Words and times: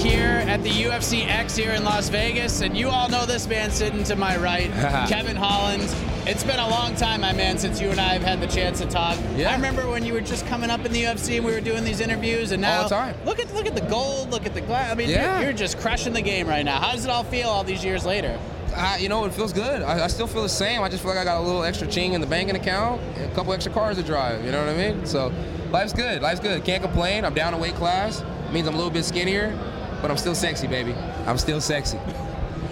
Here 0.00 0.42
at 0.48 0.62
the 0.62 0.70
UFC 0.70 1.26
X 1.28 1.54
here 1.54 1.72
in 1.72 1.84
Las 1.84 2.08
Vegas, 2.08 2.62
and 2.62 2.76
you 2.76 2.88
all 2.88 3.08
know 3.08 3.26
this 3.26 3.46
man 3.46 3.70
sitting 3.70 4.02
to 4.04 4.16
my 4.16 4.36
right, 4.36 4.70
Kevin 5.08 5.36
Holland. 5.36 5.94
It's 6.30 6.44
been 6.44 6.60
a 6.60 6.68
long 6.68 6.94
time, 6.94 7.22
my 7.22 7.32
man, 7.32 7.58
since 7.58 7.80
you 7.80 7.90
and 7.90 8.00
I 8.00 8.12
have 8.12 8.22
had 8.22 8.40
the 8.40 8.46
chance 8.46 8.78
to 8.78 8.86
talk. 8.86 9.18
Yeah. 9.34 9.50
I 9.50 9.56
remember 9.56 9.88
when 9.88 10.04
you 10.04 10.12
were 10.12 10.20
just 10.20 10.46
coming 10.46 10.70
up 10.70 10.84
in 10.84 10.92
the 10.92 11.02
UFC 11.02 11.38
and 11.38 11.44
we 11.44 11.50
were 11.52 11.60
doing 11.60 11.82
these 11.82 11.98
interviews, 11.98 12.52
and 12.52 12.62
now 12.62 12.82
All 12.82 12.88
the 12.88 12.94
time. 12.94 13.16
look 13.24 13.40
at 13.40 13.52
look 13.52 13.66
at 13.66 13.74
the 13.74 13.80
gold, 13.80 14.30
look 14.30 14.46
at 14.46 14.54
the 14.54 14.60
glass. 14.60 14.92
I 14.92 14.94
mean, 14.94 15.08
Yeah. 15.10 15.38
you're, 15.38 15.48
you're 15.48 15.52
just 15.58 15.78
crushing 15.80 16.12
the 16.12 16.22
game 16.22 16.46
right 16.46 16.64
now. 16.64 16.78
How 16.78 16.92
does 16.92 17.04
it 17.04 17.10
all 17.10 17.24
feel 17.24 17.48
all 17.48 17.64
these 17.64 17.84
years 17.84 18.04
later? 18.06 18.38
I, 18.76 18.98
you 18.98 19.08
know, 19.08 19.24
it 19.24 19.34
feels 19.34 19.52
good. 19.52 19.82
I, 19.82 20.04
I 20.04 20.06
still 20.06 20.28
feel 20.28 20.44
the 20.44 20.48
same. 20.48 20.82
I 20.82 20.88
just 20.88 21.02
feel 21.02 21.10
like 21.10 21.18
I 21.20 21.24
got 21.24 21.38
a 21.40 21.44
little 21.44 21.64
extra 21.64 21.88
ching 21.88 22.12
in 22.12 22.20
the 22.20 22.28
banking 22.28 22.54
account, 22.54 23.00
a 23.18 23.26
couple 23.34 23.52
extra 23.52 23.72
cars 23.72 23.96
to 23.96 24.04
drive. 24.04 24.44
You 24.44 24.52
know 24.52 24.64
what 24.64 24.72
I 24.72 24.76
mean? 24.76 25.04
So, 25.06 25.32
life's 25.72 25.92
good. 25.92 26.22
Life's 26.22 26.38
good. 26.38 26.62
Can't 26.62 26.80
complain. 26.80 27.24
I'm 27.24 27.34
down 27.34 27.54
a 27.54 27.58
weight 27.58 27.74
class. 27.74 28.22
means 28.52 28.68
I'm 28.68 28.74
a 28.74 28.76
little 28.76 28.92
bit 28.92 29.04
skinnier, 29.04 29.52
but 30.00 30.12
I'm 30.12 30.16
still 30.16 30.36
sexy, 30.36 30.68
baby. 30.68 30.94
I'm 31.26 31.38
still 31.38 31.60
sexy. 31.60 31.98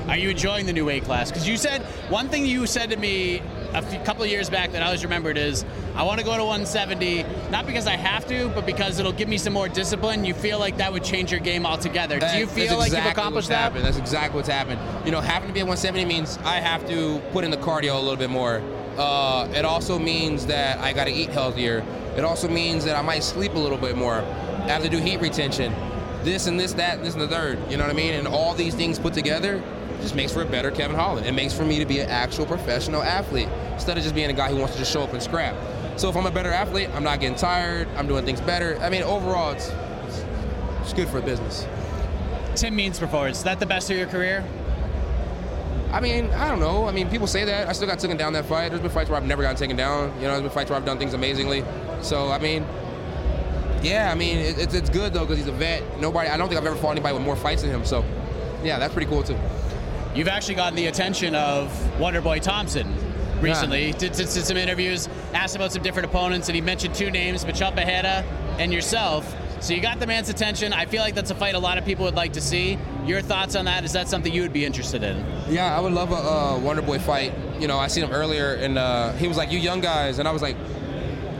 Are 0.09 0.17
you 0.17 0.31
enjoying 0.31 0.65
the 0.65 0.73
new 0.73 0.87
weight 0.87 1.05
class? 1.05 1.31
Because 1.31 1.47
you 1.47 1.59
said 1.59 1.83
one 2.09 2.31
thing 2.31 2.47
you 2.47 2.67
said 2.67 2.89
to 2.91 2.97
me 2.97 3.43
a 3.75 3.83
few, 3.83 3.99
couple 4.01 4.23
of 4.23 4.31
years 4.31 4.49
back 4.49 4.73
that 4.73 4.83
I 4.83 4.87
always 4.87 5.05
remembered 5.05 5.37
is 5.37 5.67
I 5.95 6.03
want 6.03 6.19
to 6.19 6.25
go 6.25 6.35
to 6.35 6.45
170, 6.45 7.25
not 7.51 7.67
because 7.67 7.87
I 7.87 7.97
have 7.97 8.27
to, 8.29 8.49
but 8.55 8.65
because 8.65 8.99
it'll 8.99 9.13
give 9.13 9.29
me 9.29 9.37
some 9.37 9.53
more 9.53 9.69
discipline. 9.69 10.25
You 10.25 10.33
feel 10.33 10.59
like 10.59 10.79
that 10.79 10.91
would 10.91 11.05
change 11.05 11.31
your 11.31 11.41
game 11.41 11.67
altogether. 11.67 12.19
Do 12.19 12.27
you 12.39 12.47
feel 12.47 12.79
that's 12.79 12.79
like 12.79 12.93
you've 12.93 13.13
accomplished 13.13 13.49
that? 13.49 13.59
Happened. 13.59 13.85
That's 13.85 13.99
exactly 13.99 14.37
what's 14.37 14.49
happened. 14.49 14.81
You 15.05 15.13
know, 15.13 15.21
having 15.21 15.49
to 15.49 15.53
be 15.53 15.61
at 15.61 15.67
170 15.67 16.07
means 16.07 16.39
I 16.39 16.57
have 16.57 16.89
to 16.89 17.21
put 17.33 17.45
in 17.45 17.51
the 17.51 17.59
cardio 17.59 17.97
a 17.97 18.01
little 18.01 18.17
bit 18.17 18.31
more. 18.31 18.63
Uh, 18.97 19.47
it 19.55 19.67
also 19.67 19.99
means 19.99 20.47
that 20.47 20.79
I 20.79 20.95
got 20.95 21.05
to 21.05 21.13
eat 21.13 21.29
healthier. 21.29 21.85
It 22.17 22.25
also 22.25 22.49
means 22.49 22.87
that 22.87 22.97
I 22.97 23.03
might 23.03 23.23
sleep 23.23 23.55
a 23.55 23.59
little 23.59 23.79
bit 23.79 23.95
more. 23.97 24.15
I 24.15 24.69
have 24.69 24.83
to 24.83 24.89
do 24.89 24.99
heat 24.99 25.21
retention. 25.21 25.75
This 26.25 26.47
and 26.47 26.59
this, 26.59 26.73
that, 26.73 26.97
and 26.97 27.07
this 27.07 27.13
and 27.13 27.23
the 27.23 27.29
third. 27.29 27.59
You 27.71 27.77
know 27.77 27.85
what 27.85 27.93
I 27.93 27.97
mean? 27.97 28.15
And 28.15 28.27
all 28.27 28.55
these 28.55 28.75
things 28.75 28.99
put 28.99 29.13
together 29.15 29.63
just 30.01 30.15
makes 30.15 30.33
for 30.33 30.43
a 30.43 30.47
better 30.47 30.71
Kevin 30.71 30.97
Holland. 30.97 31.27
It 31.27 31.33
makes 31.33 31.53
for 31.53 31.65
me 31.65 31.79
to 31.79 31.87
be 31.87 32.01
an 32.01 32.09
actual 32.09 32.47
professional 32.47 33.03
athlete 33.03 33.49
instead 33.73 33.97
of 33.97 34.03
just 34.03 34.15
being 34.15 34.31
a 34.31 34.35
guy 34.35 34.51
who 34.51 34.57
wants 34.57 34.75
to 34.75 34.79
just 34.79 34.93
show 34.93 35.03
up 35.03 35.13
and 35.13 35.23
scrap. 35.23 35.57
So 35.97 36.09
if 36.09 36.17
I'm 36.17 36.27
a 36.27 36.31
better 36.31 36.53
athlete, 36.53 36.89
I'm 36.95 37.03
not 37.03 37.21
getting 37.21 37.37
tired. 37.37 37.89
I'm 37.97 38.07
doing 38.07 38.25
things 38.25 38.41
better. 38.41 38.79
I 38.81 38.91
mean, 38.91 39.03
overall, 39.03 39.53
it's 39.53 39.73
it's 40.83 40.93
good 40.93 41.09
for 41.09 41.21
business. 41.21 41.67
Tim 42.55 42.75
Means 42.75 42.99
performance. 42.99 43.39
Is 43.39 43.45
that 43.45 43.61
the 43.61 43.67
best 43.67 43.91
of 43.91 43.97
your 43.97 44.07
career? 44.07 44.45
I 45.93 46.01
mean, 46.01 46.27
I 46.31 46.49
don't 46.49 46.61
know. 46.61 46.87
I 46.87 46.93
mean, 46.93 47.09
people 47.09 47.27
say 47.27 47.45
that. 47.45 47.69
I 47.69 47.73
still 47.73 47.89
got 47.89 47.99
taken 47.99 48.17
down 48.17 48.33
that 48.35 48.45
fight. 48.45 48.71
There's 48.71 48.81
been 48.81 48.91
fights 48.91 49.09
where 49.09 49.19
I've 49.19 49.27
never 49.27 49.43
gotten 49.43 49.57
taken 49.57 49.77
down. 49.77 50.15
You 50.17 50.23
know, 50.23 50.33
there's 50.33 50.43
been 50.43 50.51
fights 50.51 50.71
where 50.71 50.79
I've 50.79 50.85
done 50.85 50.99
things 50.99 51.15
amazingly. 51.15 51.65
So, 52.03 52.31
I 52.31 52.39
mean, 52.39 52.67
yeah, 53.83 54.11
I 54.13 54.15
mean, 54.15 54.39
it, 54.39 54.59
it's, 54.59 54.75
it's 54.75 54.91
good 54.91 55.15
though 55.15 55.21
because 55.21 55.39
he's 55.39 55.47
a 55.47 55.53
vet. 55.53 55.83
Nobody, 55.99 56.29
I 56.29 56.37
don't 56.37 56.49
think 56.49 56.61
I've 56.61 56.67
ever 56.67 56.77
fought 56.77 56.93
anybody 56.93 57.15
with 57.15 57.23
more 57.23 57.37
fights 57.37 57.63
than 57.63 57.71
him. 57.71 57.85
So, 57.85 58.05
yeah, 58.63 58.79
that's 58.79 58.93
pretty 58.93 59.09
cool 59.09 59.23
too. 59.23 59.39
You've 60.15 60.29
actually 60.29 60.55
gotten 60.55 60.75
the 60.75 60.87
attention 60.87 61.35
of 61.35 61.69
Wonderboy 61.99 62.43
Thompson 62.43 62.95
recently. 63.41 63.93
Did, 63.93 64.13
did, 64.13 64.29
did 64.29 64.29
some 64.29 64.57
interviews, 64.57 65.09
asked 65.33 65.57
about 65.57 65.73
some 65.73 65.83
different 65.83 66.09
opponents, 66.09 66.49
and 66.49 66.57
he 66.57 66.61
mentioned 66.61 66.95
two 66.95 67.11
names, 67.11 67.47
Michel 67.47 67.73
and 68.59 68.73
yourself. 68.73 69.35
So 69.61 69.75
you 69.75 69.81
got 69.81 69.99
the 69.99 70.07
man's 70.07 70.29
attention. 70.29 70.73
I 70.73 70.87
feel 70.87 71.03
like 71.03 71.15
that's 71.15 71.31
a 71.31 71.35
fight 71.35 71.55
a 71.55 71.59
lot 71.59 71.79
of 71.79 71.85
people 71.85 72.05
would 72.05 72.15
like 72.15 72.33
to 72.35 72.41
see. 72.41 72.79
Your 73.05 73.21
thoughts 73.21 73.57
on 73.57 73.65
that? 73.65 73.85
Is 73.85 73.93
that 73.93 74.09
something 74.09 74.33
you 74.33 74.43
would 74.43 74.53
be 74.53 74.65
interested 74.65 75.03
in? 75.03 75.25
Yeah, 75.49 75.77
I 75.77 75.81
would 75.81 75.93
love 75.93 76.13
a 76.13 76.15
uh, 76.15 76.59
Wonder 76.59 76.83
Boy 76.83 76.99
fight. 76.99 77.35
You 77.59 77.67
know, 77.67 77.79
I 77.79 77.89
seen 77.89 78.05
him 78.05 78.13
earlier, 78.13 78.55
and 78.55 78.79
uh, 78.79 79.13
he 79.15 79.27
was 79.27 79.37
like, 79.37 79.51
"You 79.51 79.59
young 79.59 79.81
guys," 79.81 80.21
and 80.21 80.29
I 80.29 80.31
was 80.31 80.43
like, 80.43 80.57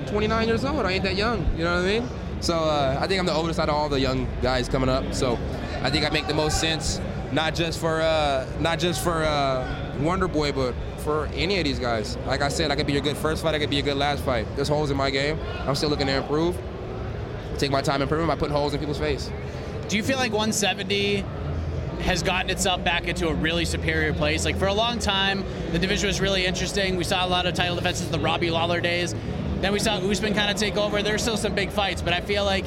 "29 0.09 0.49
years 0.49 0.65
old. 0.65 0.84
I 0.84 0.93
ain't 0.93 1.05
that 1.05 1.15
young." 1.15 1.47
You 1.57 1.65
know 1.65 1.77
what 1.77 1.84
I 1.84 2.01
mean? 2.01 2.09
So 2.41 2.55
uh, 2.55 2.99
I 3.01 3.07
think 3.07 3.21
I'm 3.21 3.27
the 3.27 3.33
oldest 3.34 3.61
out 3.61 3.69
of 3.69 3.75
all 3.77 3.89
the 3.89 4.01
young 4.01 4.27
guys 4.43 4.69
coming 4.69 4.89
up. 4.89 5.15
So 5.15 5.39
I 5.83 5.91
think 5.91 6.05
I 6.05 6.11
make 6.11 6.27
the 6.27 6.34
most 6.34 6.59
sense, 6.61 7.01
not 7.33 7.55
just 7.55 7.78
for 7.78 8.00
uh, 8.00 8.47
not 8.61 8.78
just 8.78 9.03
for 9.03 9.25
uh, 9.25 9.97
Wonder 10.00 10.28
Boy, 10.28 10.53
but 10.53 10.75
for 10.99 11.27
any 11.34 11.59
of 11.59 11.65
these 11.65 11.78
guys. 11.78 12.16
Like 12.27 12.43
I 12.43 12.49
said, 12.49 12.71
I 12.71 12.77
could 12.77 12.87
be 12.87 12.97
a 12.97 13.00
good 13.00 13.16
first 13.16 13.43
fight. 13.43 13.55
I 13.55 13.59
could 13.59 13.71
be 13.71 13.78
a 13.78 13.83
good 13.83 13.97
last 13.97 14.25
fight. 14.25 14.47
There's 14.56 14.69
holes 14.69 14.91
in 14.91 14.97
my 14.97 15.11
game. 15.11 15.39
I'm 15.61 15.75
still 15.75 15.89
looking 15.89 16.06
to 16.06 16.16
improve. 16.16 16.56
Take 17.59 17.71
my 17.71 17.83
time 17.83 18.03
improving 18.03 18.27
by 18.27 18.37
putting 18.37 18.55
holes 18.55 18.75
in 18.75 18.81
people's 18.81 18.99
face. 18.99 19.31
Do 19.89 19.97
you 19.97 20.03
feel 20.03 20.19
like 20.19 20.33
170 20.33 21.25
has 22.03 22.22
gotten 22.22 22.50
itself 22.50 22.84
back 22.84 23.09
into 23.09 23.28
a 23.28 23.34
really 23.34 23.65
superior 23.65 24.12
place? 24.12 24.45
Like 24.45 24.56
for 24.56 24.66
a 24.66 24.75
long 24.75 24.99
time, 24.99 25.45
the 25.72 25.78
division 25.78 26.06
was 26.06 26.21
really 26.21 26.47
interesting. 26.47 26.97
We 26.97 27.05
saw 27.05 27.27
a 27.27 27.28
lot 27.28 27.47
of 27.47 27.55
title 27.55 27.77
defenses 27.77 28.10
the 28.10 28.21
Robbie 28.21 28.50
Lawler 28.50 28.81
days. 28.81 29.15
Then 29.60 29.72
we 29.72 29.81
saw 29.81 29.95
Usman 29.97 30.34
kind 30.34 30.50
of 30.50 30.56
take 30.56 30.77
over. 30.77 31.03
There's 31.03 31.22
still 31.22 31.37
some 31.37 31.55
big 31.55 31.71
fights, 31.71 32.00
but 32.00 32.12
I 32.12 32.21
feel 32.21 32.45
like 32.45 32.65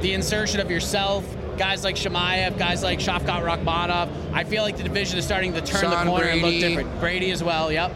the 0.00 0.12
insertion 0.12 0.60
of 0.60 0.70
yourself, 0.70 1.24
guys 1.60 1.84
like 1.84 1.94
Chimaev, 1.94 2.56
guys 2.58 2.82
like 2.82 3.00
Shavkat 3.00 3.42
Rakhmonov, 3.44 4.08
I 4.32 4.44
feel 4.44 4.62
like 4.62 4.78
the 4.78 4.82
division 4.82 5.18
is 5.18 5.26
starting 5.26 5.52
to 5.52 5.60
turn 5.60 5.82
Sean 5.82 5.90
the 6.06 6.10
corner 6.10 6.24
and 6.24 6.40
look 6.40 6.54
different. 6.54 6.98
Brady 7.00 7.30
as 7.32 7.44
well, 7.44 7.70
yep. 7.70 7.92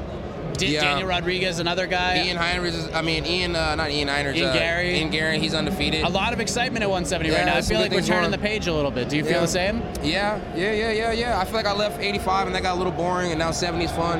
D- 0.58 0.74
Yeah. 0.74 0.82
Daniel 0.82 1.08
Rodriguez, 1.08 1.58
another 1.60 1.86
guy. 1.86 2.24
Ian 2.26 2.36
Heinrich 2.36 2.74
is, 2.74 2.92
I 2.92 3.00
mean, 3.00 3.24
Ian, 3.24 3.56
uh, 3.56 3.74
not 3.74 3.90
Ian 3.90 4.08
Heinrich. 4.08 4.36
Ian 4.36 4.50
uh, 4.50 4.52
Gary. 4.52 4.98
Ian 4.98 5.08
Garry, 5.10 5.38
he's 5.38 5.54
undefeated. 5.54 6.04
a 6.04 6.08
lot 6.10 6.34
of 6.34 6.40
excitement 6.40 6.82
at 6.82 6.90
170 6.90 7.30
Yeah, 7.30 7.38
right 7.38 7.46
now. 7.46 7.56
I 7.56 7.62
feel 7.62 7.80
like 7.80 7.90
we're 7.90 8.02
turning 8.02 8.30
going. 8.30 8.30
the 8.32 8.38
page 8.38 8.66
a 8.66 8.72
little 8.74 8.90
bit. 8.90 9.08
Do 9.08 9.16
you 9.16 9.24
feel 9.24 9.32
Yeah. 9.32 9.40
the 9.40 9.48
same? 9.48 9.82
Yeah, 10.02 10.38
yeah, 10.54 10.72
yeah, 10.72 10.90
yeah, 10.92 11.12
yeah. 11.12 11.40
I 11.40 11.44
feel 11.46 11.54
like 11.54 11.66
I 11.66 11.72
left 11.72 12.00
85 12.02 12.46
and 12.48 12.54
that 12.54 12.62
got 12.62 12.74
a 12.74 12.78
little 12.78 12.92
boring, 12.92 13.30
and 13.30 13.38
now 13.38 13.50
70 13.50 13.86
is 13.86 13.90
fun. 13.92 14.18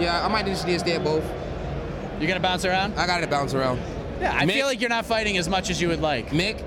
Yeah, 0.00 0.24
I 0.24 0.28
might 0.28 0.46
just 0.46 0.66
need 0.68 0.74
to 0.74 0.78
stay 0.78 0.92
at 0.92 1.02
both. 1.02 1.24
You're 2.20 2.28
gonna 2.28 2.38
bounce 2.40 2.64
around? 2.64 2.94
I 2.96 3.06
got 3.08 3.18
to 3.22 3.26
bounce 3.26 3.54
around. 3.54 3.80
Yeah, 4.20 4.32
I 4.34 4.44
Mick- 4.46 4.52
feel 4.54 4.66
like 4.66 4.80
you're 4.80 4.88
not 4.88 5.04
fighting 5.04 5.36
as 5.36 5.48
much 5.48 5.68
as 5.68 5.82
you 5.82 5.88
would 5.88 6.00
like. 6.00 6.30
Mick, 6.30 6.62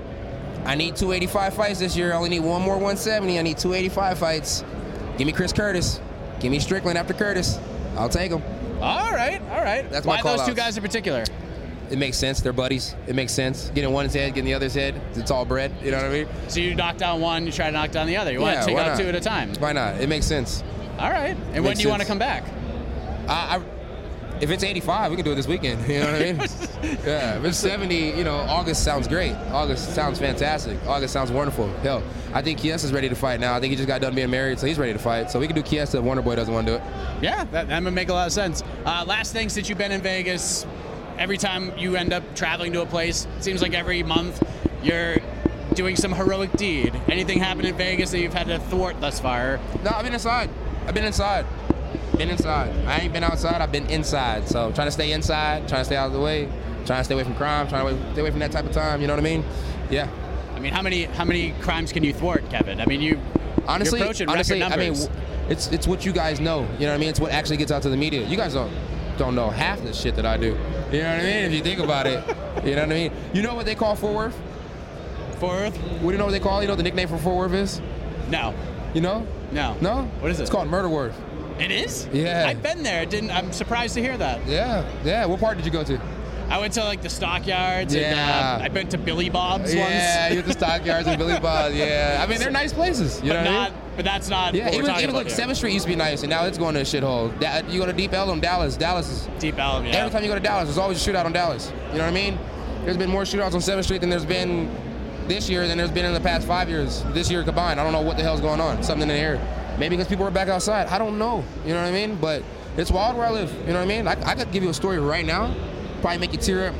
I 0.68 0.74
need 0.74 0.96
285 0.96 1.54
fights 1.54 1.78
this 1.78 1.96
year. 1.96 2.12
I 2.12 2.16
only 2.16 2.28
need 2.28 2.40
one 2.40 2.60
more 2.60 2.74
170. 2.74 3.38
I 3.38 3.42
need 3.42 3.56
285 3.56 4.18
fights. 4.18 4.64
Give 5.16 5.26
me 5.26 5.32
Chris 5.32 5.50
Curtis. 5.50 5.98
Give 6.40 6.50
me 6.52 6.58
Strickland 6.60 6.98
after 6.98 7.14
Curtis. 7.14 7.58
I'll 7.96 8.10
take 8.10 8.30
him. 8.30 8.42
All 8.82 9.10
right, 9.10 9.40
all 9.50 9.64
right. 9.64 9.90
That's 9.90 10.04
my 10.06 10.20
Why 10.20 10.36
those 10.36 10.46
two 10.46 10.54
guys 10.54 10.76
in 10.76 10.82
particular? 10.82 11.24
It 11.90 11.96
makes 11.96 12.18
sense. 12.18 12.42
They're 12.42 12.52
buddies. 12.52 12.94
It 13.06 13.14
makes 13.14 13.32
sense. 13.32 13.70
Getting 13.74 13.92
one's 13.94 14.12
head, 14.12 14.34
getting 14.34 14.44
the 14.44 14.52
other's 14.52 14.74
head. 14.74 15.00
It's 15.14 15.30
all 15.30 15.46
bread. 15.46 15.72
You 15.82 15.90
know 15.90 15.96
what 15.96 16.06
I 16.06 16.10
mean? 16.10 16.28
So 16.48 16.60
you 16.60 16.74
knock 16.74 16.98
down 16.98 17.22
one, 17.22 17.46
you 17.46 17.52
try 17.52 17.66
to 17.66 17.72
knock 17.72 17.90
down 17.90 18.06
the 18.06 18.18
other. 18.18 18.30
You 18.30 18.40
want 18.40 18.56
Yeah, 18.56 18.60
to 18.60 18.66
take 18.66 18.76
out 18.76 18.88
not? 18.88 18.98
two 18.98 19.08
at 19.08 19.14
a 19.14 19.20
time. 19.20 19.54
Why 19.54 19.72
not? 19.72 19.98
It 20.02 20.10
makes 20.10 20.26
sense. 20.26 20.62
All 20.98 21.10
right. 21.10 21.34
And 21.54 21.64
when 21.64 21.76
do 21.76 21.82
you 21.82 21.88
want 21.88 22.02
to 22.02 22.06
come 22.08 22.18
back? 22.18 22.44
I, 23.26 23.56
I, 23.56 23.62
if 24.40 24.50
it's 24.50 24.62
85, 24.62 25.10
we 25.10 25.16
can 25.16 25.24
do 25.24 25.32
it 25.32 25.34
this 25.34 25.46
weekend. 25.46 25.86
You 25.88 26.00
know 26.00 26.12
what 26.12 26.14
I 26.14 26.24
mean? 26.24 26.36
yeah. 27.04 27.38
If 27.38 27.44
it's 27.44 27.58
70, 27.58 27.94
you 27.94 28.24
know, 28.24 28.36
August 28.36 28.84
sounds 28.84 29.08
great. 29.08 29.32
August 29.50 29.94
sounds 29.94 30.18
fantastic. 30.18 30.78
August 30.86 31.12
sounds 31.12 31.30
wonderful. 31.32 31.68
Hell, 31.78 32.02
I 32.32 32.42
think 32.42 32.58
Kiesa's 32.60 32.92
ready 32.92 33.08
to 33.08 33.14
fight 33.14 33.40
now. 33.40 33.54
I 33.54 33.60
think 33.60 33.70
he 33.70 33.76
just 33.76 33.88
got 33.88 34.00
done 34.00 34.14
being 34.14 34.30
married, 34.30 34.58
so 34.58 34.66
he's 34.66 34.78
ready 34.78 34.92
to 34.92 34.98
fight. 34.98 35.30
So 35.30 35.40
we 35.40 35.46
can 35.46 35.56
do 35.56 35.62
Kiesa 35.62 35.96
if 35.96 36.04
Wonder 36.04 36.22
Boy 36.22 36.36
doesn't 36.36 36.52
want 36.52 36.66
to 36.66 36.74
do 36.74 36.76
it. 36.76 36.82
Yeah, 37.22 37.44
that, 37.44 37.68
that 37.68 37.82
would 37.82 37.94
make 37.94 38.08
a 38.08 38.12
lot 38.12 38.26
of 38.26 38.32
sense. 38.32 38.62
Uh, 38.84 39.04
last 39.06 39.32
thing, 39.32 39.48
since 39.48 39.68
you've 39.68 39.78
been 39.78 39.92
in 39.92 40.02
Vegas, 40.02 40.66
every 41.18 41.36
time 41.38 41.76
you 41.76 41.96
end 41.96 42.12
up 42.12 42.22
traveling 42.34 42.72
to 42.74 42.82
a 42.82 42.86
place, 42.86 43.26
it 43.36 43.44
seems 43.44 43.62
like 43.62 43.74
every 43.74 44.02
month 44.02 44.42
you're 44.82 45.16
doing 45.74 45.96
some 45.96 46.12
heroic 46.12 46.52
deed. 46.52 46.92
Anything 47.08 47.38
happen 47.38 47.64
in 47.64 47.76
Vegas 47.76 48.10
that 48.10 48.20
you've 48.20 48.34
had 48.34 48.46
to 48.48 48.58
thwart 48.58 49.00
thus 49.00 49.20
far? 49.20 49.60
No, 49.84 49.90
I've 49.90 50.04
been 50.04 50.14
inside. 50.14 50.50
I've 50.86 50.94
been 50.94 51.04
inside. 51.04 51.46
Been 52.18 52.30
inside. 52.30 52.74
I 52.86 52.98
ain't 52.98 53.12
been 53.12 53.22
outside. 53.22 53.60
I've 53.60 53.70
been 53.72 53.88
inside. 53.88 54.48
So 54.48 54.72
trying 54.72 54.88
to 54.88 54.92
stay 54.92 55.12
inside, 55.12 55.68
trying 55.68 55.82
to 55.82 55.84
stay 55.84 55.96
out 55.96 56.08
of 56.08 56.12
the 56.12 56.20
way, 56.20 56.48
trying 56.84 56.98
to 57.00 57.04
stay 57.04 57.14
away 57.14 57.22
from 57.24 57.34
crime, 57.36 57.68
trying 57.68 57.86
to 57.86 58.12
stay 58.12 58.20
away 58.20 58.30
from 58.30 58.40
that 58.40 58.50
type 58.50 58.64
of 58.64 58.72
time. 58.72 59.00
You 59.00 59.06
know 59.06 59.14
what 59.14 59.20
I 59.20 59.22
mean? 59.22 59.44
Yeah. 59.88 60.08
I 60.54 60.58
mean, 60.60 60.72
how 60.72 60.82
many 60.82 61.04
how 61.04 61.24
many 61.24 61.52
crimes 61.60 61.92
can 61.92 62.02
you 62.02 62.12
thwart, 62.12 62.48
Kevin? 62.50 62.80
I 62.80 62.86
mean, 62.86 63.00
you 63.00 63.20
honestly, 63.68 64.02
honestly, 64.02 64.62
I 64.62 64.76
mean, 64.76 64.96
it's 65.48 65.68
it's 65.68 65.86
what 65.86 66.04
you 66.04 66.12
guys 66.12 66.40
know. 66.40 66.62
You 66.78 66.86
know 66.86 66.88
what 66.88 66.94
I 66.94 66.98
mean? 66.98 67.08
It's 67.10 67.20
what 67.20 67.30
actually 67.30 67.58
gets 67.58 67.70
out 67.70 67.82
to 67.82 67.88
the 67.88 67.96
media. 67.96 68.26
You 68.26 68.36
guys 68.36 68.54
don't 68.54 68.72
don't 69.16 69.36
know 69.36 69.50
half 69.50 69.80
the 69.82 69.92
shit 69.92 70.16
that 70.16 70.26
I 70.26 70.36
do. 70.36 70.46
You 70.90 71.02
know 71.02 71.10
what 71.10 71.20
I 71.20 71.22
mean? 71.22 71.44
If 71.44 71.52
you 71.52 71.62
think 71.62 71.78
about 71.78 72.06
it, 72.08 72.24
you 72.64 72.74
know 72.74 72.82
what 72.82 72.90
I 72.90 72.94
mean. 72.94 73.12
You 73.32 73.42
know 73.42 73.54
what 73.54 73.66
they 73.66 73.76
call 73.76 73.94
Fort 73.94 74.14
Worth? 74.14 74.40
Fort 75.38 75.52
Worth? 75.52 75.76
What 75.76 76.00
do 76.00 76.12
you 76.12 76.18
know 76.18 76.24
what 76.24 76.32
they 76.32 76.40
call? 76.40 76.62
You 76.62 76.66
know 76.66 76.72
what 76.72 76.78
the 76.78 76.82
nickname 76.82 77.06
for 77.08 77.18
Fort 77.18 77.36
Worth 77.36 77.52
is? 77.52 77.80
No, 78.28 78.54
You 78.94 79.00
know? 79.00 79.26
no, 79.52 79.76
No? 79.80 80.02
What 80.20 80.30
is 80.32 80.38
it? 80.40 80.42
It's 80.42 80.50
called 80.50 80.68
Murder 80.68 80.88
Worth. 80.88 81.18
It 81.58 81.70
is? 81.70 82.08
Yeah. 82.12 82.44
I've 82.46 82.62
been 82.62 82.82
there. 82.82 83.02
It 83.02 83.10
didn't. 83.10 83.30
I'm 83.30 83.52
surprised 83.52 83.94
to 83.94 84.00
hear 84.00 84.16
that. 84.16 84.46
Yeah, 84.46 84.88
yeah. 85.04 85.26
What 85.26 85.40
part 85.40 85.56
did 85.56 85.66
you 85.66 85.72
go 85.72 85.82
to? 85.84 86.00
I 86.48 86.58
went 86.58 86.72
to 86.74 86.84
like 86.84 87.02
the 87.02 87.10
stockyards. 87.10 87.92
And, 87.94 88.02
Yeah. 88.16 88.56
uh, 88.58 88.64
I've 88.64 88.72
been 88.72 88.88
to 88.88 88.98
Billy 88.98 89.28
Bob's 89.28 89.74
Yeah, 89.74 89.82
once. 90.24 90.32
you're 90.32 90.40
at 90.42 90.46
the 90.46 90.52
stockyards 90.54 91.06
and 91.06 91.18
Billy 91.18 91.38
Bob's. 91.40 91.74
Yeah, 91.76 92.20
I 92.22 92.26
mean 92.30 92.38
they're 92.38 92.50
nice 92.50 92.72
places. 92.72 93.20
You 93.22 93.28
but 93.32 93.42
know 93.44 93.50
what 93.50 93.60
I 93.60 93.64
mean? 93.70 93.78
But 93.96 94.04
that's 94.06 94.28
not. 94.30 94.54
Yeah, 94.54 94.68
even, 94.68 94.86
talking 94.86 95.02
even 95.02 95.10
about 95.10 95.18
look, 95.18 95.26
here. 95.26 95.36
Seventh 95.36 95.58
Street 95.58 95.72
used 95.74 95.84
to 95.84 95.90
be 95.90 95.96
nice, 95.96 96.22
and 96.22 96.30
now 96.30 96.44
it's 96.46 96.56
going 96.56 96.74
to 96.74 96.80
a 96.80 96.84
shithole. 96.84 97.38
Da- 97.40 97.62
you 97.68 97.80
go 97.80 97.86
to 97.86 97.92
Deep 97.92 98.14
Ellum, 98.14 98.40
Dallas. 98.40 98.76
Dallas 98.76 99.08
is 99.10 99.28
Deep 99.40 99.58
Ellum. 99.58 99.84
Yeah. 99.84 99.96
every 99.96 100.10
time 100.10 100.22
you 100.22 100.28
go 100.28 100.36
to 100.36 100.40
Dallas, 100.40 100.64
there's 100.68 100.78
always 100.78 101.06
a 101.06 101.10
shootout 101.10 101.26
on 101.26 101.32
Dallas. 101.32 101.70
You 101.92 101.98
know 101.98 102.04
what 102.04 102.10
I 102.10 102.12
mean? 102.12 102.38
There's 102.84 102.96
been 102.96 103.10
more 103.10 103.24
shootouts 103.24 103.52
on 103.54 103.60
Seventh 103.60 103.84
Street 103.84 104.00
than 104.00 104.08
there's 104.08 104.24
been 104.24 104.70
this 105.26 105.50
year 105.50 105.68
than 105.68 105.76
there's 105.76 105.90
been 105.90 106.06
in 106.06 106.14
the 106.14 106.20
past 106.20 106.46
five 106.46 106.70
years. 106.70 107.04
This 107.12 107.30
year 107.30 107.42
combined, 107.42 107.78
I 107.78 107.84
don't 107.84 107.92
know 107.92 108.00
what 108.00 108.16
the 108.16 108.22
hell's 108.22 108.40
going 108.40 108.60
on. 108.60 108.82
Something 108.82 109.02
in 109.02 109.08
the 109.08 109.14
air. 109.20 109.38
Maybe 109.78 109.96
because 109.96 110.08
people 110.08 110.26
are 110.26 110.30
back 110.30 110.48
outside. 110.48 110.88
I 110.88 110.98
don't 110.98 111.18
know. 111.18 111.44
You 111.64 111.72
know 111.74 111.82
what 111.82 111.88
I 111.88 111.92
mean? 111.92 112.16
But 112.16 112.42
it's 112.76 112.90
wild 112.90 113.16
where 113.16 113.26
I 113.26 113.30
live. 113.30 113.52
You 113.60 113.68
know 113.68 113.74
what 113.74 113.82
I 113.82 113.86
mean? 113.86 114.06
I, 114.08 114.12
I 114.28 114.34
could 114.34 114.50
give 114.50 114.62
you 114.62 114.70
a 114.70 114.74
story 114.74 114.98
right 114.98 115.24
now, 115.24 115.54
probably 116.00 116.18
make 116.18 116.32
you 116.32 116.38
tear 116.38 116.68
up. 116.68 116.74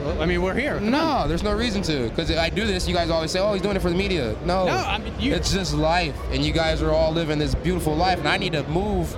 Well, 0.00 0.22
I 0.22 0.26
mean, 0.26 0.40
we're 0.42 0.54
here. 0.54 0.78
No, 0.80 1.26
there's 1.26 1.42
no 1.42 1.52
reason 1.54 1.82
to. 1.82 2.08
Because 2.08 2.30
I 2.30 2.50
do 2.50 2.66
this, 2.66 2.86
you 2.86 2.94
guys 2.94 3.10
always 3.10 3.30
say, 3.32 3.40
"Oh, 3.40 3.52
he's 3.52 3.62
doing 3.62 3.74
it 3.76 3.82
for 3.82 3.90
the 3.90 3.96
media." 3.96 4.36
No, 4.44 4.66
No, 4.66 4.72
I 4.72 4.98
mean, 4.98 5.12
you- 5.18 5.34
it's 5.34 5.52
just 5.52 5.74
life, 5.74 6.14
and 6.32 6.44
you 6.44 6.52
guys 6.52 6.82
are 6.82 6.92
all 6.92 7.12
living 7.12 7.38
this 7.38 7.54
beautiful 7.56 7.94
life, 7.96 8.18
and 8.18 8.28
I 8.28 8.36
need 8.38 8.52
to 8.52 8.62
move. 8.68 9.14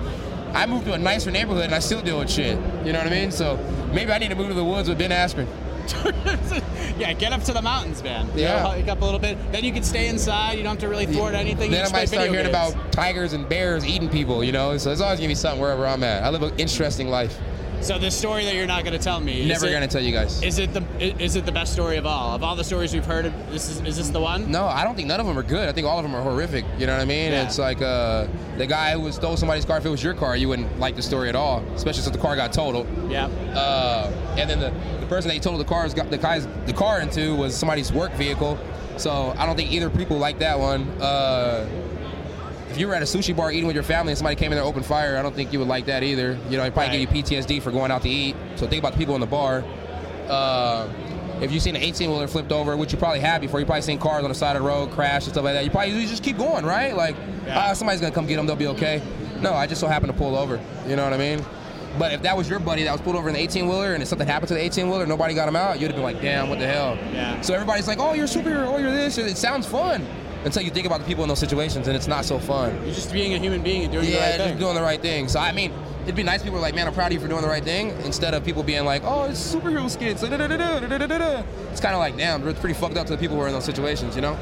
I 0.53 0.65
moved 0.65 0.85
to 0.85 0.93
a 0.93 0.97
nicer 0.97 1.29
neighborhood, 1.31 1.65
and 1.65 1.75
I 1.75 1.79
still 1.79 2.01
deal 2.01 2.17
with 2.19 2.29
shit. 2.31 2.57
You 2.83 2.91
know 2.93 2.97
what 2.99 3.07
I 3.07 3.11
mean? 3.11 3.31
So 3.31 3.57
maybe 3.93 4.11
I 4.11 4.17
need 4.17 4.29
to 4.29 4.35
move 4.35 4.47
to 4.49 4.53
the 4.55 4.65
woods 4.65 4.89
with 4.89 4.97
Ben 4.97 5.11
Askren. 5.11 5.47
yeah, 6.97 7.13
get 7.13 7.33
up 7.33 7.43
to 7.43 7.53
the 7.53 7.61
mountains, 7.61 8.03
man. 8.03 8.29
Yeah. 8.35 8.65
hike 8.65 8.87
up 8.87 9.01
a 9.01 9.05
little 9.05 9.19
bit. 9.19 9.37
Then 9.51 9.63
you 9.63 9.71
can 9.71 9.83
stay 9.83 10.07
inside. 10.07 10.53
You 10.53 10.63
don't 10.63 10.73
have 10.73 10.79
to 10.79 10.87
really 10.87 11.05
thwart 11.05 11.33
anything. 11.33 11.71
Then 11.71 11.85
I 11.85 11.91
might 11.91 12.05
start 12.05 12.29
hearing 12.29 12.45
games. 12.45 12.73
about 12.73 12.91
tigers 12.91 13.33
and 13.33 13.47
bears 13.47 13.85
eating 13.85 14.09
people. 14.09 14.43
You 14.43 14.51
know, 14.51 14.77
so 14.77 14.89
there's 14.89 15.01
always 15.01 15.19
gonna 15.19 15.29
be 15.29 15.35
something 15.35 15.61
wherever 15.61 15.85
I'm 15.87 16.03
at. 16.03 16.23
I 16.23 16.29
live 16.29 16.43
an 16.43 16.57
interesting 16.57 17.09
life. 17.09 17.37
So 17.81 17.97
the 17.97 18.11
story 18.11 18.45
that 18.45 18.53
you're 18.53 18.67
not 18.67 18.83
going 18.83 18.97
to 18.97 19.03
tell 19.03 19.19
me. 19.19 19.47
Never 19.47 19.69
gonna 19.71 19.87
tell 19.87 20.01
you 20.01 20.11
guys. 20.11 20.41
Is 20.43 20.59
it 20.59 20.71
the 20.71 20.83
is 20.99 21.35
it 21.35 21.45
the 21.47 21.51
best 21.51 21.73
story 21.73 21.97
of 21.97 22.05
all? 22.05 22.35
Of 22.35 22.43
all 22.43 22.55
the 22.55 22.63
stories 22.63 22.93
we've 22.93 23.05
heard, 23.05 23.25
this 23.49 23.69
is 23.69 23.81
is 23.81 23.97
this 23.97 24.09
the 24.09 24.19
one? 24.19 24.51
No, 24.51 24.65
I 24.65 24.83
don't 24.83 24.95
think 24.95 25.07
none 25.07 25.19
of 25.19 25.25
them 25.25 25.37
are 25.37 25.43
good. 25.43 25.67
I 25.67 25.71
think 25.71 25.87
all 25.87 25.97
of 25.97 26.03
them 26.03 26.13
are 26.15 26.21
horrific. 26.21 26.63
You 26.77 26.85
know 26.85 26.93
what 26.93 27.01
I 27.01 27.05
mean? 27.05 27.31
Yeah. 27.31 27.43
It's 27.43 27.57
like 27.57 27.81
uh, 27.81 28.27
the 28.57 28.67
guy 28.67 28.91
who 28.91 29.11
stole 29.11 29.35
somebody's 29.35 29.65
car. 29.65 29.77
If 29.77 29.85
it 29.85 29.89
was 29.89 30.03
your 30.03 30.13
car, 30.13 30.37
you 30.37 30.47
wouldn't 30.47 30.79
like 30.79 30.95
the 30.95 31.01
story 31.01 31.27
at 31.27 31.35
all, 31.35 31.63
especially 31.73 32.03
since 32.03 32.15
the 32.15 32.21
car 32.21 32.35
got 32.35 32.53
totaled. 32.53 32.87
Yeah. 33.09 33.25
Uh, 33.55 34.11
and 34.37 34.47
then 34.47 34.59
the, 34.59 34.71
the 34.99 35.07
person 35.07 35.29
they 35.29 35.39
totaled 35.39 35.61
the 35.61 35.69
cars 35.69 35.93
got 35.95 36.11
the 36.11 36.17
guy's 36.19 36.47
the 36.67 36.73
car 36.73 37.01
into 37.01 37.35
was 37.35 37.57
somebody's 37.57 37.91
work 37.91 38.13
vehicle. 38.13 38.59
So 38.97 39.33
I 39.37 39.47
don't 39.47 39.55
think 39.55 39.71
either 39.71 39.89
people 39.89 40.17
like 40.17 40.37
that 40.39 40.59
one. 40.59 40.87
Uh, 41.01 41.67
if 42.71 42.77
you 42.77 42.87
were 42.87 42.95
at 42.95 43.01
a 43.01 43.05
sushi 43.05 43.35
bar 43.35 43.51
eating 43.51 43.67
with 43.67 43.75
your 43.75 43.83
family 43.83 44.11
and 44.11 44.17
somebody 44.17 44.35
came 44.35 44.51
in 44.51 44.55
there 44.57 44.63
open 44.65 44.81
fire, 44.83 45.17
I 45.17 45.21
don't 45.21 45.35
think 45.35 45.51
you 45.53 45.59
would 45.59 45.67
like 45.67 45.85
that 45.87 46.03
either. 46.03 46.37
You 46.49 46.57
know, 46.57 46.63
it 46.63 46.73
probably 46.73 46.89
Right. 46.89 46.91
give 46.91 47.01
you 47.01 47.07
PTSD 47.23 47.59
for 47.59 47.71
going 47.71 47.91
out 47.91 48.01
to 48.03 48.09
eat. 48.09 48.35
So 48.55 48.65
think 48.67 48.79
about 48.81 48.93
the 48.93 48.97
people 48.97 49.15
in 49.15 49.21
the 49.21 49.27
bar. 49.27 49.63
Uh, 50.29 50.87
if 51.41 51.51
you've 51.51 51.61
seen 51.63 51.75
an 51.75 51.81
18 51.81 52.09
wheeler 52.09 52.27
flipped 52.27 52.51
over, 52.51 52.77
which 52.77 52.91
you 52.93 52.97
probably 52.97 53.19
have 53.19 53.41
before, 53.41 53.59
you 53.59 53.65
probably 53.65 53.81
seen 53.81 53.97
cars 53.99 54.23
on 54.23 54.29
the 54.29 54.35
side 54.35 54.55
of 54.55 54.61
the 54.61 54.67
road 54.67 54.91
crash 54.91 55.23
and 55.23 55.33
stuff 55.33 55.43
like 55.43 55.53
that. 55.55 55.63
You 55.65 55.71
probably 55.71 55.91
you 55.99 56.07
just 56.07 56.23
keep 56.23 56.37
going, 56.37 56.65
right? 56.65 56.95
Like, 56.95 57.15
Yeah. 57.45 57.69
ah, 57.69 57.73
somebody's 57.73 57.99
gonna 57.99 58.13
come 58.13 58.25
get 58.27 58.37
them, 58.37 58.45
they'll 58.45 58.55
be 58.55 58.67
okay. 58.67 59.01
No, 59.41 59.53
I 59.53 59.65
just 59.67 59.81
so 59.81 59.87
happened 59.87 60.11
to 60.13 60.17
pull 60.17 60.35
over. 60.37 60.59
You 60.87 60.95
know 60.95 61.03
what 61.03 61.13
I 61.13 61.17
mean? 61.17 61.43
But 61.99 62.13
if 62.13 62.21
that 62.21 62.37
was 62.37 62.47
your 62.49 62.59
buddy 62.59 62.83
that 62.83 62.91
was 62.93 63.01
pulled 63.01 63.17
over 63.17 63.27
in 63.27 63.33
the 63.33 63.41
18 63.41 63.67
wheeler 63.67 63.93
and 63.93 64.01
if 64.01 64.07
something 64.07 64.27
happened 64.27 64.47
to 64.49 64.53
the 64.53 64.61
18 64.63 64.87
wheeler, 64.89 65.05
nobody 65.05 65.33
got 65.33 65.49
him 65.49 65.57
out, 65.57 65.79
you'd 65.79 65.87
have 65.87 65.95
been 65.95 66.03
like, 66.03 66.21
damn, 66.21 66.47
what 66.47 66.59
the 66.59 66.67
hell? 66.67 66.97
Yeah. 67.13 67.41
So 67.41 67.53
everybody's 67.53 67.87
like, 67.87 67.99
oh, 67.99 68.13
you're 68.13 68.25
a 68.25 68.29
superhero, 68.29 68.67
oh, 68.73 68.77
you're 68.77 68.91
this. 68.91 69.17
It 69.17 69.35
sounds 69.35 69.65
fun 69.67 70.05
until 70.45 70.63
you 70.63 70.71
think 70.71 70.85
about 70.87 70.99
the 70.99 71.05
people 71.05 71.23
in 71.23 71.27
those 71.29 71.39
situations 71.39 71.87
and 71.87 71.95
it's 71.95 72.07
not 72.07 72.25
so 72.25 72.39
fun. 72.39 72.73
You're 72.85 72.95
just 72.95 73.11
being 73.13 73.33
a 73.33 73.37
human 73.37 73.61
being 73.61 73.83
and 73.83 73.91
doing 73.91 74.05
Yeah, 74.09 74.13
the 74.15 74.19
right 74.43 74.49
thing. 74.49 74.59
doing 74.59 74.75
the 74.75 74.81
right 74.81 75.01
thing. 75.01 75.27
So 75.27 75.39
I 75.39 75.51
mean, 75.51 75.71
it'd 76.03 76.15
be 76.15 76.23
nice. 76.23 76.41
People 76.41 76.57
are 76.57 76.61
like, 76.61 76.73
"Man, 76.75 76.87
I'm 76.87 76.93
proud 76.93 77.07
of 77.07 77.13
you 77.13 77.19
for 77.19 77.27
doing 77.27 77.41
the 77.43 77.47
right 77.47 77.63
thing," 77.63 77.89
instead 78.05 78.33
of 78.33 78.43
people 78.43 78.63
being 78.63 78.85
like, 78.85 79.03
"Oh, 79.05 79.23
it's 79.25 79.53
superhero 79.55 79.89
skits." 79.89 80.21
da-da-da-da-da-da-da-da." 80.21 81.43
It's 81.71 81.79
kind 81.81 81.93
of 81.93 81.99
like, 81.99 82.17
damn, 82.17 82.47
it's 82.47 82.59
pretty 82.59 82.73
fucked 82.75 82.97
up 82.97 83.05
to 83.07 83.13
the 83.13 83.19
people 83.19 83.35
who 83.37 83.43
are 83.43 83.47
in 83.47 83.53
those 83.53 83.65
situations, 83.65 84.15
you 84.15 84.21
know. 84.21 84.37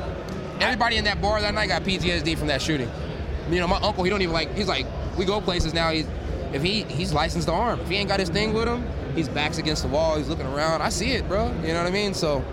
Everybody 0.62 0.98
in 0.98 1.04
that 1.06 1.22
bar 1.22 1.40
that 1.42 1.54
night 1.54 1.68
got 1.68 1.84
PTSD 1.84 2.36
from 2.38 2.48
that 2.48 2.62
shooting. 2.62 2.90
You 3.50 3.60
know, 3.60 3.68
my 3.68 3.78
uncle, 3.78 4.04
he 4.04 4.10
don't 4.10 4.22
even 4.22 4.34
like. 4.34 4.54
He's 4.56 4.68
like, 4.68 4.86
we 5.18 5.25
go 5.25 5.42
places 5.42 5.74
now. 5.74 5.90
He's 5.92 6.06
if 6.54 6.62
he 6.63 6.84
he's 6.84 7.13
licensed 7.13 7.48
to 7.48 7.54
arm. 7.54 7.80
If 7.81 7.90
he 7.90 7.96
ain't 7.98 8.10
got 8.10 8.19
his 8.19 8.30
thing 8.30 8.54
with 8.54 8.68
him, 8.68 8.86
he's 9.16 9.28
backs 9.30 9.57
against 9.57 9.84
the 9.84 9.90
wall. 9.90 10.18
He's 10.18 10.28
looking 10.30 10.48
around. 10.48 10.81
I 10.81 10.90
see 10.90 11.12
it, 11.12 11.28
bro. 11.28 11.48
You 11.63 11.74
know 11.74 11.80
what 11.80 11.88
I 11.88 11.92
mean? 11.92 12.13
So. 12.13 12.44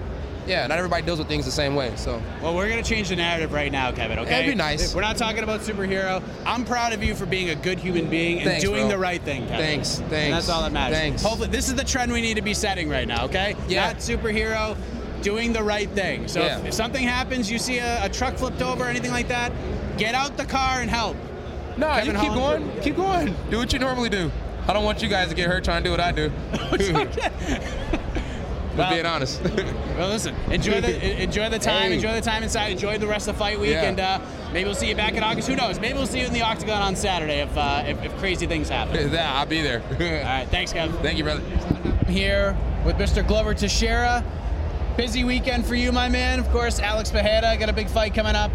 Yeah, 0.47 0.67
not 0.69 0.79
everybody 0.79 1.03
deals 1.03 1.19
with 1.19 1.29
things 1.29 1.45
the 1.45 1.51
same 1.51 1.75
way. 1.75 1.93
So 1.97 2.23
Well, 2.43 2.55
we're 2.55 2.69
gonna 2.69 2.83
change 2.83 3.09
the 3.09 3.17
narrative 3.17 3.53
right 3.53 3.71
now, 3.73 3.91
Kevin. 3.93 4.19
Okay? 4.21 4.31
That'd 4.31 4.47
be 4.51 4.55
nice. 4.55 4.95
We're 4.95 5.01
not 5.01 5.17
talking 5.17 5.43
about 5.43 5.61
superhero. 5.61 6.23
I'm 6.45 6.65
proud 6.65 6.93
of 6.93 7.03
you 7.03 7.15
for 7.15 7.27
being 7.27 7.51
a 7.51 7.55
good 7.57 7.79
human 7.79 8.09
being 8.09 8.37
and 8.39 8.45
Thanks, 8.51 8.63
doing 8.65 8.83
bro. 8.83 8.91
the 8.91 8.99
right 8.99 9.21
thing, 9.23 9.43
Kevin. 9.49 9.59
Thanks, 9.67 9.99
And 9.99 10.09
thanks, 10.09 10.37
that's 10.37 10.49
all 10.49 10.63
that 10.63 10.73
matters. 10.73 10.97
thanks. 10.99 11.23
Hopefully, 11.23 11.49
this 11.49 11.69
is 11.69 11.75
the 11.75 11.85
trend 11.85 12.13
we 12.13 12.21
need 12.21 12.35
to 12.35 12.43
be 12.43 12.55
setting 12.55 12.89
right 12.89 13.09
now. 13.09 13.25
Okay? 13.25 13.57
Yeah. 13.69 13.87
Not 13.89 13.97
superhero. 13.99 14.77
Doing 15.23 15.53
the 15.53 15.63
right 15.63 15.91
thing. 15.91 16.29
So 16.29 16.41
Yeah. 16.45 16.59
if, 16.61 16.67
if 16.67 16.75
something 16.75 17.03
happens, 17.03 17.51
you 17.51 17.59
see 17.59 17.79
a, 17.79 18.05
a 18.05 18.09
truck 18.09 18.37
flipped 18.37 18.63
over, 18.63 18.85
or 18.85 18.89
anything 18.89 19.11
like 19.11 19.27
that, 19.29 19.51
get 19.99 20.15
out 20.15 20.37
the 20.37 20.45
car 20.45 20.81
and 20.83 20.89
help. 20.91 21.17
No, 21.77 21.89
Kevin 21.89 22.07
you 22.15 22.21
keep 22.21 22.31
Holland- 22.31 22.65
going. 22.71 22.83
Keep 22.83 22.97
going. 22.97 23.35
Do 23.51 23.59
what 23.59 23.73
you 23.73 23.79
normally 23.81 24.11
do. 24.11 24.31
I 24.69 24.73
don't 24.73 24.85
want 24.85 25.03
you 25.03 25.09
guys 25.09 25.29
to 25.31 25.35
get 25.35 25.49
hurt 25.49 25.65
trying 25.65 25.83
to 25.83 25.89
do 25.89 25.91
what 25.91 26.01
I 26.01 26.13
do. 26.13 26.31
Well- 28.77 28.91
being 28.91 29.07
honest. 29.07 29.41
Well, 29.97 30.11
listen, 30.11 30.35
enjoy 30.51 30.83
the 30.83 31.23
enjoy 31.23 31.49
the 31.49 31.59
time, 31.59 31.89
Hey. 31.89 31.95
enjoy 31.95 32.13
the 32.13 32.21
time 32.21 32.43
inside, 32.43 32.71
enjoy 32.71 32.99
the 32.99 33.07
rest 33.07 33.29
of 33.29 33.35
the 33.35 33.39
fight 33.39 33.59
week, 33.59 33.71
Yeah. 33.71 33.85
and 33.85 33.99
uh, 33.99 34.21
maybe 34.53 34.67
we'll 34.67 34.75
see 34.75 34.91
you 34.91 34.95
back 34.95 35.15
in 35.15 35.23
August. 35.23 35.49
Who 35.49 35.57
knows? 35.57 35.81
Maybe 35.81 35.95
we'll 35.95 36.07
see 36.07 36.21
you 36.21 36.27
in 36.27 36.35
the 36.35 36.43
octagon 36.43 36.83
on 36.83 36.95
Saturday 36.95 37.41
if 37.41 37.57
uh, 37.57 37.85
if, 37.87 38.03
if 38.05 38.15
crazy 38.19 38.47
things 38.47 38.69
happen. 38.69 39.11
yeah, 39.13 39.33
I'll 39.39 39.47
be 39.47 39.63
there. 39.63 39.81
All 39.83 39.97
right, 39.99 40.47
thanks, 40.51 40.75
Kevin. 40.75 40.95
Thank 41.03 41.17
you, 41.17 41.25
brother. 41.25 41.41
I'm 42.07 42.13
here 42.13 42.55
with 42.85 42.97
Mr. 42.97 43.27
Glover 43.27 43.55
Teixeira. 43.55 44.23
Busy 44.99 45.25
weekend 45.25 45.65
for 45.65 45.75
you, 45.77 45.93
my 45.93 46.11
man. 46.11 46.39
Of 46.39 46.51
course, 46.51 46.79
Alex 46.79 47.11
Pereira 47.11 47.57
got 47.57 47.71
a 47.71 47.73
big 47.73 47.89
fight 47.89 48.13
coming 48.15 48.37
up 48.37 48.51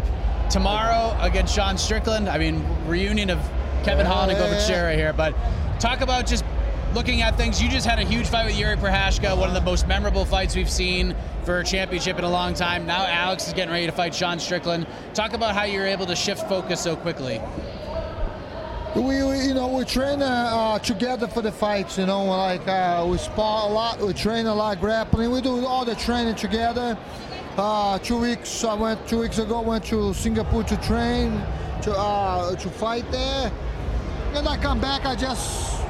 tomorrow 0.48 1.16
against 1.20 1.52
Sean 1.54 1.76
Strickland. 1.76 2.28
I 2.28 2.38
mean, 2.38 2.64
reunion 2.86 3.30
of 3.30 3.40
Kevin 3.82 4.06
Holland 4.06 4.30
and 4.30 4.38
Glover 4.38 4.54
Teixeira 4.54 4.94
here. 4.94 5.12
But 5.12 5.34
talk 5.80 6.00
about 6.02 6.26
just 6.26 6.44
looking 6.94 7.22
at 7.22 7.36
things. 7.36 7.62
You 7.62 7.68
just 7.68 7.86
had 7.86 7.98
a 7.98 8.04
huge 8.04 8.28
fight 8.28 8.46
with 8.46 8.58
Yuri 8.58 8.76
Prochazka, 8.76 9.36
one 9.36 9.48
of 9.48 9.54
the 9.54 9.60
most 9.60 9.88
memorable 9.88 10.24
fights 10.24 10.54
we've 10.54 10.70
seen 10.70 11.16
for 11.44 11.60
a 11.60 11.64
championship 11.64 12.18
in 12.18 12.24
a 12.24 12.30
long 12.30 12.54
time. 12.54 12.86
Now 12.86 13.06
Alex 13.06 13.46
is 13.46 13.54
getting 13.54 13.72
ready 13.72 13.86
to 13.86 13.92
fight 13.92 14.14
Sean 14.14 14.38
Strickland. 14.38 14.86
Talk 15.14 15.32
about 15.32 15.54
how 15.54 15.64
you're 15.64 15.86
able 15.86 16.06
to 16.06 16.16
shift 16.16 16.48
focus 16.48 16.80
so 16.80 16.96
quickly. 16.96 17.40
We, 18.94 19.24
we 19.24 19.40
you 19.46 19.54
know, 19.54 19.68
we 19.68 19.84
train 19.86 20.20
uh, 20.20 20.26
uh, 20.26 20.78
together 20.78 21.26
for 21.26 21.40
the 21.40 21.50
fights. 21.50 21.96
You 21.96 22.04
know, 22.04 22.26
like 22.26 22.66
uh, 22.68 23.06
we 23.08 23.16
spar 23.16 23.68
a 23.68 23.72
lot, 23.72 24.00
we 24.00 24.12
train 24.12 24.46
a 24.46 24.54
lot 24.54 24.80
grappling. 24.80 25.30
We 25.30 25.40
do 25.40 25.64
all 25.64 25.84
the 25.84 25.94
training 25.94 26.34
together. 26.34 26.98
Uh, 27.56 27.98
two 27.98 28.18
weeks, 28.18 28.64
I 28.64 28.74
went 28.74 29.06
two 29.08 29.20
weeks 29.20 29.38
ago. 29.38 29.62
Went 29.62 29.84
to 29.86 30.12
Singapore 30.12 30.64
to 30.64 30.76
train, 30.82 31.32
to 31.82 31.92
uh, 31.92 32.54
to 32.56 32.68
fight 32.68 33.10
there. 33.10 33.50
Then 34.34 34.46
I 34.46 34.56
come 34.58 34.80
back. 34.80 35.06
I 35.06 35.14
just 35.14 35.81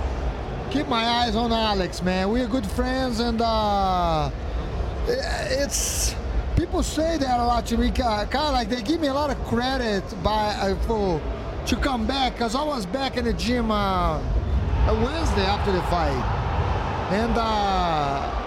keep 0.72 0.88
my 0.88 1.04
eyes 1.04 1.36
on 1.36 1.52
Alex, 1.52 2.02
man. 2.02 2.30
We're 2.30 2.46
good 2.46 2.64
friends, 2.64 3.20
and 3.20 3.42
uh, 3.42 4.30
it's 5.06 6.14
people 6.56 6.82
say 6.82 7.18
that 7.18 7.40
a 7.40 7.44
lot 7.44 7.66
to 7.66 7.76
me. 7.76 7.90
Kind 7.90 8.34
of 8.34 8.52
like 8.54 8.70
they 8.70 8.80
give 8.80 8.98
me 8.98 9.08
a 9.08 9.14
lot 9.14 9.28
of 9.28 9.36
credit 9.44 10.02
by 10.22 10.48
uh, 10.54 10.74
for 10.86 11.20
to 11.66 11.76
come 11.76 12.06
back 12.06 12.32
because 12.32 12.54
I 12.54 12.64
was 12.64 12.86
back 12.86 13.18
in 13.18 13.26
the 13.26 13.34
gym 13.34 13.70
uh, 13.70 14.18
Wednesday 14.86 15.44
after 15.44 15.72
the 15.72 15.82
fight, 15.82 16.24
and. 17.12 17.34
Uh, 17.36 18.38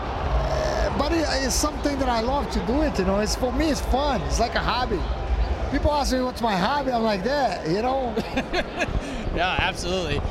but 0.98 1.12
it, 1.12 1.28
it's 1.44 1.54
something 1.54 2.00
that 2.00 2.08
I 2.08 2.22
love 2.22 2.50
to 2.52 2.60
do 2.66 2.82
it, 2.84 2.98
you 2.98 3.04
know. 3.04 3.20
It's 3.20 3.36
for 3.36 3.52
me, 3.52 3.70
it's 3.70 3.82
fun. 3.82 4.22
It's 4.22 4.40
like 4.40 4.56
a 4.56 4.60
hobby. 4.60 5.02
People 5.70 5.92
ask 5.92 6.14
me 6.14 6.22
what's 6.22 6.42
my 6.42 6.56
hobby. 6.56 6.94
I'm 6.94 7.04
like 7.04 7.26
that, 7.26 7.68
you 7.68 7.82
know. 7.82 8.16
yeah, 9.36 9.58
absolutely. 9.60 10.22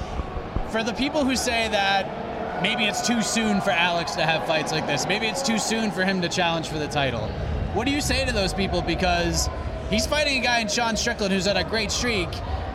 For 0.74 0.82
the 0.82 0.92
people 0.92 1.24
who 1.24 1.36
say 1.36 1.68
that 1.68 2.60
maybe 2.60 2.84
it's 2.84 3.06
too 3.06 3.22
soon 3.22 3.60
for 3.60 3.70
Alex 3.70 4.16
to 4.16 4.22
have 4.22 4.44
fights 4.44 4.72
like 4.72 4.88
this, 4.88 5.06
maybe 5.06 5.28
it's 5.28 5.40
too 5.40 5.56
soon 5.56 5.92
for 5.92 6.02
him 6.04 6.20
to 6.20 6.28
challenge 6.28 6.66
for 6.66 6.78
the 6.78 6.88
title. 6.88 7.28
What 7.74 7.86
do 7.86 7.92
you 7.92 8.00
say 8.00 8.24
to 8.24 8.32
those 8.32 8.52
people? 8.52 8.82
Because 8.82 9.48
he's 9.88 10.04
fighting 10.04 10.40
a 10.40 10.42
guy 10.42 10.58
in 10.58 10.66
Sean 10.66 10.96
Strickland 10.96 11.32
who's 11.32 11.46
on 11.46 11.56
a 11.56 11.62
great 11.62 11.92
streak, 11.92 12.28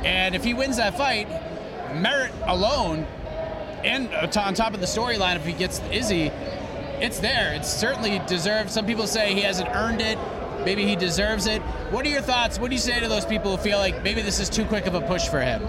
and 0.05 0.33
if 0.33 0.45
he 0.45 0.53
wins 0.53 0.77
that 0.77 0.95
fight, 0.95 1.27
merit 1.93 2.31
alone, 2.43 3.05
and 3.83 4.07
on 4.13 4.53
top 4.53 4.73
of 4.73 4.79
the 4.79 4.85
storyline, 4.85 5.35
if 5.35 5.45
he 5.45 5.51
gets 5.51 5.81
Izzy, 5.91 6.31
it's 7.01 7.19
there. 7.19 7.53
It's 7.53 7.67
certainly 7.67 8.21
deserved. 8.27 8.71
Some 8.71 8.85
people 8.85 9.07
say 9.07 9.33
he 9.33 9.41
hasn't 9.41 9.67
earned 9.75 9.99
it. 9.99 10.17
Maybe 10.63 10.85
he 10.85 10.95
deserves 10.95 11.47
it. 11.47 11.61
What 11.91 12.05
are 12.05 12.09
your 12.09 12.21
thoughts? 12.21 12.59
What 12.59 12.69
do 12.69 12.75
you 12.75 12.81
say 12.81 13.01
to 13.01 13.09
those 13.09 13.25
people 13.25 13.57
who 13.57 13.61
feel 13.61 13.77
like 13.77 14.03
maybe 14.03 14.21
this 14.21 14.39
is 14.39 14.49
too 14.49 14.63
quick 14.63 14.87
of 14.87 14.95
a 14.95 15.01
push 15.01 15.27
for 15.27 15.41
him? 15.41 15.61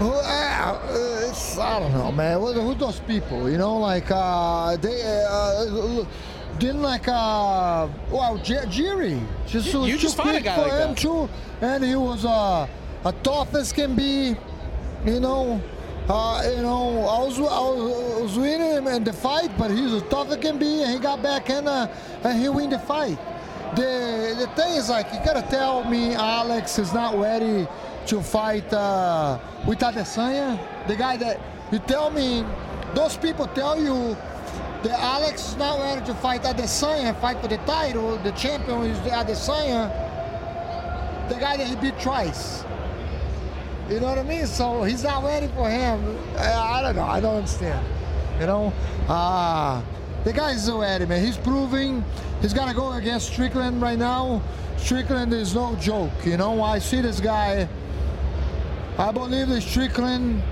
Well, 0.00 0.22
uh, 0.24 1.28
it's, 1.28 1.58
I 1.58 1.78
don't 1.78 1.92
know, 1.92 2.10
man. 2.10 2.40
Who 2.40 2.74
those 2.74 3.00
people? 3.00 3.50
You 3.50 3.58
know, 3.58 3.76
like 3.76 4.10
uh, 4.10 4.76
they 4.76 5.02
uh, 5.28 6.06
didn't 6.58 6.80
like 6.80 7.06
uh, 7.06 7.86
well, 8.10 8.38
Jerry. 8.38 9.20
Just 9.46 9.74
you, 9.74 9.84
you 9.84 9.98
just 9.98 10.16
fought 10.16 10.34
a 10.34 10.40
guy 10.40 10.54
for 10.54 10.62
like 10.62 10.72
him 10.72 10.88
that. 10.88 10.96
too, 10.96 11.28
and 11.60 11.84
he 11.84 11.94
was 11.96 12.24
uh, 12.24 12.66
a 13.04 13.12
tough 13.22 13.54
as 13.54 13.72
can 13.72 13.94
be. 13.94 14.36
You 15.04 15.20
know, 15.20 15.60
uh, 16.08 16.50
you 16.56 16.62
know, 16.62 17.06
I 17.06 17.22
was, 17.22 17.38
I 17.38 17.42
was, 17.42 18.18
I 18.18 18.22
was 18.22 18.38
winning 18.38 18.72
him 18.72 18.86
in 18.86 19.04
the 19.04 19.12
fight, 19.12 19.50
but 19.58 19.70
he's 19.70 19.92
as 19.92 20.02
tough 20.04 20.30
as 20.30 20.38
can 20.38 20.58
be, 20.58 20.82
and 20.82 20.94
he 20.94 20.98
got 20.98 21.22
back 21.22 21.50
in 21.50 21.68
uh, 21.68 21.94
and 22.24 22.40
he 22.40 22.48
win 22.48 22.70
the 22.70 22.78
fight. 22.78 23.18
The 23.76 24.34
the 24.38 24.46
thing 24.56 24.76
is 24.76 24.88
like 24.88 25.12
you 25.12 25.20
gotta 25.24 25.46
tell 25.48 25.84
me 25.84 26.14
Alex 26.14 26.78
is 26.78 26.94
not 26.94 27.18
ready 27.18 27.68
to 28.10 28.20
fight 28.20 28.72
uh, 28.72 29.38
with 29.68 29.78
Adesanya, 29.78 30.58
the 30.88 30.96
guy 30.96 31.16
that 31.16 31.38
you 31.70 31.78
tell 31.78 32.10
me, 32.10 32.44
those 32.92 33.16
people 33.16 33.46
tell 33.46 33.80
you 33.80 34.16
that 34.82 34.98
Alex 34.98 35.50
is 35.50 35.56
not 35.56 35.78
ready 35.78 36.04
to 36.04 36.14
fight 36.16 36.42
Adesanya, 36.42 37.18
fight 37.20 37.40
for 37.40 37.46
the 37.46 37.58
title. 37.58 38.18
The 38.18 38.32
champion 38.32 38.82
is 38.82 38.98
Adesanya, 38.98 39.88
the 41.28 41.36
guy 41.36 41.56
that 41.56 41.68
he 41.68 41.76
beat 41.76 42.00
twice. 42.00 42.64
You 43.88 44.00
know 44.00 44.06
what 44.06 44.18
I 44.18 44.24
mean? 44.24 44.46
So 44.46 44.82
he's 44.82 45.04
not 45.04 45.22
ready 45.22 45.46
for 45.54 45.70
him. 45.70 46.18
I, 46.36 46.82
don't 46.82 46.96
know. 46.96 47.04
I 47.04 47.20
don't 47.20 47.36
understand. 47.36 47.86
You 48.40 48.46
know, 48.46 48.72
uh, 49.08 49.80
the 50.24 50.32
guy's 50.32 50.68
ready, 50.68 51.06
man. 51.06 51.24
He's 51.24 51.36
proving 51.36 52.04
he's 52.42 52.54
gonna 52.54 52.74
go 52.74 52.94
against 52.94 53.28
Strickland 53.28 53.80
right 53.80 53.98
now. 53.98 54.42
Strickland 54.78 55.32
is 55.32 55.54
no 55.54 55.76
joke. 55.76 56.10
You 56.24 56.38
know, 56.38 56.60
I 56.60 56.80
see 56.80 57.02
this 57.02 57.20
guy. 57.20 57.68
I 59.00 59.12
believe 59.12 59.48
that 59.48 59.62
Strickland 59.62 60.42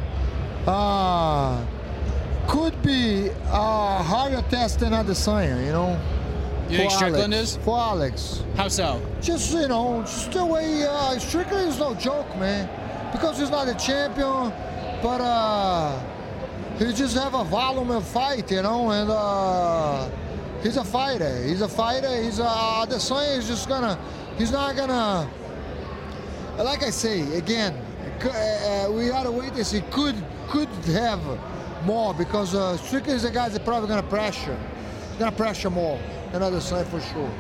uh, 0.67 1.65
could 2.49 2.81
be 2.83 3.29
a 3.47 4.03
harder 4.03 4.43
test 4.51 4.81
than 4.81 4.93
Adesanya. 4.93 5.65
You 5.65 5.73
know. 5.73 6.01
You 6.69 6.77
think 6.79 6.91
Strickland 6.91 7.33
Alex. 7.33 7.51
is? 7.51 7.57
For 7.65 7.79
Alex. 7.79 8.45
How 8.55 8.69
so? 8.69 9.01
Just, 9.23 9.55
you 9.55 9.69
know, 9.69 10.03
just 10.03 10.33
the 10.33 10.45
way 10.45 10.85
uh, 10.85 11.19
Strickland 11.19 11.69
is 11.69 11.79
no 11.79 11.95
joke, 11.95 12.29
man 12.37 12.69
because 13.13 13.39
he's 13.39 13.51
not 13.51 13.69
a 13.69 13.75
champion, 13.75 14.53
but 15.03 15.21
uh, 15.21 15.99
he 16.79 16.93
just 16.93 17.17
have 17.17 17.35
a 17.35 17.45
volume 17.45 17.91
of 17.91 18.07
fight, 18.07 18.51
you 18.51 18.63
know, 18.63 18.91
and 18.91 19.11
uh, 19.11 20.09
he's 20.63 20.77
a 20.77 20.85
fighter. 20.85 21.43
He's 21.45 21.61
a 21.61 21.69
fighter. 21.69 22.23
He's 22.23 22.41
uh, 22.41 22.87
the 22.89 22.99
sign 22.99 23.39
is 23.39 23.49
just 23.49 23.69
gonna, 23.69 23.99
he's 24.37 24.53
not 24.53 24.77
gonna. 24.77 25.29
Like 26.59 26.83
I 26.83 26.91
say 26.91 27.37
again, 27.37 27.75
uh, 28.25 28.29
uh, 28.89 28.91
we 28.91 29.09
gotta 29.09 29.31
wait 29.31 29.53
and 29.53 29.67
see. 29.67 29.83
Could 29.91 30.17
could 30.49 30.69
have 30.87 31.21
more 31.85 32.15
because 32.15 32.55
uh, 32.55 32.77
Strickland 32.77 33.17
is 33.17 33.23
the 33.23 33.31
guy 33.31 33.49
that's 33.49 33.65
probably 33.65 33.89
gonna 33.89 34.03
pressure. 34.03 34.59
He's 35.11 35.19
gonna 35.19 35.33
pressure 35.33 35.71
more 35.71 36.01
than 36.33 36.43
Adesanya 36.43 36.87
for 36.87 37.01
sure. 37.01 37.31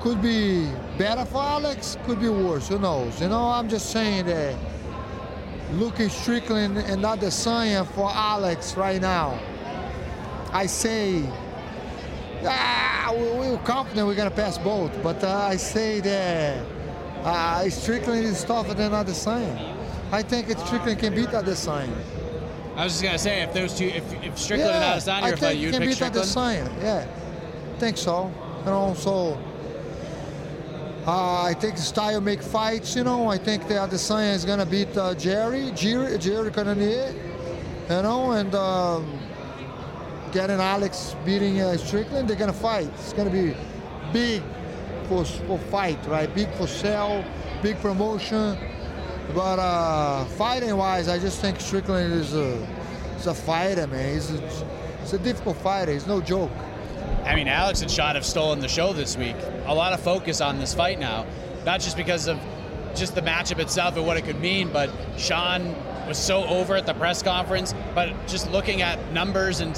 Could 0.00 0.22
be 0.22 0.70
better 0.96 1.24
for 1.26 1.42
Alex, 1.42 1.98
could 2.04 2.20
be 2.20 2.28
worse, 2.28 2.68
who 2.68 2.78
knows? 2.78 3.20
You 3.20 3.28
know, 3.28 3.48
I'm 3.48 3.68
just 3.68 3.90
saying 3.90 4.26
that 4.26 4.56
looking 5.72 6.08
Strickland 6.08 6.78
and 6.78 7.02
Adesanya 7.02 7.86
for 7.86 8.10
Alex 8.10 8.76
right 8.76 9.00
now. 9.00 9.38
I 10.52 10.66
say, 10.66 11.22
ah, 12.44 13.12
we're 13.14 13.58
confident 13.58 14.06
we're 14.06 14.14
gonna 14.14 14.30
pass 14.30 14.58
both, 14.58 14.90
but 15.02 15.22
uh, 15.22 15.28
I 15.28 15.56
say 15.56 16.00
that 16.00 16.64
uh, 17.24 17.68
Strickland 17.68 18.24
is 18.24 18.44
tougher 18.44 18.74
than 18.74 18.92
Adesanya. 18.92 19.76
I 20.12 20.22
think 20.22 20.48
Strickland 20.58 20.98
can 20.98 21.14
beat 21.14 21.28
Adesanya. 21.28 21.96
I 22.76 22.84
was 22.84 22.94
just 22.94 23.02
gonna 23.02 23.18
say 23.18 23.42
if 23.42 23.52
those 23.52 23.76
two, 23.76 23.86
if, 23.86 24.10
if 24.24 24.38
Strickland 24.38 24.72
yeah, 24.72 24.94
and 24.94 25.02
Adesanya 25.02 25.32
are 25.32 25.36
fighting, 25.36 25.60
you'd 25.60 25.74
pick 25.74 25.92
Strickland. 25.92 26.26
Adesanya. 26.26 26.82
Yeah, 26.82 27.06
I 27.74 27.78
think 27.78 27.96
so. 27.96 28.32
You 28.60 28.66
know, 28.66 28.94
so 28.94 29.38
uh, 31.06 31.42
I 31.42 31.54
think 31.54 31.76
style 31.78 32.20
make 32.20 32.42
fights, 32.42 32.96
you 32.96 33.04
know. 33.04 33.28
I 33.28 33.38
think 33.38 33.68
the 33.68 33.74
Adesanya 33.74 34.34
is 34.34 34.44
gonna 34.44 34.66
beat 34.66 34.96
uh, 34.96 35.14
Jerry, 35.14 35.72
Jerry, 35.74 36.16
Jerry 36.18 36.50
Cannonier, 36.50 37.14
you 37.88 38.02
know, 38.02 38.32
and 38.32 38.54
um, 38.54 39.18
getting 40.32 40.60
Alex 40.60 41.16
beating 41.24 41.60
uh, 41.60 41.76
Strickland. 41.76 42.28
They're 42.28 42.36
gonna 42.36 42.52
fight. 42.52 42.88
It's 42.94 43.12
gonna 43.12 43.30
be 43.30 43.54
big 44.12 44.42
for 45.10 45.24
for 45.24 45.58
fight, 45.58 45.98
right? 46.06 46.32
Big 46.32 46.48
for 46.54 46.68
sell, 46.68 47.24
big 47.62 47.76
promotion. 47.80 48.56
But 49.34 49.58
uh, 49.58 50.24
fighting 50.24 50.76
wise, 50.76 51.08
I 51.08 51.18
just 51.18 51.40
think 51.40 51.60
Strickland 51.60 52.12
is 52.12 52.34
a, 52.34 52.54
is 53.16 53.26
a 53.26 53.34
fighter, 53.34 53.86
man. 53.88 54.14
He's 54.14 54.30
a, 54.30 54.40
he's 55.00 55.12
a 55.12 55.18
difficult 55.18 55.56
fighter. 55.58 55.92
He's 55.92 56.06
no 56.06 56.20
joke. 56.20 56.50
I 57.24 57.34
mean, 57.34 57.48
Alex 57.48 57.82
and 57.82 57.90
Sean 57.90 58.14
have 58.14 58.24
stolen 58.24 58.60
the 58.60 58.68
show 58.68 58.92
this 58.92 59.16
week. 59.16 59.36
A 59.66 59.74
lot 59.74 59.92
of 59.92 60.00
focus 60.00 60.40
on 60.40 60.58
this 60.58 60.74
fight 60.74 60.98
now, 60.98 61.26
not 61.64 61.80
just 61.80 61.96
because 61.96 62.28
of 62.28 62.40
just 62.94 63.14
the 63.14 63.22
matchup 63.22 63.58
itself 63.58 63.96
and 63.96 64.06
what 64.06 64.16
it 64.16 64.22
could 64.22 64.40
mean, 64.40 64.72
but 64.72 64.90
Sean 65.16 65.74
was 66.08 66.18
so 66.18 66.44
over 66.44 66.76
at 66.76 66.86
the 66.86 66.94
press 66.94 67.22
conference. 67.22 67.74
But 67.94 68.14
just 68.26 68.50
looking 68.50 68.82
at 68.82 69.12
numbers 69.12 69.60
and 69.60 69.76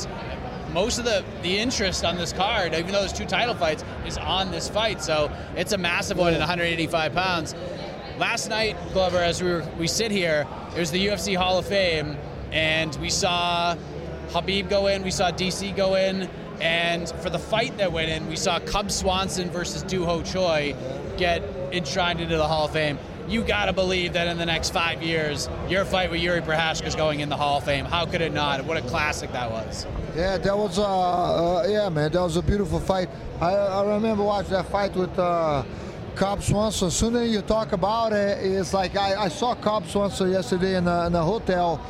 most 0.73 0.99
of 0.99 1.05
the, 1.05 1.25
the 1.43 1.59
interest 1.59 2.05
on 2.05 2.17
this 2.17 2.33
card, 2.33 2.75
even 2.75 2.93
though 2.93 3.01
there's 3.01 3.13
two 3.13 3.27
title 3.27 3.55
fights, 3.55 3.85
is 4.07 4.19
on 4.19 4.51
this 4.51 4.69
fight. 4.69 5.03
So 5.03 5.31
it's 5.57 5.73
a 5.73 5.79
massive 5.79 6.19
one 6.19 6.33
at 6.33 6.41
185 6.41 7.15
pounds. 7.15 7.55
Last 8.19 8.49
night, 8.49 8.77
Glover, 8.93 9.19
as 9.19 9.43
we 9.43 9.51
were, 9.51 9.67
we 9.79 9.87
sit 9.87 10.11
here, 10.11 10.47
it 10.75 10.79
was 10.79 10.91
the 10.91 11.07
UFC 11.07 11.37
Hall 11.37 11.59
of 11.59 11.67
Fame, 11.67 12.17
and 12.53 12.95
we 12.97 13.11
saw 13.11 13.77
Khabib 14.29 14.69
go 14.69 14.87
in, 14.87 15.03
we 15.03 15.11
saw 15.11 15.31
DC 15.31 15.75
go 15.77 15.95
in, 15.95 16.29
and 16.61 17.09
for 17.23 17.31
the 17.31 17.39
fight 17.39 17.77
that 17.79 17.93
went 17.93 18.11
in, 18.11 18.29
we 18.29 18.37
saw 18.37 18.61
Cub 18.61 18.91
Swanson 18.91 19.51
versus 19.51 19.83
Doo 19.83 20.05
Ho 20.05 20.23
Choi 20.23 20.77
get 21.17 21.43
enshrined 21.73 22.21
into 22.21 22.37
the 22.37 22.47
Hall 22.47 22.67
of 22.67 22.73
Fame. 22.73 22.99
You 23.33 23.43
got 23.43 23.65
to 23.65 23.73
believe 23.73 24.13
that 24.13 24.29
in 24.29 24.37
the 24.37 24.45
next 24.45 24.75
five 24.75 25.03
years, 25.03 25.49
your 25.67 25.87
fight 25.87 26.11
with 26.11 26.21
Yuri 26.21 26.43
Prochazka 26.43 26.87
is 26.87 26.95
going 26.95 27.21
in 27.21 27.31
the 27.31 27.37
Hall 27.37 27.57
of 27.57 27.65
Fame. 27.65 27.87
How 27.87 28.05
could 28.05 28.21
it 28.21 28.35
not? 28.35 28.63
What 28.67 28.77
a 28.77 28.83
classic 28.83 29.33
that 29.33 29.51
was. 29.51 29.87
Yeah, 30.15 30.37
that 30.37 30.59
was, 30.59 30.79
uh, 30.79 30.83
uh, 30.83 31.67
yeah, 31.67 31.89
man, 31.89 32.13
that 32.13 32.21
was 32.21 32.37
a 32.37 32.43
beautiful 32.43 32.79
fight. 32.79 33.09
I, 33.41 33.55
I 33.55 33.95
remember 33.95 34.23
watching 34.23 34.53
that 34.53 34.69
fight 34.69 34.95
with 34.95 35.19
uh, 35.19 35.65
Cub 36.15 36.43
Swanson. 36.43 36.89
As 36.89 36.95
soon 36.95 37.17
as 37.17 37.31
you 37.31 37.41
talk 37.41 37.73
about 37.73 38.13
it, 38.13 38.45
it's 38.45 38.75
like 38.75 38.97
I, 38.97 39.23
I 39.23 39.29
saw 39.29 39.55
Cub 39.55 39.87
Swanson 39.87 40.31
yesterday 40.31 40.77
in 40.77 40.85
the, 40.85 41.07
in 41.07 41.13
the 41.13 41.23
hotel 41.23 41.81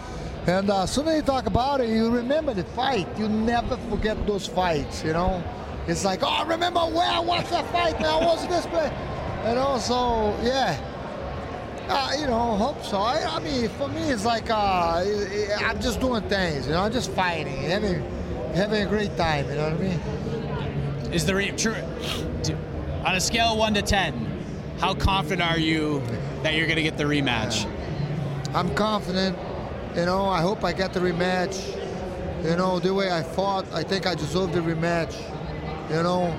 and 0.46 0.70
uh, 0.70 0.82
as 0.82 0.92
soon 0.92 1.06
as 1.06 1.16
you 1.16 1.22
talk 1.22 1.46
about 1.46 1.80
it, 1.80 1.88
you 1.88 2.11
remember 2.11 2.52
the 2.52 2.64
fight. 2.64 3.06
You 3.16 3.28
never 3.28 3.76
forget 3.88 4.26
those 4.26 4.46
fights, 4.46 5.04
you 5.04 5.12
know? 5.12 5.42
It's 5.87 6.04
like, 6.04 6.25
oh, 6.25 6.28
I 6.28 6.42
remember 6.42 6.80
where 6.80 7.08
I 7.08 7.20
watched 7.20 7.50
that 7.50 7.70
fight? 7.70 7.94
I 8.02 8.25
was 8.25 8.46
this 8.49 8.66
place. 8.66 8.90
And 9.44 9.56
also, 9.58 10.37
yeah. 10.42 10.91
Uh, 11.88 12.12
you 12.18 12.26
know, 12.26 12.56
hope 12.56 12.82
so. 12.84 12.98
I, 12.98 13.36
I, 13.36 13.40
mean, 13.40 13.68
for 13.70 13.88
me, 13.88 14.10
it's 14.10 14.24
like 14.24 14.50
uh, 14.50 15.04
I'm 15.58 15.80
just 15.80 16.00
doing 16.00 16.22
things, 16.28 16.66
you 16.66 16.72
know, 16.72 16.82
I'm 16.82 16.92
just 16.92 17.10
fighting, 17.12 17.56
having, 17.62 18.02
having 18.54 18.82
a 18.82 18.86
great 18.86 19.16
time, 19.16 19.48
you 19.48 19.56
know 19.56 19.70
what 19.70 19.72
I 19.72 19.82
mean? 19.82 21.12
Is 21.12 21.26
the 21.26 21.34
re- 21.34 21.50
true 21.50 21.74
on 23.04 23.16
a 23.16 23.20
scale 23.20 23.52
of 23.52 23.58
one 23.58 23.74
to 23.74 23.82
ten? 23.82 24.28
How 24.78 24.94
confident 24.94 25.42
are 25.42 25.58
you 25.58 26.02
that 26.42 26.54
you're 26.54 26.66
going 26.66 26.76
to 26.76 26.82
get 26.82 26.96
the 26.96 27.04
rematch? 27.04 27.66
I'm 28.54 28.74
confident 28.74 29.38
You 29.94 30.06
know, 30.06 30.24
I 30.26 30.40
hope 30.40 30.64
I 30.64 30.72
get 30.72 30.92
the 30.92 31.00
rematch. 31.00 31.78
You 32.44 32.56
know, 32.56 32.78
the 32.80 32.92
way 32.94 33.10
I 33.10 33.22
fought, 33.22 33.70
I 33.72 33.82
think 33.82 34.06
I 34.06 34.14
deserve 34.14 34.52
the 34.52 34.60
rematch. 34.60 35.14
You 35.90 36.02
know, 36.02 36.34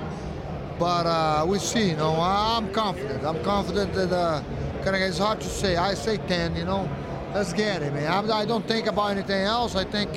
but 0.78 1.06
uh, 1.06 1.46
we 1.46 1.58
see. 1.60 1.90
You 1.90 1.96
know, 1.96 2.16
I'm 2.20 2.72
confident. 2.72 3.24
I'm 3.24 3.42
confident 3.44 3.94
that 3.94 4.12
uh, 4.12 4.42
it's 4.86 5.18
hard 5.18 5.40
to 5.40 5.48
say. 5.48 5.76
I 5.76 5.94
say 5.94 6.16
10. 6.18 6.56
You 6.56 6.64
know, 6.64 6.88
let's 7.34 7.52
get 7.52 7.82
it, 7.82 7.92
man. 7.92 8.30
I 8.30 8.44
don't 8.44 8.66
think 8.66 8.86
about 8.86 9.10
anything 9.12 9.42
else. 9.42 9.74
I 9.76 9.84
think 9.84 10.10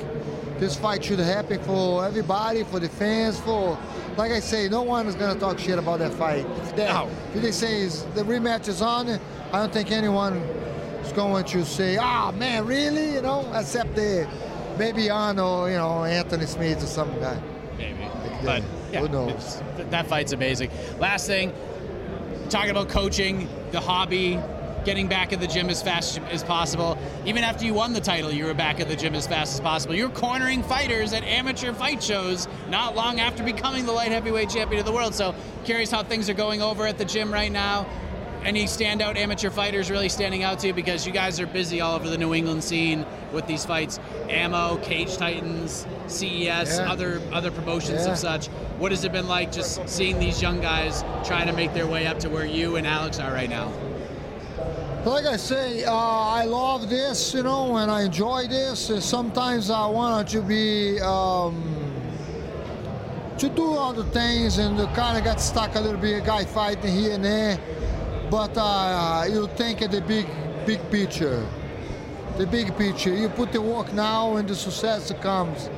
this 0.58 0.76
fight 0.76 1.04
should 1.04 1.18
happen 1.20 1.62
for 1.62 2.04
everybody, 2.04 2.64
for 2.64 2.80
the 2.80 2.88
fans, 2.88 3.38
for 3.40 3.78
like 4.16 4.32
I 4.32 4.40
say, 4.40 4.68
no 4.68 4.82
one 4.82 5.06
is 5.06 5.14
gonna 5.14 5.38
talk 5.38 5.58
shit 5.58 5.78
about 5.78 6.00
that 6.00 6.12
fight. 6.14 6.44
If 6.62 6.76
they, 6.76 6.86
No. 6.86 7.08
if 7.34 7.42
they 7.42 7.52
say 7.52 7.86
the 8.14 8.22
rematch 8.24 8.66
is 8.68 8.82
on, 8.82 9.08
I 9.52 9.58
don't 9.60 9.72
think 9.72 9.92
anyone 9.92 10.34
is 11.04 11.12
going 11.12 11.44
to 11.44 11.64
say, 11.64 11.96
"Ah, 11.96 12.32
man, 12.32 12.66
really?" 12.66 13.14
You 13.14 13.22
know, 13.22 13.46
except 13.54 13.94
the 13.94 14.26
maybe 14.76 15.08
Arnold, 15.08 15.70
you 15.70 15.76
know, 15.76 16.04
Anthony 16.04 16.46
Smith 16.46 16.82
or 16.82 16.86
some 16.86 17.08
guy. 17.20 17.38
Maybe. 17.78 17.98
that. 18.00 18.44
But 18.44 18.62
yeah, 18.92 19.00
Who 19.00 19.08
knows? 19.08 19.62
that 19.90 20.08
fight's 20.08 20.32
amazing. 20.32 20.70
Last 20.98 21.26
thing, 21.28 21.52
talking 22.50 22.70
about 22.70 22.88
coaching, 22.88 23.48
the 23.70 23.78
hobby, 23.80 24.40
getting 24.88 25.06
back 25.06 25.34
at 25.34 25.38
the 25.40 25.46
gym 25.46 25.68
as 25.68 25.82
fast 25.82 26.18
as 26.30 26.42
possible. 26.42 26.96
Even 27.26 27.44
after 27.44 27.62
you 27.66 27.74
won 27.74 27.92
the 27.92 28.00
title, 28.00 28.32
you 28.32 28.46
were 28.46 28.54
back 28.54 28.80
at 28.80 28.88
the 28.88 28.96
gym 28.96 29.14
as 29.14 29.26
fast 29.26 29.52
as 29.52 29.60
possible. 29.60 29.94
You're 29.94 30.08
cornering 30.08 30.62
fighters 30.62 31.12
at 31.12 31.22
amateur 31.24 31.74
fight 31.74 32.02
shows 32.02 32.48
not 32.70 32.96
long 32.96 33.20
after 33.20 33.42
becoming 33.44 33.84
the 33.84 33.92
light 33.92 34.12
heavyweight 34.12 34.48
champion 34.48 34.80
of 34.80 34.86
the 34.86 34.92
world. 34.92 35.14
So, 35.14 35.34
curious 35.66 35.90
how 35.90 36.04
things 36.04 36.30
are 36.30 36.34
going 36.34 36.62
over 36.62 36.86
at 36.86 36.96
the 36.96 37.04
gym 37.04 37.30
right 37.30 37.52
now. 37.52 37.86
Any 38.44 38.64
standout 38.64 39.16
amateur 39.16 39.50
fighters 39.50 39.90
really 39.90 40.08
standing 40.08 40.42
out 40.42 40.60
to 40.60 40.68
you 40.68 40.72
because 40.72 41.06
you 41.06 41.12
guys 41.12 41.38
are 41.38 41.46
busy 41.46 41.82
all 41.82 41.94
over 41.94 42.08
the 42.08 42.16
New 42.16 42.32
England 42.32 42.64
scene 42.64 43.04
with 43.30 43.46
these 43.46 43.66
fights? 43.66 44.00
Ammo, 44.30 44.78
Cage 44.78 45.18
Titans, 45.18 45.86
CES, 46.06 46.78
Yeah. 46.78 46.90
other 46.90 47.20
other 47.30 47.50
promotions 47.50 48.06
Yeah. 48.06 48.12
of 48.12 48.18
such. 48.18 48.46
What 48.78 48.92
has 48.92 49.04
it 49.04 49.12
been 49.12 49.28
like 49.28 49.52
just 49.52 49.86
seeing 49.86 50.18
these 50.18 50.40
young 50.40 50.62
guys 50.62 51.04
trying 51.24 51.48
to 51.48 51.52
make 51.52 51.74
their 51.74 51.86
way 51.86 52.06
up 52.06 52.20
to 52.20 52.30
where 52.30 52.46
you 52.46 52.76
and 52.76 52.86
Alex 52.86 53.18
are 53.20 53.30
right 53.34 53.50
now? 53.50 53.70
Like 55.04 55.26
I 55.26 55.36
say, 55.36 55.84
uh, 55.84 55.94
I 55.94 56.44
love 56.44 56.90
this, 56.90 57.32
you 57.32 57.44
know, 57.44 57.76
and 57.76 57.88
I 57.90 58.02
enjoy 58.02 58.48
this. 58.48 58.90
Sometimes 59.04 59.70
I 59.70 59.86
want 59.86 60.28
to 60.30 60.42
be 60.42 61.00
um, 61.00 61.62
to 63.38 63.48
do 63.48 63.74
other 63.74 64.02
things, 64.02 64.58
and 64.58 64.76
kind 64.96 65.16
of 65.16 65.22
got 65.24 65.40
stuck 65.40 65.76
a 65.76 65.80
little 65.80 66.00
bit, 66.00 66.22
a 66.22 66.26
guy 66.26 66.44
fighting 66.44 66.92
here 66.92 67.14
and 67.14 67.24
there. 67.24 67.58
But 68.28 68.52
uh, 68.56 69.24
you 69.30 69.46
think 69.56 69.82
of 69.82 69.92
the 69.92 70.00
big, 70.00 70.26
big 70.66 70.80
picture, 70.90 71.46
the 72.36 72.46
big 72.46 72.76
picture. 72.76 73.14
You 73.14 73.28
put 73.28 73.52
the 73.52 73.62
work 73.62 73.92
now, 73.92 74.36
and 74.36 74.48
the 74.48 74.56
success 74.56 75.12
comes 75.22 75.70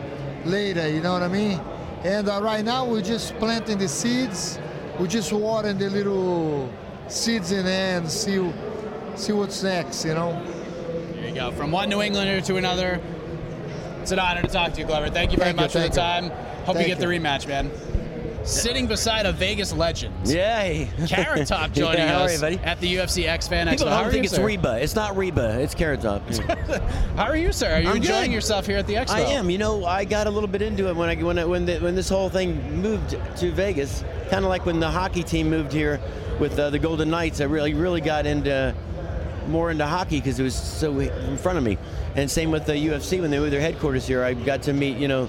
later. 0.47 0.89
You 0.89 1.03
know 1.03 1.12
what 1.12 1.23
I 1.23 1.29
mean? 1.29 1.61
And 2.05 2.27
uh, 2.27 2.41
right 2.43 2.65
now 2.65 2.87
we're 2.87 3.03
just 3.03 3.37
planting 3.39 3.77
the 3.79 3.89
seeds. 3.89 4.59
We're 4.99 5.07
just 5.07 5.31
watering 5.31 5.77
the 5.77 5.91
little 5.91 6.73
seeds 7.09 7.53
in 7.53 7.67
there 7.67 7.99
and 7.99 8.11
see 8.11 8.39
see 9.21 9.33
what's 9.33 9.62
next. 9.62 10.05
You 10.05 10.15
know. 10.15 10.43
There 11.15 11.29
you 11.29 11.35
go. 11.35 11.50
From 11.53 11.71
one 11.71 11.89
New 11.89 12.00
Englander 12.03 12.41
to 12.43 12.57
another. 12.57 13.00
It's 14.00 14.12
an 14.12 14.19
honor 14.19 14.43
to 14.43 14.49
talk 14.49 14.73
to 14.73 14.81
you, 14.81 14.87
Glover. 14.87 15.11
Thank 15.11 15.33
you 15.33 15.37
very 15.37 15.53
Thank 15.53 15.59
you, 15.59 15.62
much 15.65 15.73
for 15.73 15.79
the 15.79 15.91
thank 15.91 16.23
you. 16.23 16.31
time. 16.31 16.65
Hope 16.65 16.77
Thank 16.77 16.89
you 16.89 16.95
get 16.95 17.00
the 17.00 17.07
rematch, 17.07 17.47
man. 17.47 17.71
Sitting 18.45 18.87
beside 18.87 19.27
a 19.27 19.33
Vegas 19.33 19.71
legend. 19.73 20.15
Yay. 20.27 20.89
Carrot 21.07 21.47
Top 21.47 21.73
joining 21.75 21.99
yeah, 21.99 22.21
us 22.21 22.35
you, 22.35 22.41
buddy? 22.41 22.57
at 22.65 22.81
the 22.81 22.97
UFC 22.97 23.27
X 23.27 23.47
Fan 23.47 23.67
Expo. 23.67 23.71
People 23.73 23.87
don't 23.87 24.07
are 24.07 24.11
think 24.11 24.23
you, 24.25 24.29
it's 24.29 24.35
sir? 24.35 24.47
Reba. 24.47 24.83
It's 24.83 24.95
not 24.95 25.15
Reba. 25.15 25.61
It's 25.61 25.75
Carrot 25.75 26.00
Top. 26.00 26.23
How 27.17 27.25
are 27.25 27.37
you, 27.37 27.53
sir? 27.53 27.75
Are 27.75 27.81
you 27.81 27.91
I'm 27.91 27.97
enjoying 27.97 28.31
good. 28.31 28.35
yourself 28.35 28.67
here 28.67 28.79
at 28.79 28.87
the 28.87 28.95
expo? 28.95 29.11
I 29.11 29.21
am. 29.21 29.50
You 29.50 29.59
know, 29.59 29.85
I 29.85 30.07
got 30.07 30.27
a 30.27 30.31
little 30.31 30.49
bit 30.49 30.62
into 30.62 30.89
it 30.89 30.97
when 30.97 31.11
I 31.11 31.23
when 31.23 31.39
I, 31.39 31.45
when, 31.45 31.67
the, 31.67 31.79
when 31.81 31.95
this 31.95 32.09
whole 32.09 32.31
thing 32.31 32.81
moved 32.81 33.11
to 33.11 33.53
Vegas. 33.53 34.03
Kind 34.31 34.47
of 34.47 34.49
like 34.49 34.65
when 34.65 34.81
the 34.81 34.91
hockey 34.91 35.23
team 35.23 35.50
moved 35.50 35.73
here 35.73 36.00
with 36.41 36.59
uh, 36.59 36.71
the 36.71 36.79
Golden 36.79 37.11
Knights. 37.11 37.43
I 37.43 37.45
really 37.45 37.75
really 37.75 38.00
got 38.00 38.25
into 38.25 38.75
more 39.50 39.71
into 39.71 39.87
hockey 39.87 40.19
because 40.19 40.39
it 40.39 40.43
was 40.43 40.54
so 40.54 40.99
in 40.99 41.36
front 41.36 41.58
of 41.58 41.65
me. 41.65 41.78
And 42.17 42.30
same 42.30 42.50
with 42.50 42.67
the 42.67 42.75
UFC 42.75 43.21
when 43.21 43.30
they 43.30 43.39
were 43.39 43.50
their 43.50 43.60
headquarters 43.60 44.06
here. 44.06 44.23
I 44.23 44.34
got 44.34 44.63
to 44.63 44.73
meet 44.73 44.97
you 44.97 45.08
know. 45.08 45.28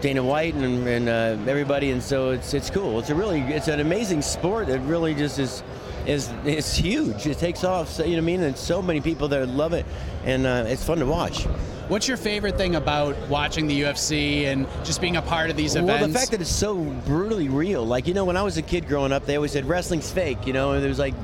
Dana 0.00 0.22
White 0.22 0.54
and, 0.54 0.86
and 0.86 1.08
uh, 1.08 1.50
everybody, 1.50 1.90
and 1.90 2.00
so 2.00 2.30
it's 2.30 2.54
it's 2.54 2.70
cool. 2.70 3.00
It's 3.00 3.10
a 3.10 3.16
really 3.16 3.40
it's 3.40 3.66
an 3.66 3.80
amazing 3.80 4.22
sport. 4.22 4.68
It 4.68 4.78
really 4.82 5.12
just 5.12 5.40
is 5.40 5.64
is 6.06 6.30
it's 6.44 6.76
huge. 6.76 7.26
It 7.26 7.38
takes 7.38 7.64
off. 7.64 7.88
So, 7.88 8.04
you 8.04 8.10
know 8.10 8.16
what 8.16 8.22
I 8.22 8.26
mean? 8.26 8.42
And 8.42 8.56
so 8.56 8.80
many 8.80 9.00
people 9.00 9.26
that 9.28 9.48
love 9.48 9.72
it, 9.72 9.84
and 10.24 10.46
uh, 10.46 10.64
it's 10.68 10.84
fun 10.84 10.98
to 10.98 11.06
watch. 11.06 11.46
What's 11.88 12.06
your 12.06 12.18
favorite 12.18 12.58
thing 12.58 12.76
about 12.76 13.16
watching 13.28 13.66
the 13.66 13.80
UFC 13.80 14.44
and 14.44 14.66
just 14.84 15.00
being 15.00 15.16
a 15.16 15.22
part 15.22 15.48
of 15.48 15.56
these 15.56 15.74
events? 15.74 16.00
Well, 16.00 16.08
the 16.08 16.18
fact 16.18 16.32
that 16.32 16.40
it's 16.42 16.50
so 16.50 16.76
brutally 16.76 17.48
real. 17.48 17.86
Like, 17.86 18.06
you 18.06 18.12
know, 18.12 18.26
when 18.26 18.36
I 18.36 18.42
was 18.42 18.58
a 18.58 18.62
kid 18.62 18.86
growing 18.86 19.10
up, 19.10 19.24
they 19.24 19.36
always 19.36 19.52
said 19.52 19.64
wrestling's 19.64 20.10
fake, 20.10 20.46
you 20.46 20.52
know, 20.52 20.72
and 20.72 20.84
it 20.84 20.88
was 20.88 20.98
like 20.98 21.14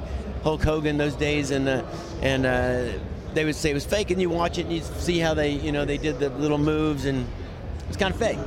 Hulk 0.44 0.62
Hogan 0.62 0.98
those 0.98 1.14
days, 1.14 1.50
and 1.50 1.66
uh, 1.66 1.82
and 2.20 2.44
uh, 2.44 2.98
they 3.32 3.46
would 3.46 3.56
say 3.56 3.70
it 3.70 3.74
was 3.74 3.86
fake, 3.86 4.10
and 4.10 4.20
you 4.20 4.28
watch 4.28 4.58
it 4.58 4.66
and 4.66 4.72
you 4.72 4.82
see 4.82 5.18
how 5.18 5.32
they, 5.32 5.50
you 5.50 5.72
know, 5.72 5.86
they 5.86 5.96
did 5.96 6.20
the 6.20 6.28
little 6.28 6.58
moves, 6.58 7.06
and 7.06 7.26
it's 7.88 7.96
kind 7.96 8.12
of 8.12 8.20
fake. 8.20 8.38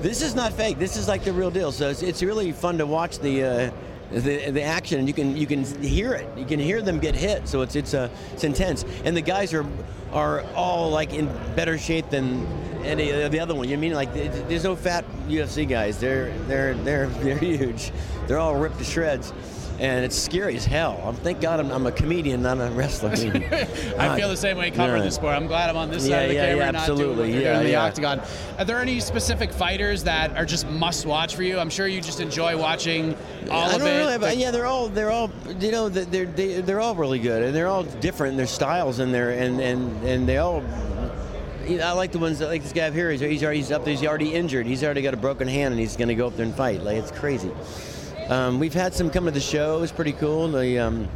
This 0.00 0.20
is 0.20 0.34
not 0.34 0.52
fake. 0.52 0.78
This 0.78 0.96
is 0.96 1.08
like 1.08 1.24
the 1.24 1.32
real 1.32 1.50
deal. 1.50 1.72
So 1.72 1.88
it's, 1.88 2.02
it's 2.02 2.22
really 2.22 2.52
fun 2.52 2.78
to 2.78 2.86
watch 2.86 3.18
the. 3.18 3.44
Uh, 3.44 3.70
the, 4.10 4.50
the 4.52 4.62
action 4.62 5.00
and 5.00 5.06
you 5.06 5.12
can 5.12 5.36
you 5.36 5.46
can 5.46 5.64
hear 5.82 6.14
it 6.14 6.26
you 6.34 6.46
can 6.46 6.58
hear 6.58 6.80
them 6.80 6.98
get 6.98 7.14
hit 7.14 7.46
so 7.46 7.60
it's 7.60 7.76
it's 7.76 7.92
uh, 7.92 8.08
it's 8.32 8.42
intense 8.42 8.86
and 9.04 9.14
the 9.14 9.20
guys 9.20 9.52
are 9.52 9.66
are 10.14 10.44
all 10.54 10.88
like 10.88 11.12
in 11.12 11.26
better 11.54 11.76
shape 11.76 12.08
than 12.08 12.46
any 12.84 13.10
of 13.10 13.30
the 13.30 13.38
other 13.38 13.54
one 13.54 13.68
you 13.68 13.76
know 13.76 13.80
I 13.80 13.82
mean 13.82 13.92
like 13.92 14.14
there's 14.14 14.64
no 14.64 14.76
fat 14.76 15.04
UFC 15.28 15.68
guys 15.68 16.00
they're 16.00 16.32
they're 16.46 16.72
they're 16.72 17.08
they're 17.08 17.36
huge 17.58 17.92
they're 18.26 18.38
all 18.38 18.56
ripped 18.56 18.78
to 18.78 18.84
shreds 18.84 19.34
and 19.80 20.04
it's 20.04 20.16
scary 20.16 20.56
as 20.56 20.64
hell 20.64 21.00
I'm 21.04 21.14
thank 21.14 21.40
God 21.40 21.60
I'm, 21.60 21.70
I'm 21.70 21.86
a 21.86 21.92
comedian 21.92 22.42
not 22.42 22.60
a 22.60 22.68
wrestler 22.70 23.10
I 23.98 24.16
feel 24.16 24.28
the 24.28 24.36
same 24.36 24.56
way 24.56 24.70
covering 24.70 25.02
Yeah. 25.02 25.06
the 25.06 25.10
sport. 25.12 25.34
I'm 25.34 25.46
glad 25.46 25.70
I'm 25.70 25.76
on 25.76 25.90
this 25.90 26.06
Yeah, 26.06 26.16
side 26.16 26.22
of 26.24 26.28
the 26.30 26.34
yeah, 26.34 26.46
camera, 26.46 26.64
yeah, 26.66 26.70
not 26.72 26.80
absolutely. 26.80 27.32
doing 27.32 27.42
Yeah, 27.44 27.60
in 27.60 27.66
the 27.66 27.74
octagon. 27.76 28.20
Are 28.58 28.64
there 28.64 28.78
any 28.80 28.98
specific 29.00 29.52
fighters 29.52 30.02
that 30.04 30.36
are 30.36 30.44
just 30.44 30.66
must 30.68 31.06
watch 31.06 31.36
for 31.36 31.42
you? 31.44 31.58
I'm 31.58 31.70
sure 31.70 31.86
you 31.86 32.00
just 32.00 32.20
enjoy 32.20 32.56
watching 32.56 33.14
all 33.50 33.62
I 33.62 33.72
of 33.74 33.78
don't 33.78 33.88
it. 33.88 33.96
really 33.98 34.12
have, 34.12 34.20
The- 34.22 34.34
yeah, 34.36 34.50
they're 34.50 34.66
all 34.66 34.88
they're 34.88 35.10
all 35.10 35.30
you 35.60 35.70
know 35.70 35.88
they're 35.88 36.26
they, 36.26 36.60
they're 36.60 36.80
all 36.80 36.94
really 36.96 37.18
good 37.20 37.42
and 37.44 37.54
they're 37.54 37.68
all 37.68 37.84
different 37.84 38.32
in 38.32 38.36
their 38.36 38.46
styles 38.46 38.98
and 38.98 39.14
their 39.14 39.30
and 39.30 39.60
and 39.60 40.02
and 40.04 40.28
they 40.28 40.38
all. 40.38 40.62
I 41.68 41.92
like 41.92 42.12
the 42.12 42.18
ones 42.18 42.38
that 42.38 42.46
like 42.48 42.62
this 42.62 42.72
guy 42.72 42.88
up 42.88 42.94
here. 42.94 43.10
He's, 43.10 43.20
he's 43.20 43.44
already 43.44 43.58
he's 43.60 43.70
up 43.70 43.84
there. 43.84 43.94
He's 43.94 44.06
already 44.06 44.32
injured. 44.34 44.66
He's 44.66 44.82
already 44.82 45.02
got 45.02 45.12
a 45.12 45.18
broken 45.18 45.46
hand 45.46 45.72
and 45.72 45.78
he's 45.80 45.96
going 45.98 46.08
to 46.08 46.14
go 46.14 46.26
up 46.26 46.34
there 46.36 46.46
and 46.46 46.54
fight. 46.54 46.82
Like 46.82 46.96
it's 46.96 47.10
crazy. 47.10 47.50
Um, 48.28 48.58
we've 48.58 48.74
had 48.74 48.94
some 48.94 49.10
come 49.10 49.24
to 49.24 49.30
the 49.30 49.40
show. 49.40 49.78
It 49.78 49.80
was 49.80 49.92
pretty 49.92 50.12
cool. 50.12 50.48
The 50.48 50.78
um, 50.78 51.08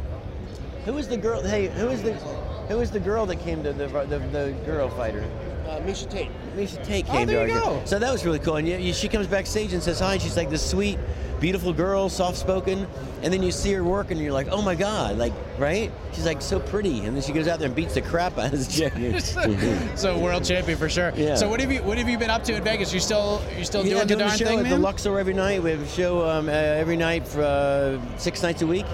who 0.85 0.93
was 0.93 1.07
the 1.07 1.17
girl? 1.17 1.43
Hey, 1.43 1.67
who 1.67 1.87
was 1.87 2.01
the 2.01 2.13
who 2.13 2.77
was 2.77 2.89
the 2.91 2.99
girl 2.99 3.25
that 3.27 3.37
came 3.37 3.63
to 3.63 3.71
the 3.73 3.87
the, 3.87 4.19
the 4.19 4.55
girl 4.65 4.89
fighter? 4.89 5.23
Uh, 5.67 5.79
Miesha 5.81 6.09
Tate. 6.09 6.29
Miesha 6.55 6.83
Tate 6.83 7.05
Oh, 7.07 7.11
came 7.11 7.27
there 7.27 7.47
to 7.47 7.53
our. 7.53 7.85
So 7.87 7.99
that 7.99 8.11
was 8.11 8.25
really 8.25 8.39
cool. 8.39 8.57
And 8.57 8.67
you, 8.67 8.77
you, 8.77 8.93
she 8.93 9.07
comes 9.07 9.27
backstage 9.27 9.73
and 9.73 9.81
says 9.81 9.99
hi. 9.99 10.13
And 10.13 10.21
she's 10.21 10.35
like 10.35 10.49
the 10.49 10.57
sweet, 10.57 10.99
beautiful 11.43 11.73
girl, 11.73 12.07
soft-spoken. 12.07 12.87
And 13.21 13.33
then 13.33 13.43
you 13.43 13.51
see 13.51 13.73
her 13.73 13.83
work, 13.83 14.11
and 14.11 14.19
you're 14.19 14.31
like, 14.31 14.47
oh 14.49 14.61
my 14.61 14.75
god, 14.75 15.17
like 15.17 15.33
right? 15.59 15.91
She's 16.13 16.25
like 16.25 16.41
so 16.41 16.57
pretty. 16.59 17.01
And 17.01 17.15
then 17.15 17.21
she 17.21 17.33
goes 17.33 17.49
out 17.49 17.59
there 17.59 17.67
and 17.67 17.75
beats 17.75 17.95
the 17.95 18.01
crap 18.01 18.37
out 18.37 18.53
of 18.53 18.59
this 18.59 18.73
chick. 18.73 18.93
so 19.97 20.17
world 20.17 20.45
champion 20.45 20.77
for 20.77 20.87
sure. 20.87 21.11
Yeah. 21.15 21.35
So 21.35 21.49
what 21.49 21.59
have 21.59 21.71
you 21.71 21.83
what 21.83 21.97
have 21.97 22.07
you 22.07 22.17
been 22.17 22.29
up 22.29 22.45
to 22.45 22.55
in 22.55 22.63
Vegas? 22.63 22.93
You 22.93 23.01
still 23.01 23.41
you 23.57 23.65
still 23.65 23.83
yeah, 23.83 23.95
doing 23.95 24.07
the 24.07 24.15
doing 24.15 24.19
darn 24.19 24.37
show 24.37 24.45
thing, 24.45 24.59
at 24.59 24.63
man? 24.63 24.71
the 24.71 24.79
Luxor 24.79 25.19
every 25.19 25.33
night. 25.33 25.61
We 25.61 25.71
have 25.71 25.81
a 25.81 25.87
show 25.87 26.27
um, 26.27 26.47
uh, 26.47 26.51
every 26.51 26.95
night 26.95 27.27
for 27.27 27.43
uh, 27.43 27.99
six 28.17 28.41
nights 28.41 28.61
a 28.61 28.67
week, 28.67 28.85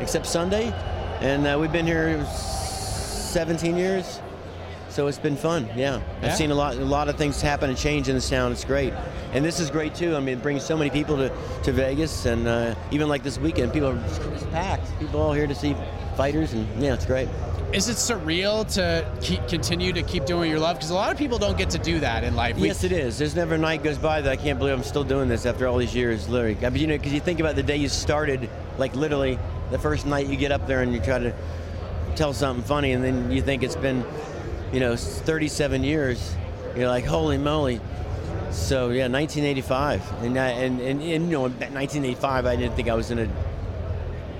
except 0.00 0.26
Sunday. 0.26 0.72
And 1.20 1.46
uh, 1.46 1.58
we've 1.60 1.72
been 1.72 1.86
here 1.86 2.24
17 2.24 3.76
years. 3.76 4.20
So 4.90 5.06
it's 5.06 5.18
been 5.18 5.36
fun, 5.36 5.66
yeah. 5.76 6.00
Yeah. 6.22 6.28
I've 6.28 6.34
seen 6.36 6.50
a 6.50 6.54
lot, 6.54 6.76
a 6.76 6.84
lot 6.84 7.08
of 7.08 7.16
things 7.16 7.40
happen 7.40 7.68
and 7.68 7.78
change 7.78 8.08
in 8.08 8.14
this 8.14 8.28
town. 8.28 8.52
It's 8.52 8.64
great, 8.64 8.92
and 9.32 9.44
this 9.44 9.60
is 9.60 9.70
great 9.70 9.94
too. 9.94 10.16
I 10.16 10.20
mean, 10.20 10.38
it 10.38 10.42
brings 10.42 10.64
so 10.64 10.76
many 10.76 10.90
people 10.90 11.16
to, 11.18 11.30
to 11.64 11.72
Vegas, 11.72 12.24
and 12.26 12.48
uh, 12.48 12.74
even 12.90 13.08
like 13.08 13.22
this 13.22 13.38
weekend, 13.38 13.72
people 13.72 13.88
are 13.90 13.96
it's 14.34 14.44
packed. 14.46 14.98
People 14.98 15.20
all 15.20 15.32
here 15.32 15.46
to 15.46 15.54
see 15.54 15.76
fighters, 16.16 16.52
and 16.54 16.66
yeah, 16.82 16.94
it's 16.94 17.06
great. 17.06 17.28
Is 17.72 17.90
it 17.90 17.96
surreal 17.96 18.64
to 18.74 19.06
keep, 19.20 19.46
continue 19.46 19.92
to 19.92 20.02
keep 20.02 20.24
doing 20.24 20.38
what 20.40 20.48
you 20.48 20.58
love? 20.58 20.76
Because 20.76 20.88
a 20.88 20.94
lot 20.94 21.12
of 21.12 21.18
people 21.18 21.36
don't 21.36 21.58
get 21.58 21.68
to 21.70 21.78
do 21.78 22.00
that 22.00 22.24
in 22.24 22.34
life. 22.34 22.56
We- 22.56 22.68
Yes, 22.68 22.82
it 22.82 22.92
is. 22.92 23.18
There's 23.18 23.36
never 23.36 23.56
a 23.56 23.58
night 23.58 23.82
goes 23.84 23.98
by 23.98 24.22
that 24.22 24.30
I 24.32 24.36
can't 24.36 24.58
believe 24.58 24.72
I'm 24.74 24.82
still 24.82 25.04
doing 25.04 25.28
this 25.28 25.44
after 25.44 25.66
all 25.66 25.76
these 25.76 25.94
years. 25.94 26.30
Literally, 26.30 26.56
I 26.64 26.70
mean, 26.70 26.80
you 26.80 26.86
know, 26.86 26.96
because 26.96 27.12
you 27.12 27.20
think 27.20 27.40
about 27.40 27.56
the 27.56 27.62
day 27.62 27.76
you 27.76 27.90
started, 27.90 28.48
like 28.78 28.96
literally 28.96 29.38
the 29.70 29.78
first 29.78 30.06
night 30.06 30.28
you 30.28 30.36
get 30.36 30.50
up 30.50 30.66
there 30.66 30.80
and 30.80 30.94
you 30.94 31.00
try 31.00 31.18
to 31.18 31.34
tell 32.16 32.32
something 32.32 32.64
funny, 32.64 32.92
and 32.92 33.04
then 33.04 33.30
you 33.30 33.42
think 33.42 33.62
it's 33.62 33.76
been, 33.76 34.02
you 34.72 34.80
know, 34.80 34.96
37 34.96 35.84
years. 35.84 36.34
You're 36.76 36.88
like, 36.88 37.04
holy 37.04 37.38
moly. 37.38 37.80
So 38.50 38.90
yeah, 38.90 39.08
1985, 39.08 40.22
and 40.22 40.38
I, 40.38 40.48
and, 40.48 40.80
and 40.80 41.02
and 41.02 41.02
you 41.02 41.32
know, 41.32 41.46
in 41.46 41.52
1985, 41.52 42.46
I 42.46 42.56
didn't 42.56 42.76
think 42.76 42.88
I 42.88 42.94
was 42.94 43.08
gonna 43.08 43.28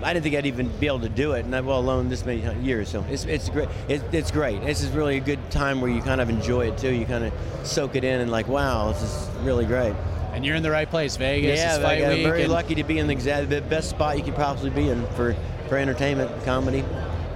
I 0.02 0.12
didn't 0.12 0.22
think 0.22 0.36
I'd 0.36 0.46
even 0.46 0.68
be 0.78 0.86
able 0.86 1.00
to 1.00 1.08
do 1.08 1.32
it, 1.32 1.44
and 1.44 1.54
I, 1.54 1.60
well 1.60 1.80
alone 1.80 2.08
this 2.08 2.24
many 2.24 2.42
years. 2.62 2.88
So 2.88 3.04
it's 3.10 3.24
it's 3.24 3.48
great. 3.48 3.68
It's, 3.88 4.04
it's 4.12 4.30
great. 4.30 4.62
This 4.62 4.82
is 4.82 4.90
really 4.90 5.16
a 5.16 5.20
good 5.20 5.50
time 5.50 5.80
where 5.80 5.90
you 5.90 6.00
kind 6.02 6.20
of 6.20 6.28
enjoy 6.28 6.68
it 6.68 6.78
too. 6.78 6.92
You 6.92 7.04
kind 7.04 7.24
of 7.24 7.32
soak 7.64 7.96
it 7.96 8.04
in 8.04 8.20
and 8.20 8.30
like, 8.30 8.48
wow, 8.48 8.92
this 8.92 9.02
is 9.02 9.28
really 9.42 9.66
great. 9.66 9.94
And 10.32 10.46
you're 10.46 10.56
in 10.56 10.62
the 10.62 10.70
right 10.70 10.88
place, 10.88 11.16
Vegas. 11.16 11.58
Yeah, 11.58 11.78
fight 11.80 12.04
I'm 12.04 12.22
very 12.22 12.44
and 12.44 12.52
lucky 12.52 12.76
to 12.76 12.84
be 12.84 12.98
in 12.98 13.08
the 13.08 13.12
exact 13.12 13.50
the 13.50 13.60
best 13.60 13.90
spot 13.90 14.16
you 14.16 14.22
could 14.22 14.36
possibly 14.36 14.70
be 14.70 14.88
in 14.88 15.04
for 15.08 15.34
for 15.68 15.76
entertainment, 15.76 16.30
comedy. 16.44 16.80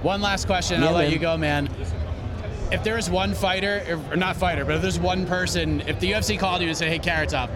One 0.01 0.21
last 0.21 0.45
question, 0.47 0.81
Yeah, 0.81 0.87
I'll 0.87 0.93
let 0.93 1.11
you 1.11 1.19
go, 1.19 1.37
man. 1.37 1.69
If 2.73 2.83
there 2.83 2.97
is 2.97 3.07
one 3.07 3.35
fighter, 3.35 4.01
or 4.09 4.15
not 4.15 4.35
fighter, 4.35 4.65
but 4.65 4.75
if 4.75 4.81
there's 4.81 4.99
one 4.99 5.27
person, 5.27 5.81
if 5.81 5.99
the 5.99 6.11
UFC 6.11 6.39
called 6.39 6.63
you 6.63 6.67
and 6.69 6.75
said, 6.75 6.89
"Hey, 6.89 6.97
Carrot 6.97 7.29
Top, 7.29 7.51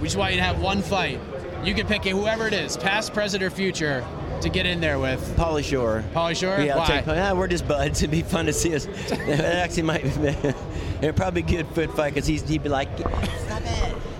we 0.00 0.06
just 0.06 0.16
want 0.16 0.32
you 0.32 0.38
to 0.38 0.42
have 0.42 0.62
one 0.62 0.80
fight," 0.80 1.20
you 1.62 1.74
could 1.74 1.86
pick 1.86 2.04
whoever 2.04 2.46
it 2.46 2.54
is, 2.54 2.78
past, 2.78 3.12
present, 3.12 3.42
or 3.42 3.50
future, 3.50 4.02
to 4.40 4.48
get 4.48 4.64
in 4.64 4.80
there 4.80 4.98
with. 4.98 5.20
Pauly 5.36 5.62
Shore. 5.62 6.02
Pauly 6.14 6.34
Shore? 6.34 6.58
Yeah, 6.64 6.78
Why? 6.78 6.86
take, 6.86 7.06
yeah, 7.06 7.34
we're 7.34 7.48
just 7.48 7.68
buds. 7.68 7.98
It'd 8.02 8.10
be 8.10 8.22
fun 8.22 8.46
to 8.46 8.52
see 8.54 8.74
us. 8.74 8.86
it 9.10 9.40
actually 9.40 9.82
might. 9.82 10.04
It'd 11.02 11.16
probably 11.16 11.42
be 11.42 11.54
a 11.54 11.62
good 11.62 11.74
foot 11.74 11.94
fight 11.94 12.14
because 12.14 12.26
he'd 12.26 12.62
be 12.62 12.70
like, 12.70 12.88
stop 12.98 13.62
it." 13.62 14.11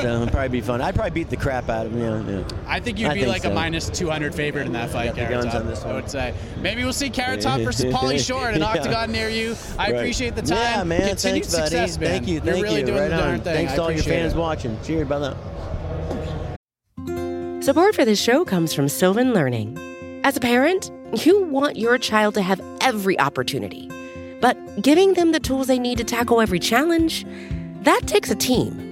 So 0.00 0.22
it'd 0.22 0.32
probably 0.32 0.48
be 0.48 0.60
fun. 0.60 0.80
I'd 0.80 0.94
probably 0.94 1.10
beat 1.10 1.30
the 1.30 1.36
crap 1.36 1.68
out 1.68 1.86
of 1.86 1.92
him. 1.94 2.28
Yeah, 2.28 2.38
yeah. 2.38 2.44
I 2.66 2.80
think 2.80 2.98
you'd 2.98 3.10
I 3.10 3.14
be 3.14 3.20
think 3.20 3.32
like 3.32 3.44
a 3.44 3.50
minus 3.50 3.88
200 3.90 4.34
favorite 4.34 4.66
in 4.66 4.72
that 4.72 4.90
fight, 4.90 5.14
Got 5.14 5.28
Carrot 5.28 5.44
Top. 5.46 5.54
on 5.56 5.66
this 5.66 5.84
I 5.84 5.92
would 5.92 6.08
say. 6.10 6.34
Maybe 6.60 6.82
we'll 6.82 6.92
see 6.92 7.10
Carrot 7.10 7.40
Top 7.40 7.60
versus 7.64 7.92
Pauly 7.92 8.18
Shore 8.24 8.48
in 8.48 8.54
an 8.56 8.60
Yeah. 8.62 8.68
octagon 8.68 9.12
near 9.12 9.28
you. 9.28 9.54
I 9.78 9.90
Right. 9.90 9.96
appreciate 9.96 10.34
the 10.34 10.42
time. 10.42 10.58
Yeah, 10.58 10.84
man. 10.84 11.08
Continued 11.08 11.44
thanks, 11.44 11.52
buddy. 11.54 11.64
success, 11.70 11.98
man. 11.98 12.08
Thank 12.10 12.28
you. 12.28 12.34
You're 12.34 12.42
Thank 12.54 12.62
really 12.64 12.80
you. 12.80 12.86
doing 12.86 12.98
right 12.98 13.08
the 13.10 13.16
darn 13.16 13.34
on. 13.34 13.40
thing. 13.40 13.54
Thanks 13.54 13.72
I 13.72 13.76
to 13.76 13.82
all 13.82 13.90
your 13.90 14.00
appreciate 14.00 14.20
fans 14.22 14.32
it. 14.32 14.38
watching. 14.38 14.78
Cheers, 14.84 15.08
brother. 15.08 15.36
Support 17.60 17.94
for 17.94 18.04
this 18.04 18.20
show 18.20 18.44
comes 18.44 18.74
from 18.74 18.88
Sylvan 18.88 19.32
Learning. 19.32 19.78
As 20.24 20.36
a 20.36 20.40
parent, 20.40 20.90
you 21.24 21.44
want 21.44 21.76
your 21.76 21.96
child 21.98 22.34
to 22.34 22.42
have 22.42 22.60
every 22.80 23.18
opportunity, 23.20 23.88
but 24.40 24.56
giving 24.82 25.14
them 25.14 25.30
the 25.32 25.38
tools 25.40 25.68
they 25.68 25.78
need 25.78 25.98
to 25.98 26.04
tackle 26.04 26.40
every 26.40 26.58
challenge, 26.58 27.24
that 27.82 28.00
takes 28.06 28.30
a 28.30 28.34
team. 28.34 28.91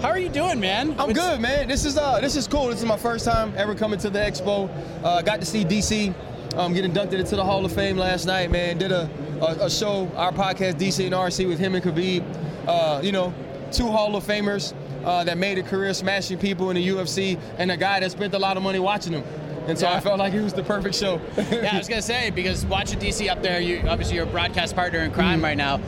How 0.00 0.08
are 0.08 0.18
you 0.18 0.28
doing, 0.28 0.60
man? 0.60 0.94
I'm 0.98 1.10
It's- 1.10 1.14
good, 1.14 1.40
man. 1.40 1.68
This 1.68 1.84
is 1.84 1.96
uh, 1.96 2.20
this 2.20 2.36
is 2.36 2.46
cool. 2.46 2.68
This 2.68 2.80
is 2.80 2.84
my 2.86 2.96
first 2.98 3.24
time 3.24 3.52
ever 3.56 3.74
coming 3.74 3.98
to 4.00 4.10
the 4.10 4.18
expo. 4.18 4.68
Uh, 5.02 5.22
got 5.22 5.40
to 5.40 5.46
see 5.46 5.64
DC 5.64 6.14
um, 6.56 6.74
get 6.74 6.84
inducted 6.84 7.18
into 7.18 7.34
the 7.36 7.44
Hall 7.44 7.64
of 7.64 7.72
Fame 7.72 7.96
last 7.96 8.26
night, 8.26 8.50
man. 8.50 8.78
Did 8.78 8.92
a, 8.92 9.08
a, 9.40 9.64
a 9.66 9.70
show, 9.70 10.10
our 10.16 10.32
podcast, 10.32 10.74
DC 10.74 11.04
and 11.04 11.14
RC, 11.14 11.48
with 11.48 11.58
him 11.58 11.74
and 11.74 11.82
Khabib. 11.84 12.22
Uh, 12.68 13.00
you 13.02 13.10
know, 13.12 13.32
two 13.72 13.86
Hall 13.88 14.14
of 14.16 14.24
Famers 14.24 14.74
uh, 15.04 15.24
that 15.24 15.38
made 15.38 15.58
a 15.58 15.62
career 15.62 15.92
smashing 15.94 16.38
people 16.38 16.68
in 16.70 16.76
the 16.76 16.88
UFC, 16.88 17.38
and 17.58 17.70
a 17.72 17.76
guy 17.76 17.98
that 18.00 18.10
spent 18.10 18.34
a 18.34 18.38
lot 18.38 18.56
of 18.58 18.62
money 18.62 18.78
watching 18.78 19.12
them. 19.12 19.24
And 19.66 19.78
so 19.78 19.88
Yeah. 19.88 19.96
I 19.96 20.00
felt 20.00 20.18
like 20.18 20.32
it 20.34 20.42
was 20.42 20.52
the 20.52 20.62
perfect 20.62 20.94
show. 20.94 21.20
yeah, 21.50 21.70
I 21.72 21.78
was 21.78 21.88
gonna 21.88 22.02
say 22.02 22.30
because 22.30 22.64
watching 22.66 22.98
DC 23.00 23.28
up 23.30 23.42
there, 23.42 23.60
you 23.60 23.82
obviously 23.88 24.16
you're 24.16 24.24
a 24.26 24.30
broadcast 24.30 24.74
partner 24.76 25.00
in 25.00 25.10
crime 25.10 25.42
right 25.42 25.56
now. 25.56 25.80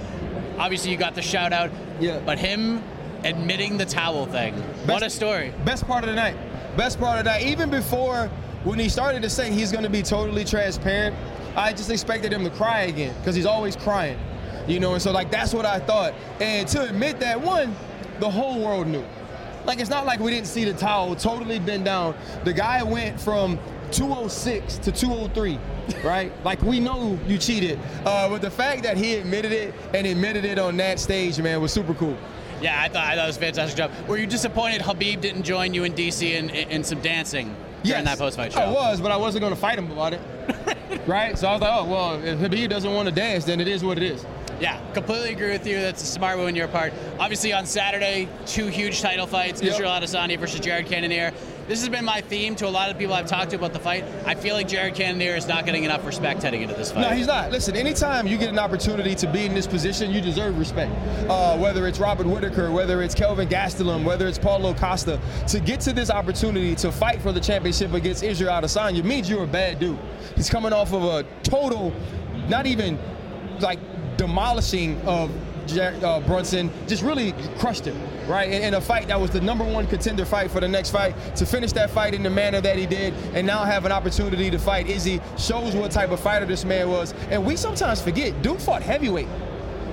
Obviously, 0.58 0.90
you 0.90 0.96
got 0.96 1.14
the 1.14 1.22
shout 1.22 1.52
out. 1.52 1.70
Mm-hmm. 1.70 2.02
Yeah. 2.04 2.20
But 2.24 2.38
him 2.38 2.82
admitting 3.24 3.76
the 3.76 3.84
towel 3.84 4.26
thing, 4.26 4.54
what 4.86 5.02
a 5.02 5.10
story. 5.10 5.52
Best 5.64 5.86
part 5.86 6.04
of 6.04 6.10
the 6.10 6.16
night. 6.16 6.36
Best 6.76 6.98
part 6.98 7.18
of 7.18 7.24
the 7.24 7.30
night. 7.30 7.46
Even 7.46 7.70
before 7.70 8.28
when 8.64 8.78
he 8.78 8.88
started 8.88 9.22
to 9.22 9.30
say 9.30 9.52
he's 9.52 9.72
going 9.72 9.84
to 9.84 9.90
be 9.90 10.02
totally 10.02 10.44
transparent, 10.44 11.14
I 11.56 11.72
just 11.72 11.90
expected 11.90 12.32
him 12.32 12.44
to 12.44 12.50
cry 12.50 12.82
again 12.82 13.14
because 13.18 13.34
he's 13.34 13.46
always 13.46 13.76
crying, 13.76 14.18
you 14.66 14.80
know. 14.80 14.92
And 14.92 15.02
so 15.02 15.10
like 15.10 15.30
that's 15.30 15.52
what 15.52 15.66
I 15.66 15.78
thought. 15.80 16.14
And 16.40 16.68
to 16.68 16.88
admit 16.88 17.20
that 17.20 17.40
one, 17.40 17.74
the 18.20 18.30
whole 18.30 18.60
world 18.60 18.86
knew. 18.86 19.04
Like 19.64 19.80
it's 19.80 19.90
not 19.90 20.06
like 20.06 20.20
we 20.20 20.30
didn't 20.30 20.46
see 20.46 20.64
the 20.64 20.72
towel 20.72 21.14
totally 21.14 21.58
bend 21.58 21.84
down. 21.84 22.14
The 22.44 22.52
guy 22.52 22.82
went 22.82 23.20
from 23.20 23.58
206 23.90 24.78
to 24.78 24.92
203, 24.92 25.58
right? 26.04 26.32
like 26.44 26.62
we 26.62 26.80
know 26.80 27.18
you 27.26 27.38
cheated. 27.38 27.78
Uh, 28.04 28.28
but 28.28 28.40
the 28.40 28.50
fact 28.50 28.82
that 28.84 28.96
he 28.96 29.16
admitted 29.16 29.52
it 29.52 29.74
and 29.94 30.06
admitted 30.06 30.44
it 30.44 30.58
on 30.58 30.76
that 30.78 30.98
stage, 30.98 31.40
man, 31.40 31.60
was 31.60 31.72
super 31.72 31.94
cool. 31.94 32.16
Yeah, 32.60 32.80
I 32.80 32.88
thought 32.88 33.06
I 33.06 33.14
thought 33.14 33.24
it 33.24 33.26
was 33.28 33.36
a 33.36 33.40
fantastic 33.40 33.76
job. 33.76 33.90
Were 34.08 34.16
you 34.16 34.26
disappointed 34.26 34.82
Khabib 34.82 35.20
didn't 35.20 35.44
join 35.44 35.74
you 35.74 35.84
in 35.84 35.92
DC 35.92 36.30
in, 36.30 36.50
in, 36.50 36.68
in 36.70 36.84
some 36.84 37.00
dancing 37.00 37.54
during 37.82 38.04
that 38.04 38.18
post 38.18 38.36
fight 38.36 38.52
show? 38.52 38.60
I 38.60 38.70
was, 38.70 39.00
but 39.00 39.12
I 39.12 39.16
wasn't 39.16 39.42
going 39.42 39.54
to 39.54 39.60
fight 39.60 39.78
him 39.78 39.90
about 39.90 40.12
it. 40.14 40.20
right? 41.06 41.38
So 41.38 41.48
I 41.48 41.52
was 41.52 41.60
like, 41.60 41.70
oh, 41.72 41.84
well, 41.84 42.22
if 42.22 42.38
Khabib 42.38 42.68
doesn't 42.68 42.92
want 42.92 43.08
to 43.08 43.14
dance, 43.14 43.44
then 43.44 43.60
it 43.60 43.68
is 43.68 43.84
what 43.84 43.96
it 43.96 44.02
is. 44.02 44.24
Yeah, 44.60 44.80
completely 44.92 45.32
agree 45.32 45.50
with 45.50 45.66
you. 45.66 45.80
That's 45.80 46.02
a 46.02 46.06
smart 46.06 46.38
move 46.38 46.48
on 46.48 46.56
your 46.56 46.68
part. 46.68 46.92
Obviously, 47.18 47.52
on 47.52 47.66
Saturday, 47.66 48.28
two 48.46 48.66
huge 48.66 49.00
title 49.00 49.26
fights: 49.26 49.62
Yep. 49.62 49.72
Israel 49.72 49.90
Adesanya 49.90 50.38
versus 50.38 50.60
Jared 50.60 50.86
Cannonier. 50.86 51.32
This 51.68 51.80
has 51.80 51.90
been 51.90 52.06
my 52.06 52.22
theme 52.22 52.56
to 52.56 52.66
a 52.66 52.70
lot 52.70 52.90
of 52.90 52.96
people 52.96 53.12
I've 53.12 53.26
talked 53.26 53.50
to 53.50 53.56
about 53.56 53.74
the 53.74 53.78
fight. 53.78 54.02
I 54.24 54.34
feel 54.34 54.54
like 54.54 54.68
Jared 54.68 54.94
Cannonier 54.94 55.36
is 55.36 55.46
not 55.46 55.66
getting 55.66 55.84
enough 55.84 56.06
respect 56.06 56.42
heading 56.42 56.62
into 56.62 56.74
this 56.74 56.90
fight. 56.90 57.02
No, 57.02 57.10
he's 57.10 57.26
not. 57.26 57.52
Listen, 57.52 57.76
anytime 57.76 58.26
you 58.26 58.38
get 58.38 58.48
an 58.48 58.58
opportunity 58.58 59.14
to 59.16 59.30
be 59.30 59.44
in 59.44 59.54
this 59.54 59.66
position, 59.66 60.10
you 60.10 60.22
deserve 60.22 60.58
respect. 60.58 60.90
Uh, 61.28 61.58
whether 61.58 61.86
it's 61.86 62.00
Robert 62.00 62.26
Whitaker, 62.26 62.72
whether 62.72 63.02
it's 63.02 63.14
Kelvin 63.14 63.50
Gastelum, 63.50 64.02
whether 64.04 64.26
it's 64.26 64.38
Paulo 64.38 64.72
Costa, 64.72 65.20
to 65.48 65.60
get 65.60 65.80
to 65.80 65.92
this 65.92 66.10
opportunity 66.10 66.74
to 66.76 66.90
fight 66.90 67.20
for 67.20 67.32
the 67.32 67.40
championship 67.40 67.92
against 67.92 68.22
Israel 68.22 68.52
Adesanya 68.52 69.04
means 69.04 69.28
you're 69.28 69.44
a 69.44 69.46
bad 69.46 69.78
dude. 69.78 69.98
He's 70.36 70.48
coming 70.48 70.72
off 70.72 70.94
of 70.94 71.04
a 71.04 71.24
total, 71.42 71.92
not 72.48 72.66
even 72.66 72.98
like 73.60 73.78
demolishing 74.18 75.00
of 75.02 75.30
uh, 75.76 76.20
Brunson, 76.20 76.70
just 76.86 77.02
really 77.02 77.32
crushed 77.58 77.84
him, 77.84 77.96
right? 78.26 78.48
In, 78.50 78.62
in 78.62 78.74
a 78.74 78.80
fight 78.80 79.08
that 79.08 79.20
was 79.20 79.30
the 79.30 79.40
number 79.40 79.64
one 79.64 79.86
contender 79.86 80.24
fight 80.24 80.50
for 80.50 80.60
the 80.60 80.68
next 80.68 80.90
fight, 80.90 81.14
to 81.36 81.46
finish 81.46 81.72
that 81.72 81.90
fight 81.90 82.14
in 82.14 82.22
the 82.22 82.30
manner 82.30 82.60
that 82.60 82.76
he 82.76 82.86
did, 82.86 83.14
and 83.34 83.46
now 83.46 83.64
have 83.64 83.84
an 83.84 83.92
opportunity 83.92 84.50
to 84.50 84.58
fight 84.58 84.88
Izzy 84.88 85.20
shows 85.38 85.74
what 85.74 85.90
type 85.90 86.10
of 86.10 86.20
fighter 86.20 86.46
this 86.46 86.64
man 86.64 86.88
was. 86.88 87.12
And 87.30 87.44
we 87.44 87.56
sometimes 87.56 88.00
forget, 88.00 88.40
dude 88.42 88.60
fought 88.60 88.82
heavyweight. 88.82 89.28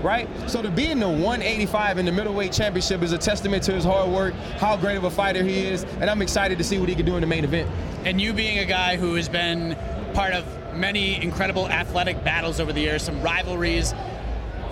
Right? 0.03 0.29
So 0.47 0.61
to 0.61 0.69
be 0.69 0.91
in 0.91 0.99
the 0.99 1.07
185 1.09 1.97
in 1.97 2.05
the 2.05 2.11
middleweight 2.11 2.51
championship 2.51 3.01
is 3.01 3.11
a 3.11 3.17
testament 3.17 3.63
to 3.63 3.73
his 3.73 3.83
hard 3.83 4.11
work, 4.11 4.35
how 4.59 4.77
great 4.77 4.97
of 4.97 5.03
a 5.03 5.09
fighter 5.09 5.43
he 5.43 5.65
is, 5.65 5.83
and 5.99 6.11
I'm 6.11 6.21
excited 6.21 6.59
to 6.59 6.63
see 6.63 6.77
what 6.77 6.89
he 6.89 6.93
can 6.93 7.07
do 7.07 7.15
in 7.15 7.21
the 7.21 7.27
main 7.27 7.43
event. 7.43 7.71
And 8.05 8.21
you 8.21 8.31
being 8.31 8.59
a 8.59 8.65
guy 8.65 8.97
who 8.97 9.15
has 9.15 9.27
been 9.27 9.75
part 10.13 10.33
of 10.33 10.45
many 10.75 11.21
incredible 11.23 11.67
athletic 11.69 12.23
battles 12.23 12.59
over 12.59 12.71
the 12.71 12.81
years, 12.81 13.01
some 13.01 13.21
rivalries. 13.21 13.93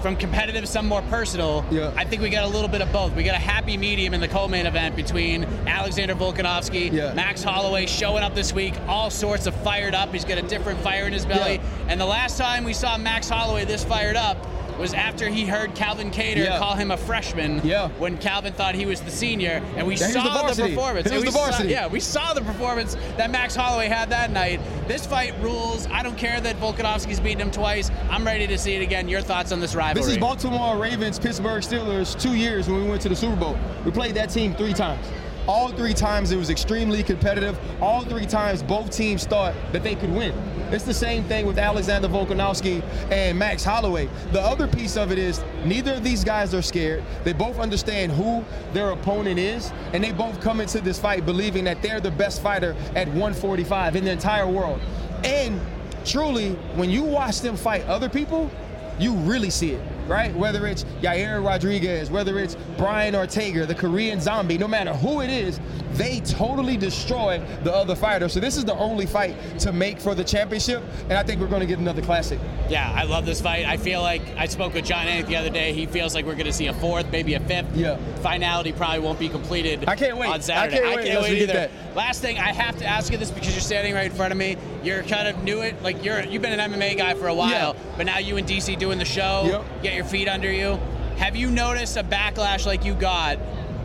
From 0.03 0.17
competitive, 0.17 0.67
some 0.67 0.85
more 0.85 1.01
personal. 1.03 1.63
Yeah. 1.71 1.93
I 1.95 2.03
think 2.03 2.21
we 2.21 2.29
got 2.29 2.43
a 2.43 2.47
little 2.47 2.67
bit 2.67 2.81
of 2.81 2.91
both. 2.91 3.15
We 3.15 3.23
got 3.23 3.35
a 3.35 3.39
happy 3.39 3.77
medium 3.77 4.13
in 4.13 4.19
the 4.19 4.27
co-main 4.27 4.65
event 4.65 4.97
between 4.97 5.45
Alexander 5.65 6.13
Volkanovski, 6.13 6.91
Yeah. 6.91 7.13
Max 7.13 7.41
Holloway 7.41 7.85
showing 7.85 8.21
up 8.21 8.35
this 8.35 8.51
week, 8.51 8.73
all 8.89 9.09
sorts 9.09 9.47
of 9.47 9.55
fired 9.55 9.95
up. 9.95 10.11
He's 10.11 10.25
got 10.25 10.37
a 10.37 10.41
different 10.41 10.81
fire 10.81 11.07
in 11.07 11.13
his 11.13 11.25
belly. 11.25 11.53
Yeah. 11.53 11.85
And 11.87 12.01
the 12.01 12.05
last 12.05 12.37
time 12.37 12.65
we 12.65 12.73
saw 12.73 12.97
Max 12.97 13.29
Holloway 13.29 13.63
this 13.63 13.85
fired 13.85 14.17
up 14.17 14.35
was 14.79 14.93
after 14.93 15.29
he 15.29 15.45
heard 15.45 15.75
Calvin 15.75 16.11
Kattar 16.11 16.35
Yeah. 16.45 16.57
call 16.59 16.75
him 16.75 16.91
a 16.91 16.97
freshman 16.97 17.61
Yeah. 17.63 17.89
when 17.99 18.17
Calvin 18.17 18.53
thought 18.53 18.75
he 18.75 18.85
was 18.85 19.01
the 19.01 19.11
senior. 19.11 19.61
And 19.77 19.85
we 19.87 19.95
Yeah, 19.95 20.07
saw 20.07 20.47
the 20.47 20.53
the, 20.53 20.69
performance. 20.69 21.05
And 21.07 21.15
was 21.15 21.25
the 21.25 21.31
saw- 21.31 21.45
varsity. 21.45 21.69
yeah, 21.69 21.87
we 21.87 21.99
saw 21.99 22.33
the 22.33 22.41
performance 22.41 22.97
that 23.17 23.29
Max 23.31 23.55
Holloway 23.55 23.87
had 23.87 24.09
that 24.09 24.31
night. 24.31 24.59
This 24.87 25.05
fight 25.05 25.33
rules. 25.41 25.87
I 25.91 26.03
don't 26.03 26.17
care 26.17 26.39
that 26.41 26.59
Volkanovski's 26.59 27.19
beaten 27.19 27.41
him 27.41 27.51
twice. 27.51 27.91
I'm 28.09 28.25
ready 28.25 28.47
to 28.47 28.57
see 28.57 28.75
it 28.75 28.81
again. 28.81 29.07
Your 29.07 29.21
thoughts 29.21 29.51
on 29.51 29.59
this 29.59 29.75
rivalry? 29.75 30.05
This 30.05 30.11
is 30.13 30.17
Baltimore 30.17 30.77
Ravens, 30.77 31.19
Pittsburgh 31.19 31.61
Steelers, 31.63 32.19
two 32.19 32.33
years 32.35 32.67
when 32.67 32.83
we 32.83 32.89
went 32.89 33.01
to 33.03 33.09
the 33.09 33.15
Super 33.15 33.35
Bowl. 33.35 33.57
We 33.85 33.91
played 33.91 34.15
that 34.15 34.29
team 34.29 34.53
three 34.55 34.73
times. 34.73 35.05
All 35.45 35.67
three 35.69 35.93
times 35.93 36.31
it 36.31 36.37
was 36.37 36.49
extremely 36.49 37.03
competitive. 37.03 37.59
All 37.81 38.01
three 38.03 38.25
times 38.25 38.63
both 38.63 38.89
teams 38.91 39.25
thought 39.25 39.53
that 39.73 39.83
they 39.83 39.93
could 39.93 40.13
win. 40.15 40.33
It's 40.73 40.85
the 40.85 40.93
same 40.93 41.23
thing 41.25 41.45
with 41.45 41.59
Alexander 41.59 42.07
Volkanovski 42.07 42.81
and 43.11 43.37
Max 43.37 43.63
Holloway. 43.63 44.09
The 44.31 44.41
other 44.41 44.67
piece 44.67 44.97
of 44.97 45.11
it 45.11 45.19
is 45.19 45.43
neither 45.65 45.93
of 45.93 46.03
these 46.03 46.23
guys 46.23 46.51
are 46.55 46.63
scared. 46.63 47.03
They 47.23 47.31
both 47.31 47.59
understand 47.59 48.11
who 48.11 48.43
their 48.73 48.89
opponent 48.89 49.37
is, 49.37 49.71
and 49.93 50.03
they 50.03 50.11
both 50.11 50.41
come 50.41 50.59
into 50.59 50.81
this 50.81 50.97
fight 50.97 51.27
believing 51.27 51.63
that 51.65 51.83
they're 51.83 51.99
the 51.99 52.09
best 52.09 52.41
fighter 52.41 52.75
at 52.95 53.07
145 53.09 53.95
in 53.95 54.05
the 54.05 54.11
entire 54.11 54.47
world. 54.47 54.81
And 55.23 55.61
truly, 56.05 56.53
when 56.75 56.89
you 56.89 57.03
watch 57.03 57.41
them 57.41 57.55
fight 57.55 57.85
other 57.85 58.09
people, 58.09 58.49
you 58.97 59.13
really 59.13 59.51
see 59.51 59.73
it, 59.73 59.81
right? 60.07 60.33
Whether 60.35 60.67
it's 60.67 60.83
Yair 61.01 61.45
Rodriguez, 61.45 62.09
whether 62.09 62.39
it's 62.39 62.55
Brian 62.77 63.15
Ortega, 63.15 63.65
the 63.65 63.75
Korean 63.75 64.19
zombie, 64.19 64.57
no 64.57 64.67
matter 64.67 64.93
who 64.93 65.21
it 65.21 65.29
is, 65.29 65.59
they 65.93 66.19
totally 66.21 66.77
destroy 66.77 67.39
the 67.63 67.73
other 67.73 67.95
fighter. 67.95 68.27
So 68.27 68.39
this 68.39 68.57
is 68.57 68.65
the 68.65 68.75
only 68.75 69.05
fight 69.05 69.35
to 69.59 69.71
make 69.71 69.99
for 69.99 70.15
the 70.15 70.23
championship, 70.23 70.83
and 71.03 71.13
I 71.13 71.23
think 71.23 71.39
we're 71.39 71.47
going 71.47 71.61
to 71.61 71.67
get 71.67 71.79
another 71.79 72.01
classic. 72.01 72.39
Yeah, 72.69 72.91
I 72.95 73.03
love 73.03 73.25
this 73.25 73.41
fight. 73.41 73.65
I 73.65 73.77
feel 73.77 74.01
like 74.01 74.21
I 74.37 74.47
spoke 74.47 74.73
with 74.73 74.85
Jon 74.85 75.05
Anik 75.05 75.27
the 75.27 75.35
other 75.35 75.49
day. 75.49 75.73
He 75.73 75.85
feels 75.85 76.15
like 76.15 76.25
we're 76.25 76.33
going 76.33 76.45
to 76.45 76.53
see 76.53 76.67
a 76.67 76.73
fourth, 76.73 77.11
maybe 77.11 77.35
a 77.35 77.39
fifth. 77.39 77.75
Yeah. 77.75 77.97
Finality 78.21 78.71
probably 78.71 78.99
won't 78.99 79.19
be 79.19 79.29
completed. 79.29 79.87
I 79.87 79.95
can't 79.95 80.17
wait. 80.17 80.29
on 80.29 80.41
Saturday, 80.41 80.77
I 80.77 80.95
can't 81.03 81.21
wait 81.21 81.39
get 81.39 81.49
either. 81.49 81.53
that. 81.53 81.71
Last 81.95 82.21
thing, 82.21 82.39
I 82.39 82.53
have 82.53 82.77
to 82.77 82.85
ask 82.85 83.11
you 83.11 83.17
this 83.17 83.29
because 83.31 83.53
you're 83.53 83.61
standing 83.61 83.93
right 83.93 84.09
in 84.09 84.17
front 84.17 84.31
of 84.31 84.37
me. 84.37 84.57
You're 84.83 85.03
kind 85.03 85.27
of 85.27 85.43
new 85.43 85.61
it, 85.61 85.81
like 85.81 86.03
you're 86.03 86.21
you've 86.23 86.41
been 86.41 86.59
an 86.59 86.71
MMA 86.73 86.97
guy 86.97 87.13
for 87.13 87.27
a 87.27 87.33
while, 87.33 87.73
Yeah. 87.75 87.81
but 87.97 88.05
now 88.05 88.17
you 88.19 88.37
and 88.37 88.47
DC 88.47 88.77
doing 88.77 88.99
the 88.99 89.05
show. 89.05 89.43
Yep. 89.45 89.83
Get 89.83 89.93
your 89.95 90.05
feet 90.05 90.27
under 90.27 90.51
you. 90.51 90.79
Have 91.17 91.35
you 91.35 91.49
noticed 91.49 91.95
a 91.97 92.03
backlash 92.03 92.65
like 92.65 92.83
you 92.85 92.93
got? 92.93 93.39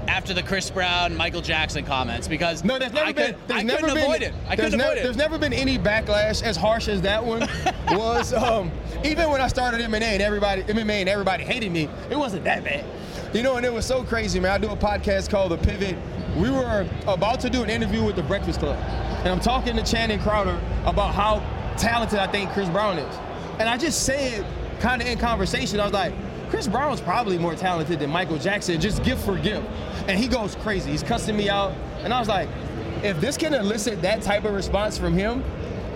After 0.08 0.32
the 0.32 0.42
Chris 0.42 0.70
Brown, 0.70 1.14
Michael 1.18 1.42
Jackson 1.42 1.84
comments, 1.84 2.26
because 2.28 2.64
No, 2.64 2.78
there's 2.78 2.94
never 2.94 3.08
I, 3.08 3.12
been. 3.12 3.34
could, 3.34 3.46
There's 3.46 3.61
I 3.61 3.62
never 3.62 3.80
couldn't 3.80 3.94
been, 3.96 4.04
avoid 4.04 4.22
it. 4.22 4.32
I 4.48 4.56
couldn't 4.56 4.80
avoid 4.80 4.96
it. 4.96 5.02
There's 5.02 5.18
never 5.18 5.37
been 5.38 5.52
any 5.52 5.78
backlash 5.78 6.42
as 6.42 6.56
harsh 6.56 6.88
as 6.88 7.02
that 7.02 7.22
one 7.22 7.40
was. 7.90 8.32
Um, 8.32 8.72
even 9.04 9.28
when 9.28 9.42
I 9.42 9.48
started 9.48 9.82
MMA 9.82 10.00
and 10.00 10.22
everybody 10.22 10.62
MMA 10.62 11.00
and 11.00 11.11
everybody 11.11 11.44
hated 11.44 11.70
me, 11.72 11.90
it 12.11 12.16
wasn't 12.18 12.44
that 12.44 12.64
bad. 12.64 12.87
You 13.34 13.42
know, 13.42 13.56
and 13.58 13.66
it 13.66 13.72
was 13.72 13.84
so 13.84 14.02
crazy, 14.02 14.40
man. 14.40 14.50
I 14.52 14.56
do 14.56 14.70
a 14.70 14.76
podcast 14.76 15.28
called 15.28 15.50
The 15.52 15.58
Pivot. 15.58 15.96
We 16.37 16.51
were 16.51 16.87
about 17.07 17.41
to 17.41 17.51
do 17.51 17.62
an 17.62 17.71
interview 17.71 18.05
with 18.05 18.17
the 18.17 18.23
Breakfast 18.23 18.61
Club, 18.61 18.79
and 18.79 19.29
I'm 19.29 19.41
talking 19.41 19.77
to 19.77 19.83
Channing 19.83 20.21
Crowder 20.21 20.61
about 20.85 21.14
how 21.14 21.38
talented 21.77 22.19
I 22.19 22.27
think 22.27 22.51
Chris 22.51 22.69
Brown 22.69 22.99
is, 22.99 23.17
and 23.59 23.69
I 23.69 23.77
just 23.77 24.05
said, 24.05 24.47
kind 24.81 25.03
of 25.03 25.09
in 25.09 25.19
conversation, 25.19 25.81
I 25.81 25.85
was 25.85 25.93
like. 25.93 26.14
Chris 26.51 26.67
Brown's 26.67 27.03
probably 27.03 27.37
more 27.37 27.55
talented 27.55 27.99
than 28.01 28.09
Michael 28.09 28.38
Jackson, 28.38 28.81
just 28.81 29.03
gift 29.05 29.23
for 29.23 29.37
gift. 29.37 29.67
And 30.07 30.19
he 30.19 30.29
goes 30.29 30.55
crazy. 30.57 30.91
He's 30.91 31.03
cussing 31.03 31.37
me 31.37 31.51
out. 31.51 31.75
And 32.03 32.11
I 32.11 32.19
was 32.19 32.27
like, 32.27 32.49
if 33.03 33.21
this 33.21 33.37
can 33.37 33.53
elicit 33.53 34.01
that 34.03 34.23
type 34.23 34.45
of 34.45 34.55
response 34.55 34.97
from 34.97 35.12
him, 35.12 35.45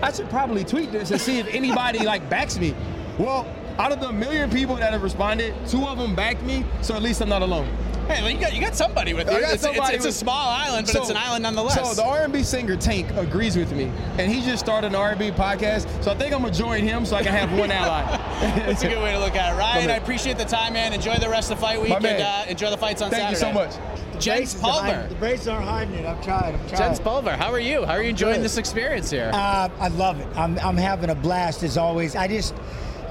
I 0.01 0.11
should 0.11 0.29
probably 0.29 0.63
tweet 0.63 0.91
this 0.91 1.11
and 1.11 1.19
see 1.19 1.39
if 1.39 1.47
anybody 1.47 1.99
like 2.05 2.29
backs 2.29 2.59
me. 2.59 2.75
Well, 3.17 3.47
out 3.77 3.91
of 3.91 3.99
the 3.99 4.11
million 4.11 4.49
people 4.51 4.75
that 4.75 4.93
have 4.93 5.01
responded, 5.01 5.55
two 5.67 5.85
of 5.87 5.97
them 5.97 6.13
backed 6.13 6.43
me, 6.43 6.65
so 6.81 6.95
at 6.95 7.01
least 7.01 7.21
I'm 7.21 7.29
not 7.29 7.41
alone. 7.41 7.67
Hey, 8.07 8.21
well, 8.21 8.29
you 8.29 8.39
got 8.39 8.53
you 8.53 8.61
got 8.61 8.75
somebody 8.75 9.13
with 9.13 9.29
you. 9.29 9.37
I 9.37 9.41
got 9.41 9.53
It's, 9.53 9.63
it's- 9.63 9.75
somebody 9.75 9.95
it's 9.95 10.05
a 10.05 10.11
small 10.11 10.49
island, 10.49 10.87
but 10.87 10.93
So- 10.93 11.01
it's 11.01 11.09
an 11.09 11.17
island 11.17 11.43
nonetheless. 11.43 11.75
So 11.75 11.93
the 11.93 12.03
R&B 12.07 12.43
singer 12.43 12.75
Tank 12.75 13.07
agrees 13.15 13.55
with 13.55 13.71
me, 13.71 13.91
and 14.17 14.31
he 14.31 14.41
just 14.41 14.59
started 14.63 14.87
an 14.87 14.95
R&B 14.95 15.31
podcast. 15.31 15.87
So 16.03 16.11
I 16.11 16.15
think 16.15 16.33
I'm 16.33 16.41
gonna 16.41 16.53
join 16.53 16.83
him 16.83 17.05
so 17.05 17.15
I 17.15 17.23
can 17.23 17.33
have 17.33 17.51
one 17.57 17.71
ally. 17.71 18.03
That's 18.65 18.83
a 18.83 18.89
good 18.89 19.01
way 19.01 19.13
to 19.13 19.19
look 19.19 19.35
at 19.35 19.53
it. 19.53 19.57
Ryan, 19.59 19.87
man. 19.87 19.91
I 19.91 19.97
appreciate 19.97 20.37
the 20.37 20.45
time, 20.45 20.73
man. 20.73 20.93
Enjoy 20.93 21.15
the 21.15 21.29
rest 21.29 21.51
of 21.51 21.57
the 21.57 21.61
fight 21.65 21.81
week 21.81 21.89
My 21.89 21.97
and 21.97 22.21
uh, 22.21 22.45
enjoy 22.49 22.69
the 22.69 22.77
fights 22.77 23.01
on 23.01 23.09
Thank 23.09 23.37
Saturday. 23.37 23.53
Thank 23.53 23.65
you 23.67 23.71
so 23.71 23.79
much. 24.13 24.21
Jens 24.21 24.53
Pulver. 24.55 25.05
The 25.09 25.15
braces 25.15 25.47
aren't 25.47 25.65
hiding 25.65 25.95
it. 25.95 26.05
I've 26.05 26.23
tried. 26.23 26.53
I've 26.55 26.67
tried. 26.69 26.77
Jens 26.77 26.99
Pulver, 26.99 27.31
how 27.31 27.51
are 27.51 27.59
you? 27.59 27.83
How 27.85 27.93
are 27.93 28.03
you 28.03 28.09
enjoying 28.09 28.41
this 28.41 28.57
experience 28.57 29.09
here? 29.09 29.31
Uh, 29.33 29.67
I 29.79 29.87
love 29.89 30.19
it. 30.19 30.27
I'm, 30.35 30.57
I'm 30.59 30.77
having 30.77 31.09
a 31.09 31.15
blast 31.15 31.63
as 31.63 31.77
always. 31.77 32.15
I 32.15 32.27
just 32.27 32.53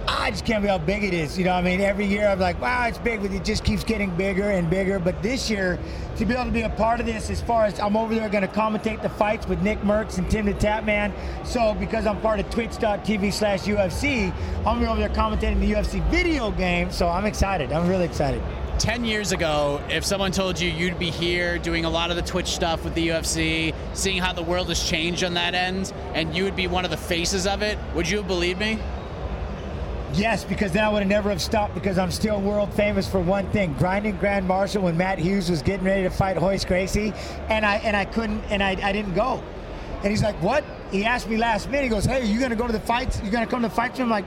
I 0.09 0.31
just 0.31 0.45
can't 0.45 0.63
believe 0.63 0.81
how 0.81 0.85
big 0.85 1.05
it 1.05 1.15
is. 1.15 1.39
You 1.39 1.45
know, 1.45 1.53
I 1.53 1.63
mean, 1.63 1.81
every 1.81 2.07
year 2.07 2.29
I'm 2.29 2.39
like, 2.39 2.61
wow, 2.61 2.87
it's 2.87 2.99
big, 2.99 3.23
but 3.23 3.33
it 3.33 3.45
just 3.45 3.65
keeps 3.65 3.85
getting 3.85 4.11
bigger 4.17 4.51
and 4.51 4.69
bigger. 4.69 4.99
But 4.99 5.23
this 5.23 5.49
year, 5.49 5.79
to 6.17 6.25
be 6.25 6.35
able 6.35 6.47
to 6.47 6.51
be 6.51 6.63
a 6.63 6.71
part 6.71 7.01
of 7.01 7.07
this, 7.07 7.31
as 7.31 7.41
far 7.41 7.65
as 7.65 7.79
I'm 7.79 7.97
over 7.97 8.15
there 8.15 8.29
going 8.29 8.47
to 8.47 8.53
commentate 8.53 9.03
the 9.03 9.09
fights 9.09 9.47
with 9.47 9.63
Nick 9.63 9.81
Mercs 9.81 10.19
and 10.19 10.31
Tim 10.31 10.47
the 10.47 10.55
Tatman. 10.55 11.13
So 11.47 11.75
because 11.75 12.07
I'm 12.07 12.21
part 12.21 12.41
of 12.41 12.51
Twitch.tv 12.51 13.33
slash 13.33 13.63
UFC, 13.63 14.35
I'm 14.67 14.83
over 14.85 15.01
there 15.01 15.09
commentating 15.09 15.61
the 15.61 15.73
UFC 15.73 16.09
video 16.11 16.51
game. 16.51 16.91
So 16.91 17.09
I'm 17.09 17.25
excited. 17.25 17.73
I'm 17.73 17.89
really 17.89 18.05
excited. 18.05 18.43
10 18.79 19.05
years 19.05 19.31
ago, 19.31 19.81
if 19.89 20.05
someone 20.05 20.33
told 20.33 20.59
you 20.59 20.69
you'd 20.69 20.99
be 20.99 21.11
here 21.11 21.59
doing 21.59 21.85
a 21.85 21.91
lot 21.91 22.11
of 22.11 22.17
the 22.17 22.23
Twitch 22.23 22.49
stuff 22.49 22.83
with 22.83 22.95
the 22.95 23.09
UFC, 23.09 23.75
seeing 23.95 24.19
how 24.19 24.33
the 24.33 24.43
world 24.43 24.69
has 24.69 24.83
changed 24.83 25.23
on 25.23 25.35
that 25.35 25.55
end, 25.55 25.93
and 26.15 26.35
you 26.35 26.43
would 26.43 26.57
be 26.57 26.67
one 26.67 26.85
of 26.85 26.91
the 26.91 26.97
faces 26.97 27.47
of 27.47 27.63
it, 27.63 27.79
would 27.95 28.09
you 28.09 28.17
have 28.17 28.27
believed 28.27 28.59
me? 28.59 28.79
Yes, 30.15 30.45
because 30.45 30.73
then 30.73 30.85
I 30.85 30.91
would 30.91 30.99
have 30.99 31.09
never 31.09 31.31
have 31.31 31.41
stopped 31.41 31.75
because 31.75 31.97
I'm 31.97 32.11
still 32.11 32.39
world 32.39 32.73
famous 32.75 33.09
for 33.09 33.19
one 33.19 33.49
thing: 33.51 33.73
grinding 33.75 34.17
Grand 34.19 34.47
Marshal 34.47 34.83
when 34.83 34.97
Matt 34.97 35.19
Hughes 35.19 35.51
was 35.51 35.63
getting 35.63 35.87
ready 35.87 36.03
to 36.03 36.11
fight 36.11 36.41
Royce 36.41 36.67
Gracie, 36.67 37.15
and 37.49 37.65
I 37.65 37.77
and 37.77 37.97
I 37.97 38.05
couldn't 38.05 38.43
and 38.51 38.63
I, 38.63 38.73
I 38.83 38.93
didn't 38.93 39.15
go. 39.15 39.43
And 40.03 40.11
he's 40.11 40.23
like, 40.23 40.35
"What?" 40.43 40.65
He 40.91 41.07
asked 41.07 41.31
me 41.31 41.39
last 41.39 41.71
minute. 41.71 41.85
He 41.85 41.89
goes, 41.89 42.05
"Hey, 42.05 42.21
are 42.21 42.25
you 42.25 42.39
gonna 42.39 42.57
go 42.57 42.67
to 42.67 42.73
the 42.73 42.81
fights? 42.81 43.23
You 43.23 43.31
gonna 43.31 43.47
come 43.47 43.63
to 43.63 43.69
the 43.69 43.75
fights?" 43.75 44.01
I'm 44.01 44.11
like, 44.11 44.27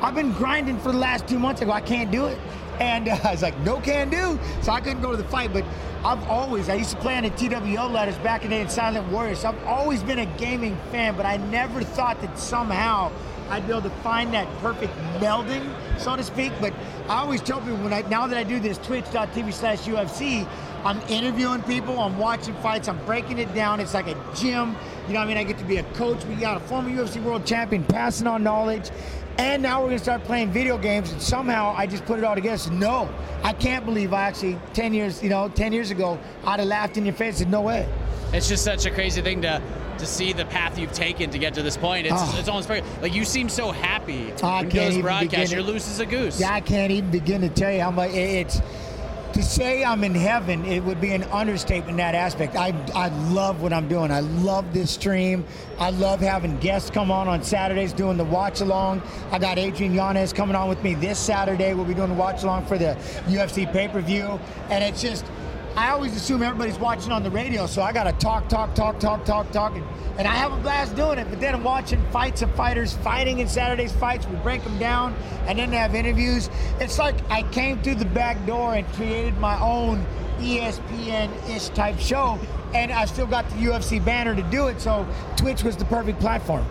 "I've 0.00 0.14
been 0.14 0.30
grinding 0.32 0.78
for 0.78 0.92
the 0.92 0.98
last 0.98 1.26
two 1.26 1.40
months." 1.40 1.60
I 1.60 1.64
go, 1.64 1.72
"I 1.72 1.80
can't 1.80 2.12
do 2.12 2.26
it," 2.26 2.38
and 2.78 3.08
uh, 3.08 3.18
I 3.24 3.32
was 3.32 3.42
like, 3.42 3.58
"No 3.60 3.80
can 3.80 4.10
do." 4.10 4.38
So 4.62 4.70
I 4.70 4.80
couldn't 4.80 5.02
go 5.02 5.10
to 5.10 5.16
the 5.16 5.28
fight, 5.28 5.52
but. 5.52 5.64
I've 6.02 6.30
always, 6.30 6.70
I 6.70 6.76
used 6.76 6.92
to 6.92 6.96
play 6.96 7.18
on 7.18 7.24
the 7.24 7.28
TWO 7.28 7.86
letters 7.86 8.16
back 8.20 8.42
in 8.42 8.48
the 8.48 8.56
day 8.56 8.62
in 8.62 8.70
Silent 8.70 9.06
Warriors. 9.12 9.40
So 9.40 9.50
I've 9.50 9.64
always 9.64 10.02
been 10.02 10.20
a 10.20 10.24
gaming 10.38 10.74
fan, 10.90 11.14
but 11.14 11.26
I 11.26 11.36
never 11.36 11.82
thought 11.82 12.22
that 12.22 12.38
somehow 12.38 13.12
I'd 13.50 13.66
be 13.66 13.72
able 13.72 13.82
to 13.82 13.90
find 14.02 14.32
that 14.32 14.46
perfect 14.58 14.96
melding, 15.18 15.68
so 15.98 16.16
to 16.16 16.22
speak. 16.22 16.52
But 16.60 16.72
I 17.08 17.20
always 17.20 17.42
tell 17.42 17.60
people 17.60 17.78
when 17.78 17.92
I 17.92 18.02
now 18.02 18.26
that 18.26 18.38
I 18.38 18.44
do 18.44 18.60
this 18.60 18.78
twitch.tv 18.78 19.52
slash 19.52 19.80
UFC, 19.80 20.46
I'm 20.84 21.00
interviewing 21.08 21.62
people, 21.64 21.98
I'm 21.98 22.16
watching 22.16 22.54
fights, 22.56 22.88
I'm 22.88 23.04
breaking 23.04 23.38
it 23.38 23.52
down. 23.54 23.80
It's 23.80 23.92
like 23.92 24.06
a 24.06 24.16
gym. 24.34 24.76
You 25.06 25.14
know 25.14 25.20
what 25.20 25.24
I 25.24 25.26
mean? 25.26 25.36
I 25.36 25.44
get 25.44 25.58
to 25.58 25.64
be 25.64 25.78
a 25.78 25.82
coach. 25.94 26.24
We 26.24 26.36
got 26.36 26.56
a 26.56 26.60
former 26.60 26.90
UFC 26.90 27.22
world 27.22 27.44
champion 27.44 27.84
passing 27.84 28.26
on 28.26 28.42
knowledge. 28.42 28.90
And 29.38 29.62
now 29.62 29.80
we're 29.80 29.88
gonna 29.88 29.98
start 29.98 30.22
playing 30.24 30.52
video 30.52 30.76
games, 30.76 31.12
and 31.12 31.20
somehow 31.20 31.74
I 31.76 31.86
just 31.86 32.04
put 32.04 32.18
it 32.18 32.24
all 32.24 32.34
together. 32.34 32.58
So 32.58 32.70
no, 32.70 33.08
I 33.42 33.52
can't 33.52 33.84
believe 33.84 34.12
I 34.12 34.22
actually 34.22 34.58
ten 34.74 34.94
years, 34.94 35.22
you 35.22 35.30
know, 35.30 35.48
ten 35.48 35.72
years 35.72 35.90
ago, 35.90 36.18
I'd 36.44 36.60
have 36.60 36.68
laughed 36.68 36.96
in 36.98 37.06
your 37.06 37.14
face 37.14 37.38
said, 37.38 37.50
no 37.50 37.62
way. 37.62 37.88
It's 38.32 38.48
just 38.48 38.62
such 38.62 38.86
a 38.86 38.90
crazy 38.90 39.22
thing 39.22 39.42
to 39.42 39.62
to 40.00 40.06
see 40.06 40.32
the 40.32 40.44
path 40.46 40.78
you've 40.78 40.92
taken 40.92 41.30
to 41.30 41.38
get 41.38 41.54
to 41.54 41.62
this 41.62 41.76
point. 41.76 42.06
It's, 42.06 42.14
Oh. 42.16 42.36
it's 42.38 42.48
almost 42.48 42.68
like 42.68 43.14
you 43.14 43.24
seem 43.24 43.48
so 43.48 43.70
happy. 43.70 44.32
I 44.42 44.64
can't 44.64 44.94
even 44.94 45.18
begin 45.20 45.48
You're 45.50 45.62
loose 45.62 45.88
as 45.88 46.00
a 46.00 46.06
goose. 46.06 46.40
Yeah, 46.40 46.52
I 46.52 46.60
can't 46.60 46.90
even 46.90 47.10
begin 47.10 47.42
to 47.42 47.48
tell 47.48 47.72
you 47.72 47.80
how 47.80 47.90
much 47.90 48.10
it- 48.10 48.14
it's. 48.16 48.60
To 49.34 49.44
say 49.44 49.84
I'm 49.84 50.02
in 50.02 50.14
heaven, 50.16 50.64
it 50.64 50.82
would 50.82 51.00
be 51.00 51.12
an 51.12 51.22
understatement 51.30 51.90
in 51.92 51.96
that 51.98 52.16
aspect. 52.16 52.56
I, 52.56 52.74
I 52.96 53.08
love 53.30 53.62
what 53.62 53.72
I'm 53.72 53.86
doing. 53.86 54.10
I 54.10 54.20
love 54.20 54.74
this 54.74 54.90
stream. 54.90 55.44
I 55.78 55.90
love 55.90 56.18
having 56.20 56.56
guests 56.58 56.90
come 56.90 57.12
on 57.12 57.28
on 57.28 57.44
Saturdays 57.44 57.92
doing 57.92 58.16
the 58.16 58.24
watch 58.24 58.60
along. 58.60 59.02
I 59.30 59.38
got 59.38 59.56
Adrian 59.56 59.94
Yanez 59.94 60.32
coming 60.32 60.56
on 60.56 60.68
with 60.68 60.82
me 60.82 60.94
this 60.94 61.16
Saturday. 61.16 61.74
We'll 61.74 61.84
be 61.84 61.94
doing 61.94 62.08
the 62.08 62.16
watch 62.16 62.42
along 62.42 62.66
for 62.66 62.76
the 62.76 62.96
UFC 63.28 63.66
pay 63.72 63.86
per 63.86 64.00
view. 64.00 64.40
And 64.68 64.82
it's 64.82 65.00
just, 65.00 65.24
I 65.76 65.90
always 65.90 66.16
assume 66.16 66.42
everybody's 66.42 66.78
watching 66.78 67.12
on 67.12 67.22
the 67.22 67.30
radio, 67.30 67.66
so 67.66 67.80
I 67.82 67.92
got 67.92 68.04
to 68.04 68.12
talk, 68.12 68.48
talk, 68.48 68.74
talk, 68.74 68.98
talk, 68.98 69.24
talk, 69.24 69.50
talk. 69.52 69.74
And, 69.74 69.84
and 70.18 70.26
I 70.26 70.34
have 70.34 70.52
a 70.52 70.56
blast 70.56 70.96
doing 70.96 71.18
it. 71.18 71.28
But 71.30 71.40
then 71.40 71.54
I'm 71.54 71.62
watching 71.62 72.04
fights 72.10 72.42
of 72.42 72.52
fighters 72.54 72.94
fighting 72.98 73.38
in 73.38 73.48
Saturday's 73.48 73.92
fights. 73.92 74.26
We 74.26 74.36
break 74.36 74.64
them 74.64 74.78
down 74.78 75.14
and 75.46 75.58
then 75.58 75.70
they 75.70 75.76
have 75.76 75.94
interviews. 75.94 76.50
It's 76.80 76.98
like 76.98 77.14
I 77.30 77.42
came 77.50 77.80
through 77.82 77.96
the 77.96 78.04
back 78.04 78.44
door 78.46 78.74
and 78.74 78.86
created 78.88 79.38
my 79.38 79.60
own 79.60 80.04
E 80.40 80.58
ESPN-ish 80.58 81.68
type 81.70 81.98
show. 81.98 82.38
And 82.74 82.92
I 82.92 83.04
still 83.04 83.26
got 83.26 83.48
the 83.50 83.56
UFC 83.56 84.04
banner 84.04 84.34
to 84.34 84.42
do 84.44 84.68
it, 84.68 84.80
so 84.80 85.06
Twitch 85.36 85.64
was 85.64 85.76
the 85.76 85.84
perfect 85.86 86.20
platform. 86.20 86.64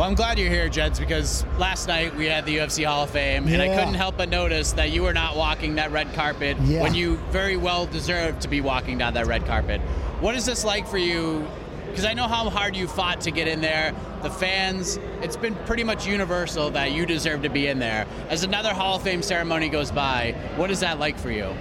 Well, 0.00 0.08
I'm 0.08 0.14
glad 0.14 0.38
you're 0.38 0.48
here, 0.48 0.66
Jens, 0.70 0.98
because 0.98 1.44
last 1.58 1.86
night 1.86 2.16
we 2.16 2.24
had 2.24 2.46
the 2.46 2.56
UFC 2.56 2.86
Hall 2.86 3.04
of 3.04 3.10
Fame, 3.10 3.46
and 3.46 3.60
I 3.60 3.68
couldn't 3.68 3.92
help 3.92 4.16
but 4.16 4.30
notice 4.30 4.72
that 4.72 4.92
you 4.92 5.02
were 5.02 5.12
not 5.12 5.36
walking 5.36 5.74
that 5.74 5.92
red 5.92 6.14
carpet 6.14 6.56
Yeah. 6.64 6.80
when 6.80 6.94
you 6.94 7.16
very 7.30 7.58
well 7.58 7.84
deserved 7.84 8.40
to 8.40 8.48
be 8.48 8.62
walking 8.62 8.96
down 8.96 9.12
that 9.12 9.26
red 9.26 9.44
carpet. 9.44 9.82
What 10.20 10.34
is 10.34 10.46
this 10.46 10.64
like 10.64 10.88
for 10.88 10.96
you? 10.96 11.46
Because 11.86 12.06
I 12.06 12.14
know 12.14 12.26
how 12.26 12.48
hard 12.48 12.74
you 12.76 12.88
fought 12.88 13.20
to 13.20 13.30
get 13.30 13.46
in 13.46 13.60
there. 13.60 13.92
The 14.22 14.30
fans, 14.30 14.98
it's 15.20 15.36
been 15.36 15.54
pretty 15.66 15.84
much 15.84 16.06
universal 16.06 16.70
that 16.70 16.92
you 16.92 17.04
deserve 17.04 17.42
to 17.42 17.50
be 17.50 17.66
in 17.66 17.78
there. 17.78 18.06
As 18.30 18.42
another 18.42 18.72
Hall 18.72 18.96
of 18.96 19.02
Fame 19.02 19.20
ceremony 19.20 19.68
goes 19.68 19.90
by, 19.90 20.34
what 20.56 20.70
is 20.70 20.80
that 20.80 20.98
like 20.98 21.18
for 21.18 21.30
you? 21.30 21.54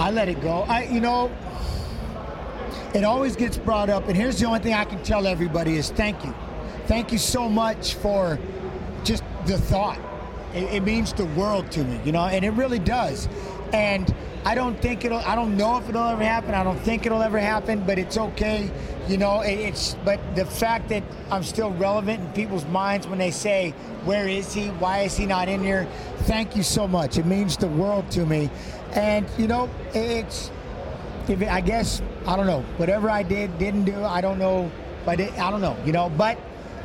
I 0.00 0.10
let 0.10 0.28
it 0.28 0.40
go. 0.42 0.64
I, 0.66 0.86
you 0.86 0.98
know, 0.98 1.30
it 2.94 3.04
always 3.04 3.36
gets 3.36 3.58
brought 3.58 3.90
up, 3.90 4.08
and 4.08 4.16
here's 4.16 4.40
the 4.40 4.46
only 4.46 4.58
thing 4.58 4.74
I 4.74 4.84
can 4.84 5.00
tell 5.04 5.28
everybody 5.28 5.76
is 5.76 5.90
thank 5.90 6.24
you, 6.24 6.34
thank 6.86 7.12
you 7.12 7.18
so 7.18 7.48
much 7.48 7.94
for 7.94 8.38
just 9.04 9.24
the 9.46 9.58
thought. 9.58 9.98
It, 10.54 10.64
it 10.74 10.82
means 10.82 11.12
the 11.12 11.26
world 11.26 11.70
to 11.72 11.84
me, 11.84 12.00
you 12.04 12.12
know, 12.12 12.24
and 12.26 12.44
it 12.44 12.50
really 12.50 12.78
does. 12.78 13.28
And 13.72 14.14
I 14.44 14.54
don't 14.54 14.80
think 14.80 15.04
it'll. 15.04 15.18
I 15.18 15.34
don't 15.34 15.56
know 15.56 15.78
if 15.78 15.88
it'll 15.88 16.06
ever 16.06 16.22
happen. 16.22 16.54
I 16.54 16.62
don't 16.62 16.78
think 16.80 17.06
it'll 17.06 17.22
ever 17.22 17.38
happen, 17.38 17.82
but 17.84 17.98
it's 17.98 18.18
okay, 18.18 18.70
you 19.08 19.16
know. 19.16 19.40
It, 19.40 19.58
it's 19.58 19.96
but 20.04 20.20
the 20.36 20.44
fact 20.44 20.90
that 20.90 21.02
I'm 21.30 21.42
still 21.42 21.70
relevant 21.72 22.20
in 22.20 22.32
people's 22.32 22.66
minds 22.66 23.06
when 23.06 23.18
they 23.18 23.30
say, 23.30 23.70
"Where 24.04 24.28
is 24.28 24.52
he? 24.52 24.68
Why 24.68 25.00
is 25.00 25.16
he 25.16 25.26
not 25.26 25.48
in 25.48 25.62
here?" 25.62 25.88
Thank 26.24 26.56
you 26.56 26.62
so 26.62 26.86
much. 26.86 27.16
It 27.18 27.26
means 27.26 27.56
the 27.56 27.68
world 27.68 28.10
to 28.12 28.26
me. 28.26 28.50
And 28.92 29.26
you 29.38 29.48
know, 29.48 29.70
it's 29.94 30.50
if 31.28 31.40
it, 31.40 31.48
I 31.48 31.60
guess 31.60 32.02
I 32.26 32.36
don't 32.36 32.46
know 32.46 32.62
whatever 32.76 33.10
I 33.10 33.22
did 33.22 33.58
didn't 33.58 33.84
do 33.84 34.04
I 34.04 34.20
don't 34.20 34.38
know 34.38 34.70
but 35.04 35.20
it, 35.20 35.32
I 35.38 35.50
don't 35.50 35.60
know 35.60 35.76
you 35.84 35.92
know 35.92 36.10
but 36.10 36.38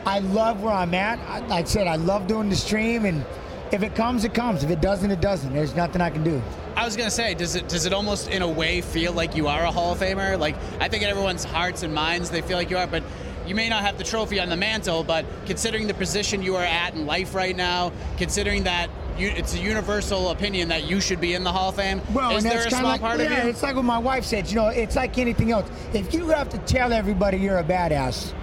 I 0.10 0.20
love 0.20 0.64
where 0.64 0.74
I'm 0.74 0.94
at 0.94 1.20
I, 1.30 1.40
like 1.48 1.66
I 1.66 1.68
said 1.68 1.88
I 1.88 1.96
love 1.96 2.28
doing 2.28 2.50
the 2.50 2.56
stream 2.56 3.06
and 3.06 3.24
if 3.72 3.84
it 3.84 3.94
comes 3.94 4.24
it 4.24 4.34
comes 4.34 4.64
if 4.64 4.72
it 4.72 4.82
doesn't 4.82 5.12
it 5.12 5.22
doesn't 5.22 5.54
there's 5.54 5.76
nothing 5.76 6.02
I 6.02 6.10
can 6.10 6.24
do 6.24 6.42
I 6.76 6.86
was 6.86 6.96
gonna 6.96 7.12
say, 7.12 7.34
does 7.34 7.56
it 7.56 7.68
does 7.68 7.86
it 7.86 7.92
almost 7.92 8.30
in 8.30 8.42
a 8.42 8.48
way 8.48 8.80
feel 8.80 9.12
like 9.12 9.36
you 9.36 9.48
are 9.48 9.64
a 9.64 9.72
Hall 9.72 9.92
of 9.92 10.00
Famer? 10.00 10.40
Like 10.40 10.56
I 10.80 10.88
think 10.88 11.04
in 11.04 11.10
everyone's 11.10 11.44
hearts 11.44 11.84
and 11.84 11.94
minds 11.94 12.30
they 12.30 12.42
feel 12.42 12.58
like 12.58 12.70
you 12.70 12.78
are, 12.78 12.88
but 12.88 13.04
you 13.46 13.54
may 13.54 13.68
not 13.68 13.84
have 13.84 13.98
the 13.98 14.04
trophy 14.06 14.40
on 14.40 14.48
the 14.48 14.56
mantle. 14.56 15.04
But 15.04 15.26
considering 15.46 15.88
the 15.88 15.94
position 15.94 16.42
you 16.42 16.56
are 16.56 16.64
at 16.64 16.94
in 16.94 17.06
life 17.06 17.36
right 17.36 17.54
now, 17.56 17.92
considering 18.18 18.64
that 18.64 18.90
you, 19.18 19.28
it's 19.28 19.56
a 19.56 19.60
universal 19.60 20.30
opinion 20.30 20.70
that 20.70 20.86
you 20.90 21.02
should 21.02 21.20
be 21.20 21.34
in 21.34 21.44
the 21.44 21.52
Hall 21.52 21.70
of 21.70 21.76
Fame, 21.76 22.02
well 22.14 22.38
is 22.38 22.46
there 22.46 22.66
a 22.66 22.70
small 22.70 22.80
of 22.80 22.86
like 22.86 23.02
part 23.02 23.20
yeah 23.20 23.40
of 23.40 23.44
you? 23.44 23.50
it's 23.50 23.62
like 23.62 23.76
what 23.76 23.84
my 23.84 23.98
wife 23.98 24.24
said 24.24 24.50
you 24.50 24.56
know 24.56 24.70
it's 24.70 24.96
like 24.96 25.18
anything 25.18 25.52
else 25.52 25.70
if 25.94 26.14
you 26.14 26.30
have 26.30 26.48
to 26.48 26.58
tell 26.60 26.94
everybody 26.94 27.38
you're 27.38 27.58
a 27.58 27.64
badass 27.64 28.34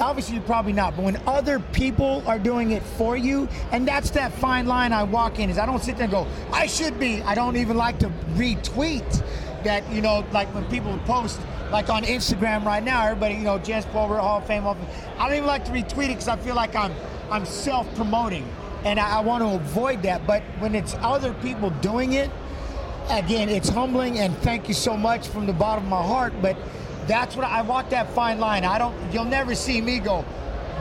obviously 0.00 0.34
you're 0.34 0.44
probably 0.44 0.72
not 0.72 0.94
but 0.96 1.04
when 1.04 1.16
other 1.26 1.58
people 1.58 2.22
are 2.26 2.38
doing 2.38 2.72
it 2.72 2.82
for 2.82 3.16
you 3.16 3.48
and 3.72 3.86
that's 3.86 4.10
that 4.10 4.32
fine 4.32 4.66
line 4.66 4.92
i 4.92 5.02
walk 5.02 5.38
in 5.38 5.50
is 5.50 5.58
i 5.58 5.66
don't 5.66 5.82
sit 5.82 5.96
there 5.96 6.04
and 6.04 6.12
go 6.12 6.26
i 6.52 6.66
should 6.66 6.98
be 6.98 7.22
i 7.22 7.34
don't 7.34 7.56
even 7.56 7.76
like 7.76 7.98
to 7.98 8.08
retweet 8.34 9.24
that 9.62 9.88
you 9.92 10.00
know 10.00 10.24
like 10.32 10.52
when 10.54 10.64
people 10.66 10.96
post 11.04 11.40
like 11.70 11.88
on 11.88 12.02
instagram 12.04 12.64
right 12.64 12.82
now 12.82 13.04
everybody 13.04 13.34
you 13.34 13.42
know 13.42 13.58
jens 13.58 13.84
pulver 13.86 14.18
hall 14.18 14.38
of 14.38 14.46
fame 14.46 14.62
Hall 14.62 14.72
of 14.72 14.78
Fame. 14.78 14.88
i 15.18 15.28
don't 15.28 15.36
even 15.36 15.46
like 15.46 15.64
to 15.64 15.72
retweet 15.72 16.06
it 16.06 16.08
because 16.08 16.28
i 16.28 16.36
feel 16.36 16.54
like 16.54 16.74
i'm 16.74 16.92
i'm 17.30 17.46
self-promoting 17.46 18.46
and 18.84 19.00
I, 19.00 19.18
I 19.18 19.20
want 19.20 19.42
to 19.42 19.48
avoid 19.48 20.02
that 20.02 20.26
but 20.26 20.42
when 20.58 20.74
it's 20.74 20.94
other 21.00 21.32
people 21.34 21.70
doing 21.70 22.12
it 22.14 22.30
again, 23.10 23.48
it's 23.48 23.68
humbling 23.68 24.18
and 24.18 24.36
thank 24.38 24.68
you 24.68 24.74
so 24.74 24.96
much 24.96 25.28
from 25.28 25.46
the 25.46 25.52
bottom 25.52 25.84
of 25.84 25.90
my 25.90 26.02
heart. 26.02 26.32
But 26.40 26.56
that's 27.06 27.36
what 27.36 27.46
I 27.46 27.62
walk 27.62 27.90
that 27.90 28.10
fine 28.10 28.38
line. 28.38 28.64
I 28.64 28.78
don't. 28.78 28.94
You'll 29.12 29.24
never 29.24 29.54
see 29.54 29.80
me 29.80 29.98
go. 29.98 30.24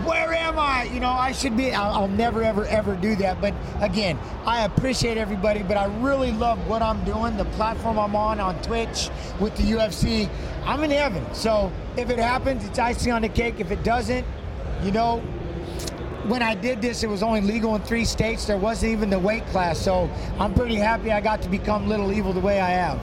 Where 0.06 0.34
am 0.34 0.58
I? 0.58 0.84
You 0.86 1.00
know, 1.00 1.12
I 1.12 1.32
should 1.32 1.56
be. 1.56 1.72
I'll, 1.72 1.94
I'll 1.94 2.08
never, 2.08 2.44
ever, 2.44 2.66
ever 2.66 2.96
do 2.96 3.16
that. 3.18 3.40
But 3.40 3.54
again, 3.80 4.18
I 4.46 4.66
appreciate 4.66 5.18
everybody. 5.18 5.64
But 5.64 5.78
I 5.78 5.86
really 6.02 6.32
love 6.32 6.68
what 6.68 6.82
I'm 6.82 7.04
doing. 7.06 7.38
The 7.38 7.46
platform 7.46 7.98
I'm 7.98 8.16
on 8.16 8.40
on 8.40 8.60
Twitch 8.64 9.10
with 9.40 9.56
the 9.56 9.64
UFC. 9.64 10.30
I'm 10.66 10.84
in 10.84 10.92
heaven. 10.92 11.26
So 11.34 11.72
if 11.96 12.10
it 12.10 12.20
happens, 12.20 12.66
it's 12.66 12.80
icing 12.80 13.12
on 13.12 13.22
the 13.22 13.30
cake. 13.30 13.60
If 13.60 13.72
it 13.72 13.84
doesn't, 13.84 14.26
you 14.82 14.92
know, 14.92 15.20
when 16.28 16.42
I 16.42 16.56
did 16.56 16.82
this, 16.82 17.04
it 17.04 17.10
was 17.10 17.22
only 17.22 17.42
legal 17.42 17.76
in 17.76 17.82
three 17.82 18.06
states. 18.06 18.46
There 18.46 18.58
wasn't 18.58 18.94
even 18.94 19.10
the 19.10 19.20
weight 19.20 19.46
class. 19.48 19.80
So 19.80 20.10
I'm 20.40 20.54
pretty 20.54 20.76
happy 20.76 21.12
I 21.12 21.22
got 21.22 21.42
to 21.44 21.50
become 21.50 21.88
Little 21.88 22.12
Evil 22.12 22.34
the 22.34 22.40
way 22.40 22.60
I 22.60 22.72
am. 22.72 23.00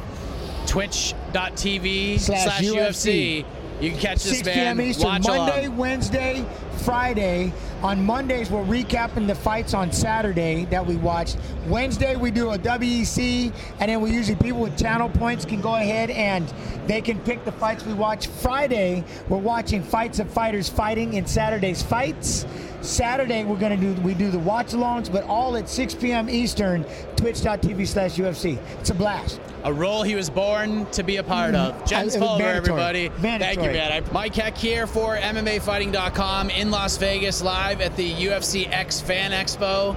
Twitch.tv 0.67 2.21
Slash. 2.21 2.61
UFC. 2.63 3.45
You 3.81 3.91
can 3.93 3.99
catch 3.99 4.23
this 4.25 4.39
6 4.39 4.47
man. 4.47 4.55
p.m. 4.55 4.81
Eastern, 4.83 5.07
Watch 5.07 5.27
Monday, 5.27 5.65
along. 5.65 5.77
Wednesday, 5.79 6.45
Friday. 6.85 7.53
On 7.83 8.05
Mondays, 8.05 8.51
we're 8.51 8.63
recapping 8.63 9.27
the 9.27 9.35
fights 9.35 9.73
on 9.73 9.91
Saturday 9.91 10.67
that 10.67 10.85
we 10.85 10.97
watched. 10.97 11.39
Wednesday, 11.67 12.15
we 12.15 12.31
do 12.31 12.51
a 12.51 12.59
WEC, 12.59 13.51
and 13.79 13.91
then 13.91 14.03
we 14.03 14.11
usually 14.11 14.37
people 14.37 14.61
with 14.61 14.79
channel 14.79 15.09
points 15.09 15.47
can 15.47 15.63
go 15.63 15.77
ahead 15.77 16.11
and 16.11 16.53
they 16.87 17.01
can 17.01 17.19
pick 17.21 17.43
the 17.47 17.53
fights 17.53 17.87
we 17.87 17.95
watch. 17.95 18.27
Friday, 18.27 19.03
we're 19.31 19.39
watching 19.39 19.83
fights 19.83 20.19
of 20.19 20.29
fighters 20.31 20.69
fighting 20.69 21.15
in 21.15 21.25
Saturday's 21.25 21.83
fights. 21.83 22.45
Saturday, 22.83 23.45
we're 23.45 23.59
gonna 23.59 23.77
do 23.77 23.93
we 24.03 24.15
do 24.15 24.31
the 24.31 24.39
watch 24.39 24.69
alongs, 24.69 25.11
but 25.13 25.25
all 25.25 25.57
at 25.57 25.69
6 25.69 25.95
p.m. 25.95 26.31
Eastern, 26.31 26.85
twitch.tv 27.17 27.87
slash 27.87 28.17
UFC. 28.17 28.59
It's 28.81 28.91
a 28.91 28.95
blast. 28.95 29.41
A 29.65 29.73
role 29.73 30.03
he 30.03 30.15
was 30.15 30.31
born 30.31 30.87
to 30.93 31.03
be 31.03 31.19
a 31.19 31.23
part 31.23 31.55
of. 31.55 31.75
Jens 31.85 31.91
Mm. 31.91 31.97
I- 31.97 32.01
it 32.01 32.05
was 32.05 32.17
Pulver, 32.17 32.43
mandatory. 32.45 32.81
everybody. 32.83 33.09
Thank 33.39 33.57
you, 33.63 33.71
man. 33.71 33.93
I- 33.93 34.13
Mike 34.13 34.35
Heck 34.35 34.57
here 34.57 34.87
for 34.87 35.17
MMAfighting.com 35.17 36.49
in 36.51 36.71
Las 36.71 36.97
Vegas, 36.97 37.43
live 37.43 37.83
at 37.83 37.95
the 37.97 38.11
UFC 38.25 38.67
X 38.71 39.01
Fan 39.01 39.33
Expo. 39.33 39.95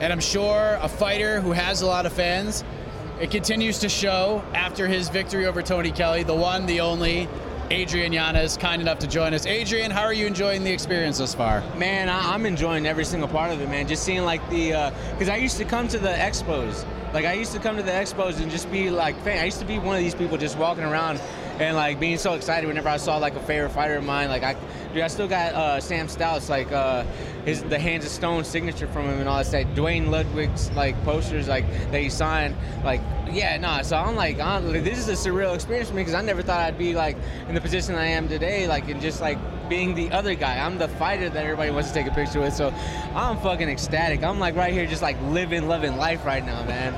And 0.00 0.12
I'm 0.12 0.20
sure 0.20 0.78
a 0.82 0.88
fighter 0.88 1.40
who 1.40 1.52
has 1.52 1.80
a 1.82 1.86
lot 1.86 2.06
of 2.06 2.12
fans. 2.12 2.64
It 3.20 3.30
continues 3.30 3.78
to 3.78 3.88
show 3.88 4.42
after 4.52 4.86
his 4.88 5.08
victory 5.08 5.46
over 5.46 5.62
Tony 5.62 5.90
Kelley, 5.92 6.22
the 6.24 6.34
one, 6.34 6.66
the 6.66 6.80
only, 6.80 7.28
Adrian 7.70 8.12
Yanez, 8.12 8.56
kind 8.56 8.80
enough 8.80 9.00
to 9.00 9.08
join 9.08 9.34
us. 9.34 9.44
Adrian, 9.44 9.90
how 9.90 10.02
are 10.02 10.12
you 10.12 10.26
enjoying 10.26 10.62
the 10.62 10.70
experience 10.70 11.18
thus 11.18 11.34
far? 11.34 11.62
Man, 11.76 12.08
I, 12.08 12.32
I'm 12.32 12.46
enjoying 12.46 12.86
every 12.86 13.04
single 13.04 13.28
part 13.28 13.50
of 13.50 13.60
it, 13.60 13.68
man. 13.68 13.88
Just 13.88 14.04
seeing 14.04 14.22
like 14.22 14.48
the, 14.50 14.72
uh, 14.72 14.90
because 15.12 15.28
I 15.28 15.36
used 15.36 15.56
to 15.58 15.64
come 15.64 15.88
to 15.88 15.98
the 15.98 16.10
expos. 16.10 16.86
Like 17.12 17.24
I 17.24 17.32
used 17.32 17.52
to 17.52 17.58
come 17.58 17.76
to 17.76 17.82
the 17.82 17.90
expos 17.90 18.40
and 18.40 18.50
just 18.50 18.70
be 18.70 18.88
like, 18.88 19.20
fan. 19.22 19.38
I 19.38 19.44
used 19.44 19.58
to 19.58 19.64
be 19.64 19.80
one 19.80 19.96
of 19.96 20.02
these 20.02 20.14
people 20.14 20.38
just 20.38 20.56
walking 20.56 20.84
around 20.84 21.20
and 21.58 21.76
like 21.76 21.98
being 21.98 22.18
so 22.18 22.34
excited 22.34 22.66
whenever 22.66 22.88
I 22.88 22.96
saw 22.98 23.16
like 23.18 23.34
a 23.34 23.40
favorite 23.40 23.70
fighter 23.70 23.96
of 23.96 24.04
mine. 24.04 24.28
Like 24.28 24.42
I, 24.42 24.56
dude, 24.92 25.02
I 25.02 25.08
still 25.08 25.28
got 25.28 25.54
uh, 25.54 25.80
Sam 25.80 26.08
Stouts, 26.08 26.48
like 26.48 26.70
uh, 26.72 27.04
his 27.44 27.62
the 27.62 27.78
Hands 27.78 28.04
of 28.04 28.10
Stone 28.10 28.44
signature 28.44 28.86
from 28.88 29.04
him 29.06 29.20
and 29.20 29.28
all 29.28 29.38
that 29.38 29.46
stuff. 29.46 29.64
Duane 29.74 30.10
Ludwig's 30.10 30.70
like 30.72 31.02
posters 31.04 31.48
like 31.48 31.64
that 31.90 32.00
he 32.00 32.10
signed. 32.10 32.54
Like 32.84 33.00
yeah, 33.30 33.56
nah. 33.56 33.82
So 33.82 33.96
I'm 33.96 34.14
like, 34.14 34.38
I'm, 34.38 34.72
like, 34.72 34.84
this 34.84 34.98
is 34.98 35.08
a 35.08 35.28
surreal 35.30 35.54
experience 35.54 35.88
for 35.88 35.96
me 35.96 36.02
because 36.02 36.14
I 36.14 36.22
never 36.22 36.42
thought 36.42 36.60
I'd 36.60 36.78
be 36.78 36.94
like 36.94 37.16
in 37.48 37.54
the 37.54 37.60
position 37.60 37.94
I 37.94 38.06
am 38.06 38.28
today. 38.28 38.66
Like 38.68 38.88
and 38.88 39.00
just 39.00 39.20
like 39.20 39.38
being 39.68 39.94
the 39.94 40.10
other 40.12 40.34
guy. 40.34 40.58
I'm 40.58 40.78
the 40.78 40.88
fighter 40.88 41.28
that 41.28 41.42
everybody 41.44 41.70
wants 41.70 41.88
to 41.88 41.94
take 41.94 42.06
a 42.06 42.14
picture 42.14 42.40
with. 42.40 42.54
So 42.54 42.72
I'm 43.14 43.36
fucking 43.38 43.68
ecstatic. 43.68 44.22
I'm 44.22 44.38
like 44.38 44.54
right 44.54 44.72
here, 44.72 44.86
just 44.86 45.02
like 45.02 45.20
living, 45.22 45.66
loving 45.68 45.96
life 45.96 46.24
right 46.24 46.44
now, 46.44 46.64
man. 46.64 46.94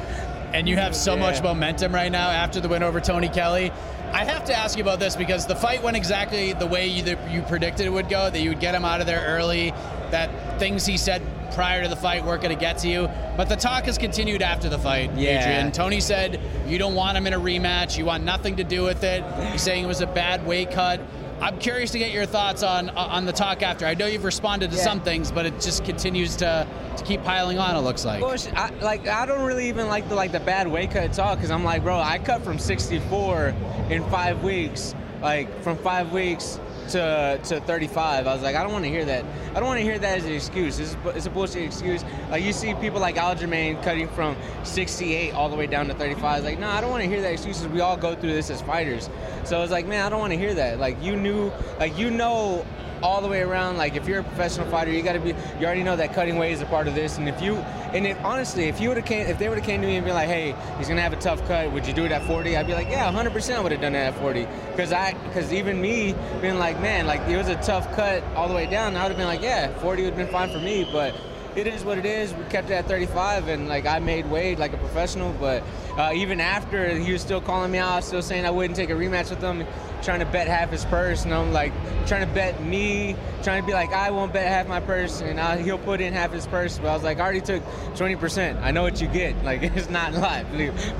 and 0.54 0.66
you 0.68 0.76
have 0.76 0.96
so 0.96 1.14
Yeah. 1.14 1.20
much 1.20 1.42
momentum 1.42 1.94
right 1.94 2.10
now 2.10 2.30
after 2.30 2.58
the 2.60 2.68
win 2.68 2.82
over 2.82 3.00
Tony 3.00 3.28
Kelley. 3.28 3.70
I 4.12 4.24
have 4.24 4.44
to 4.46 4.54
ask 4.54 4.76
you 4.76 4.82
about 4.82 4.98
this 5.00 5.16
because 5.16 5.46
the 5.46 5.54
fight 5.56 5.82
went 5.82 5.96
exactly 5.96 6.52
the 6.52 6.66
way 6.66 6.86
you, 6.86 7.02
that 7.04 7.30
you 7.30 7.42
predicted 7.42 7.86
it 7.86 7.90
would 7.90 8.08
go, 8.08 8.30
that 8.30 8.40
you 8.40 8.50
would 8.50 8.60
get 8.60 8.74
him 8.74 8.84
out 8.84 9.00
of 9.00 9.06
there 9.06 9.24
early, 9.26 9.70
that 10.10 10.58
things 10.58 10.86
he 10.86 10.96
said 10.96 11.22
prior 11.52 11.82
to 11.82 11.88
the 11.88 11.96
fight 11.96 12.24
weren't 12.24 12.42
going 12.42 12.54
to 12.54 12.60
get 12.60 12.78
to 12.78 12.88
you. 12.88 13.08
But 13.36 13.48
the 13.48 13.56
talk 13.56 13.84
has 13.84 13.98
continued 13.98 14.42
after 14.42 14.68
the 14.68 14.78
fight, 14.78 15.10
Yeah. 15.16 15.40
Adrian. 15.40 15.72
Tony 15.72 16.00
said 16.00 16.40
you 16.66 16.78
don't 16.78 16.94
want 16.94 17.16
him 17.16 17.26
in 17.26 17.32
a 17.32 17.40
rematch, 17.40 17.98
you 17.98 18.04
want 18.04 18.24
nothing 18.24 18.56
to 18.56 18.64
do 18.64 18.82
with 18.82 19.02
it. 19.04 19.24
He's 19.52 19.62
saying 19.62 19.84
it 19.84 19.88
was 19.88 20.00
a 20.00 20.06
bad 20.06 20.46
weight 20.46 20.70
cut. 20.70 21.00
I'm 21.40 21.58
curious 21.58 21.92
to 21.92 21.98
get 21.98 22.12
your 22.12 22.26
thoughts 22.26 22.62
on 22.62 22.90
uh, 22.90 22.94
on 22.94 23.24
the 23.24 23.32
talk 23.32 23.62
after. 23.62 23.86
I 23.86 23.94
know 23.94 24.06
you've 24.06 24.24
responded 24.24 24.70
to 24.70 24.76
Yeah. 24.76 24.82
some 24.82 25.00
things, 25.00 25.30
but 25.30 25.46
it 25.46 25.60
just 25.60 25.84
continues 25.84 26.34
to, 26.36 26.66
to 26.96 27.04
keep 27.04 27.22
piling 27.22 27.58
on. 27.58 27.76
It 27.76 27.80
looks 27.80 28.04
like. 28.04 28.20
Bush, 28.20 28.46
I, 28.56 28.70
like 28.80 29.06
I 29.06 29.24
don't 29.26 29.44
really 29.44 29.68
even 29.68 29.86
like 29.86 30.08
the 30.08 30.14
like 30.16 30.32
the 30.32 30.40
bad 30.40 30.66
weight 30.66 30.90
cut 30.90 31.12
talk 31.12 31.38
because 31.38 31.50
I'm 31.50 31.64
like, 31.64 31.82
bro, 31.84 31.98
I 31.98 32.18
cut 32.18 32.42
from 32.42 32.58
64 32.58 33.54
in 33.90 34.02
five 34.10 34.42
weeks, 34.42 34.94
like 35.22 35.62
from 35.62 35.76
five 35.78 36.12
weeks 36.12 36.58
to 36.88 37.40
to 37.44 37.60
35. 37.60 38.26
I 38.26 38.34
was 38.34 38.42
like, 38.42 38.56
I 38.56 38.62
don't 38.62 38.72
want 38.72 38.84
to 38.84 38.90
hear 38.90 39.04
that. 39.04 39.24
I 39.50 39.54
don't 39.60 39.66
want 39.66 39.78
to 39.78 39.84
hear 39.84 39.98
that 39.98 40.18
as 40.18 40.24
an 40.24 40.32
excuse. 40.32 40.78
It's, 40.78 40.96
it's 41.06 41.26
a 41.26 41.30
bullshit 41.30 41.62
excuse. 41.64 42.04
Like 42.30 42.42
you 42.44 42.52
see 42.52 42.74
people 42.74 43.00
like 43.00 43.16
Aljamain 43.16 43.82
cutting 43.82 44.08
from 44.08 44.36
68 44.64 45.32
all 45.34 45.48
the 45.48 45.56
way 45.56 45.66
down 45.66 45.86
to 45.88 45.94
35. 45.94 46.38
It's 46.38 46.44
like, 46.44 46.58
no, 46.58 46.68
I 46.68 46.80
don't 46.80 46.90
want 46.90 47.02
to 47.02 47.08
hear 47.08 47.20
that 47.22 47.32
excuse. 47.32 47.58
'cause 47.60 47.68
We 47.68 47.80
all 47.80 47.96
go 47.96 48.14
through 48.14 48.32
this 48.32 48.50
as 48.50 48.60
fighters. 48.62 49.08
So 49.44 49.62
it's 49.62 49.72
like, 49.72 49.86
man, 49.86 50.04
I 50.04 50.08
don't 50.08 50.20
want 50.20 50.32
to 50.32 50.38
hear 50.38 50.54
that. 50.54 50.78
Like 50.78 51.02
you 51.02 51.16
knew, 51.16 51.50
like 51.78 51.96
you 51.98 52.10
know 52.10 52.64
all 53.00 53.20
the 53.20 53.28
way 53.28 53.42
around. 53.42 53.76
Like 53.76 53.94
if 53.94 54.08
you're 54.08 54.20
a 54.20 54.24
professional 54.24 54.66
fighter, 54.68 54.90
you 54.90 55.02
got 55.02 55.12
to 55.12 55.20
be. 55.20 55.34
You 55.60 55.66
already 55.66 55.84
know 55.84 55.96
that 55.96 56.14
cutting 56.14 56.36
weight 56.36 56.52
is 56.52 56.60
a 56.62 56.66
part 56.66 56.88
of 56.88 56.94
this, 56.94 57.16
and 57.18 57.28
if 57.28 57.40
you 57.40 57.54
And 57.94 58.06
if 58.06 58.22
honestly, 58.22 58.64
if 58.64 58.82
you 58.82 58.88
would 58.88 58.98
have 58.98 59.06
came, 59.06 59.26
if 59.26 59.38
they 59.38 59.48
would 59.48 59.56
have 59.56 59.66
came 59.66 59.80
to 59.80 59.86
me 59.86 59.96
and 59.96 60.04
been 60.04 60.14
like, 60.14 60.28
"Hey, 60.28 60.54
he's 60.76 60.88
gonna 60.88 61.00
have 61.00 61.14
a 61.14 61.16
tough 61.16 61.40
cut. 61.48 61.72
Would 61.72 61.86
you 61.86 61.94
do 61.94 62.04
it 62.04 62.12
at 62.12 62.22
40?" 62.24 62.54
I'd 62.54 62.66
be 62.66 62.74
like, 62.74 62.90
"Yeah, 62.90 63.06
100% 63.08 63.56
I 63.56 63.60
would 63.62 63.72
have 63.72 63.80
done 63.80 63.94
it 63.94 64.00
at 64.00 64.14
40." 64.18 64.46
Because 64.72 64.92
I, 64.92 65.14
because 65.24 65.54
even 65.54 65.80
me 65.80 66.14
being 66.42 66.58
like, 66.58 66.77
"Man, 66.80 67.06
like 67.06 67.20
it 67.28 67.36
was 67.36 67.48
a 67.48 67.56
tough 67.56 67.94
cut 67.94 68.22
all 68.34 68.48
the 68.48 68.54
way 68.54 68.66
down," 68.66 68.96
I 68.96 69.02
would 69.02 69.10
have 69.10 69.16
been 69.16 69.26
like, 69.26 69.42
"Yeah, 69.42 69.68
40 69.78 70.02
would 70.02 70.14
have 70.14 70.18
been 70.18 70.32
fine 70.32 70.50
for 70.50 70.58
me." 70.58 70.88
But 70.90 71.14
it 71.58 71.66
is 71.66 71.84
what 71.84 71.98
it 71.98 72.06
is. 72.06 72.32
We 72.34 72.44
kept 72.44 72.70
it 72.70 72.74
at 72.74 72.86
35, 72.86 73.48
and 73.48 73.68
like 73.68 73.86
I 73.86 73.98
made 73.98 74.30
Wade 74.30 74.58
like 74.58 74.72
a 74.72 74.76
professional. 74.76 75.34
But 75.40 75.62
uh, 75.96 76.12
even 76.14 76.40
after, 76.40 76.88
he 76.88 77.12
was 77.12 77.22
still 77.22 77.40
calling 77.40 77.72
me 77.72 77.78
out, 77.78 78.04
still 78.04 78.22
saying 78.22 78.46
I 78.46 78.50
wouldn't 78.50 78.76
take 78.76 78.90
a 78.90 78.94
rematch 78.94 79.30
with 79.30 79.40
him, 79.40 79.66
trying 80.02 80.20
to 80.20 80.26
bet 80.26 80.46
half 80.46 80.70
his 80.70 80.84
purse, 80.84 81.24
and 81.24 81.34
I'm 81.34 81.52
like 81.52 81.72
trying 82.06 82.26
to 82.26 82.32
bet 82.32 82.62
me, 82.62 83.16
trying 83.42 83.62
to 83.62 83.66
be 83.66 83.72
like 83.72 83.92
I 83.92 84.10
won't 84.10 84.32
bet 84.32 84.46
half 84.46 84.68
my 84.68 84.80
purse, 84.80 85.20
and 85.20 85.40
I, 85.40 85.60
he'll 85.60 85.78
put 85.78 86.00
in 86.00 86.12
half 86.12 86.32
his 86.32 86.46
purse. 86.46 86.78
But 86.78 86.88
I 86.88 86.94
was 86.94 87.02
like, 87.02 87.18
I 87.18 87.22
already 87.22 87.40
took 87.40 87.64
20%. 87.94 88.62
I 88.62 88.70
know 88.70 88.82
what 88.82 89.00
you 89.00 89.08
get. 89.08 89.34
Like 89.48 89.62
it's 89.62 89.88
not 89.88 90.12
live. 90.12 90.46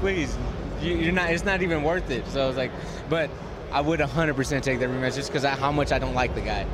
Please, 0.01 0.35
you, 0.81 0.95
you're 0.95 1.12
not. 1.12 1.31
It's 1.31 1.45
not 1.45 1.61
even 1.61 1.83
worth 1.83 2.11
it. 2.11 2.26
So 2.29 2.43
I 2.43 2.47
was 2.47 2.57
like, 2.57 2.70
but 3.11 3.29
I 3.71 3.81
would 3.81 4.01
100% 4.01 4.62
take 4.62 4.79
that 4.81 4.89
rematch 4.89 5.14
just 5.14 5.33
because 5.33 5.45
how 5.45 5.73
much 5.73 5.93
I 5.93 5.99
don't 5.99 6.14
like 6.14 6.35
the 6.35 6.41
guy. 6.41 6.66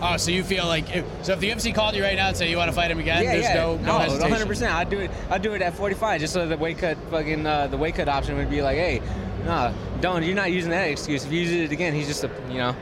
Oh, 0.00 0.16
so 0.18 0.30
you 0.30 0.44
feel 0.44 0.66
like 0.66 0.94
if, 0.94 1.04
so? 1.22 1.32
If 1.32 1.40
the 1.40 1.50
UFC 1.50 1.74
called 1.74 1.96
you 1.96 2.02
right 2.02 2.16
now 2.16 2.28
and 2.28 2.36
say 2.36 2.50
you 2.50 2.58
want 2.58 2.68
to 2.68 2.74
fight 2.74 2.90
him 2.90 2.98
again, 2.98 3.24
Yeah, 3.24 3.32
there's 3.32 3.44
yeah. 3.44 3.54
no 3.54 3.76
no, 3.76 3.82
no, 3.82 3.98
hesitation. 4.00 4.30
100. 4.30 4.46
percent 4.46 4.74
I'd 4.74 4.90
do 4.90 4.98
it. 4.98 5.10
I'd 5.30 5.40
do 5.42 5.54
it 5.54 5.62
at 5.62 5.74
45, 5.74 6.20
just 6.20 6.34
so 6.34 6.46
the 6.46 6.56
weight 6.56 6.78
cut, 6.78 6.98
fucking 7.10 7.46
uh, 7.46 7.68
the 7.68 7.78
weight 7.78 7.94
cut 7.94 8.06
option 8.08 8.36
would 8.36 8.50
be 8.50 8.60
like, 8.60 8.76
hey, 8.76 9.00
no, 9.46 9.72
don't. 10.02 10.22
You're 10.22 10.34
not 10.34 10.52
using 10.52 10.70
that 10.70 10.88
excuse. 10.90 11.24
If 11.24 11.32
you 11.32 11.40
use 11.40 11.52
it 11.52 11.72
again, 11.72 11.94
he's 11.94 12.06
just 12.08 12.24
a, 12.24 12.30
you 12.50 12.58
know. 12.58 12.76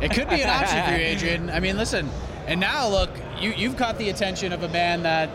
It 0.00 0.12
could 0.12 0.28
be 0.28 0.42
an 0.42 0.48
option 0.48 0.84
for 0.84 0.92
you, 0.92 1.06
Adrian. 1.06 1.50
I 1.50 1.58
mean, 1.58 1.76
listen, 1.76 2.08
and 2.46 2.60
now 2.60 2.88
look, 2.88 3.10
you 3.40 3.50
you've 3.56 3.76
caught 3.76 3.98
the 3.98 4.08
attention 4.10 4.52
of 4.52 4.62
a 4.62 4.68
man 4.68 5.02
that. 5.02 5.28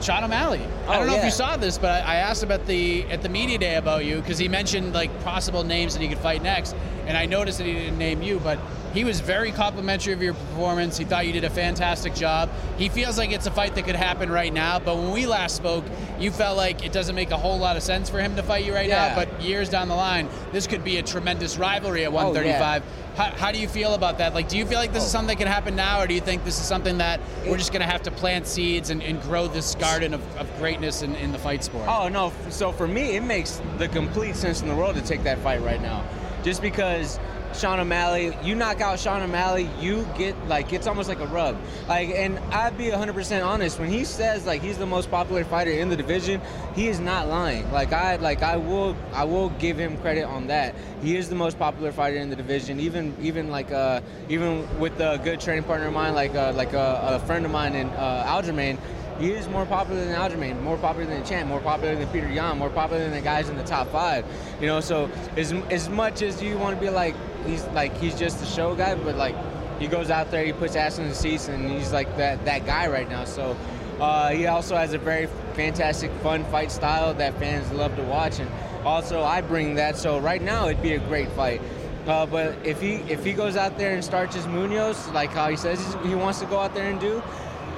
Sean 0.00 0.24
O'Malley. 0.24 0.60
I 0.86 0.96
Oh, 0.96 0.98
don't 0.98 1.06
know 1.08 1.16
if 1.16 1.24
you 1.24 1.30
saw 1.30 1.56
this, 1.56 1.76
but 1.78 1.90
I, 1.90 1.98
I 1.98 2.14
asked 2.16 2.42
him 2.42 2.50
at 2.50 2.66
the 2.66 3.04
at 3.10 3.22
the 3.22 3.28
media 3.28 3.58
day 3.58 3.76
about 3.76 4.04
you 4.04 4.16
because 4.20 4.38
he 4.38 4.48
mentioned 4.48 4.94
like 4.94 5.10
possible 5.22 5.62
names 5.64 5.92
that 5.94 6.02
he 6.02 6.08
could 6.08 6.18
fight 6.18 6.42
next, 6.42 6.74
and 7.06 7.16
I 7.16 7.26
noticed 7.26 7.58
that 7.58 7.66
he 7.66 7.74
didn't 7.74 7.98
name 7.98 8.22
you, 8.22 8.40
but 8.40 8.58
he 8.92 9.04
was 9.04 9.20
very 9.20 9.52
complimentary 9.52 10.12
of 10.12 10.22
your 10.22 10.34
performance. 10.34 10.98
He 10.98 11.04
thought 11.04 11.26
you 11.26 11.32
did 11.32 11.44
a 11.44 11.50
fantastic 11.50 12.14
job. 12.14 12.50
He 12.76 12.88
feels 12.88 13.18
like 13.18 13.30
it's 13.30 13.46
a 13.46 13.50
fight 13.50 13.74
that 13.76 13.84
could 13.84 13.96
happen 13.96 14.30
right 14.30 14.52
now, 14.52 14.78
but 14.78 14.96
when 14.96 15.12
we 15.12 15.26
last 15.26 15.56
spoke, 15.56 15.84
you 16.18 16.30
felt 16.30 16.56
like 16.56 16.84
it 16.84 16.92
doesn't 16.92 17.14
make 17.14 17.30
a 17.30 17.36
whole 17.36 17.58
lot 17.58 17.76
of 17.76 17.82
sense 17.82 18.10
for 18.10 18.20
him 18.20 18.36
to 18.36 18.42
fight 18.42 18.64
you 18.64 18.74
right 18.74 18.88
Yeah. 18.88 19.08
now, 19.08 19.14
but 19.14 19.42
years 19.42 19.68
down 19.68 19.88
the 19.88 19.94
line, 19.94 20.28
this 20.52 20.66
could 20.66 20.82
be 20.82 20.96
a 20.96 21.02
tremendous 21.02 21.56
rivalry 21.56 22.04
at 22.04 22.08
Oh, 22.08 22.14
yeah. 22.14 22.24
135. 22.24 22.82
How, 23.16 23.24
how 23.36 23.52
do 23.52 23.58
you 23.58 23.68
feel 23.68 23.94
about 23.94 24.18
that? 24.18 24.34
Like, 24.34 24.48
do 24.48 24.56
you 24.56 24.64
feel 24.64 24.78
like 24.78 24.92
this 24.92 25.02
is 25.02 25.10
oh. 25.10 25.12
something 25.12 25.36
that 25.36 25.42
can 25.42 25.52
happen 25.52 25.76
now, 25.76 26.00
or 26.00 26.06
do 26.06 26.14
you 26.14 26.20
think 26.20 26.44
this 26.44 26.58
is 26.58 26.66
something 26.66 26.98
that 26.98 27.20
we're 27.46 27.58
just 27.58 27.72
going 27.72 27.82
to 27.82 27.90
have 27.90 28.02
to 28.04 28.10
plant 28.10 28.46
seeds 28.46 28.90
and, 28.90 29.02
and 29.02 29.20
grow 29.22 29.46
this 29.46 29.74
garden 29.74 30.14
of, 30.14 30.36
of 30.36 30.48
greatness 30.58 31.02
in, 31.02 31.14
in 31.16 31.32
the 31.32 31.38
fight 31.38 31.62
sport? 31.64 31.86
Oh 31.88 32.08
no! 32.08 32.32
So 32.50 32.72
for 32.72 32.86
me, 32.86 33.16
it 33.16 33.22
makes 33.22 33.60
the 33.78 33.88
complete 33.88 34.36
sense 34.36 34.62
in 34.62 34.68
the 34.68 34.74
world 34.74 34.94
to 34.96 35.02
take 35.02 35.22
that 35.24 35.38
fight 35.38 35.60
right 35.62 35.82
now, 35.82 36.04
just 36.42 36.62
because 36.62 37.18
Sean 37.54 37.80
O'Malley, 37.80 38.36
you 38.42 38.54
knock 38.54 38.80
out 38.80 38.98
Sean 38.98 39.22
O'Malley, 39.22 39.68
you 39.80 40.06
get 40.16 40.36
like 40.48 40.72
it's 40.72 40.86
almost 40.86 41.08
like 41.08 41.20
a 41.20 41.26
rub. 41.26 41.56
Like, 41.88 42.10
and 42.10 42.38
I'd 42.52 42.78
be 42.78 42.86
100% 42.86 43.44
honest 43.44 43.78
when 43.78 43.90
he 43.90 44.04
says 44.04 44.46
like 44.46 44.62
he's 44.62 44.78
the 44.78 44.86
most 44.86 45.10
popular 45.10 45.44
fighter 45.44 45.70
in 45.70 45.88
the 45.88 45.96
division, 45.96 46.40
he 46.74 46.88
is 46.88 47.00
not 47.00 47.28
lying. 47.28 47.70
Like 47.72 47.92
I 47.92 48.16
like 48.16 48.42
I 48.42 48.56
will 48.56 48.96
I 49.12 49.24
will 49.24 49.50
give 49.50 49.78
him 49.78 49.96
credit 49.98 50.24
on 50.24 50.46
that. 50.46 50.74
He 51.02 51.16
is 51.16 51.28
the 51.28 51.34
most 51.34 51.58
popular 51.58 51.92
fighter 51.92 52.16
in 52.16 52.30
the 52.30 52.36
division. 52.36 52.80
Even 52.80 53.16
even 53.20 53.50
like 53.50 53.72
uh 53.72 54.00
even 54.28 54.66
with 54.78 54.98
a 55.00 55.18
good 55.22 55.40
training 55.40 55.64
partner 55.64 55.88
of 55.88 55.92
mine, 55.92 56.14
like 56.14 56.34
uh, 56.34 56.52
like 56.54 56.72
a, 56.72 57.00
a 57.02 57.26
friend 57.26 57.44
of 57.44 57.50
mine 57.50 57.74
in 57.74 57.88
uh, 57.90 58.24
Aljamain. 58.26 58.78
He 59.18 59.32
is 59.32 59.46
more 59.48 59.66
popular 59.66 60.02
than 60.02 60.14
Aljamain, 60.14 60.62
more 60.62 60.78
popular 60.78 61.04
than 61.04 61.22
Champ, 61.26 61.46
more 61.46 61.60
popular 61.60 61.94
than 61.94 62.08
Petr 62.08 62.34
Yan, 62.34 62.56
more 62.56 62.70
popular 62.70 63.02
than 63.02 63.12
the 63.12 63.20
guys 63.20 63.50
in 63.50 63.56
the 63.58 63.64
top 63.64 63.88
five. 63.88 64.24
You 64.62 64.66
know, 64.66 64.80
so 64.80 65.10
as 65.36 65.52
as 65.70 65.90
much 65.90 66.22
as 66.22 66.42
you 66.42 66.56
want 66.56 66.74
to 66.74 66.80
be 66.80 66.88
like 66.88 67.14
he's 67.46 67.64
like 67.68 67.96
he's 67.98 68.18
just 68.18 68.42
a 68.42 68.46
show 68.46 68.74
guy, 68.74 68.94
but 68.94 69.16
like 69.16 69.34
he 69.78 69.86
goes 69.86 70.10
out 70.10 70.30
there, 70.30 70.44
he 70.44 70.52
puts 70.52 70.76
ass 70.76 70.98
in 70.98 71.08
the 71.08 71.14
seats, 71.14 71.48
and 71.48 71.70
he's 71.70 71.92
like 71.92 72.16
that 72.16 72.44
that 72.44 72.66
guy 72.66 72.88
right 72.88 73.08
now. 73.08 73.24
So 73.24 73.56
uh, 74.00 74.30
he 74.30 74.46
also 74.46 74.76
has 74.76 74.92
a 74.92 74.98
very 74.98 75.26
fantastic, 75.54 76.10
fun 76.22 76.44
fight 76.44 76.70
style 76.70 77.14
that 77.14 77.38
fans 77.38 77.70
love 77.72 77.96
to 77.96 78.02
watch, 78.02 78.38
and 78.38 78.50
also 78.84 79.22
I 79.22 79.40
bring 79.40 79.74
that. 79.76 79.96
So 79.96 80.18
right 80.18 80.42
now 80.42 80.68
it'd 80.68 80.82
be 80.82 80.92
a 80.92 80.98
great 81.00 81.30
fight. 81.32 81.60
Uh, 82.06 82.26
but 82.26 82.56
if 82.64 82.80
he 82.80 82.94
if 83.08 83.24
he 83.24 83.32
goes 83.32 83.56
out 83.56 83.76
there 83.76 83.94
and 83.94 84.02
starts 84.02 84.34
his 84.34 84.46
Munoz 84.46 85.08
like 85.08 85.30
how 85.30 85.50
he 85.50 85.56
says 85.56 85.78
he 86.02 86.14
wants 86.14 86.40
to 86.40 86.46
go 86.46 86.58
out 86.58 86.74
there 86.74 86.90
and 86.90 86.98
do, 86.98 87.22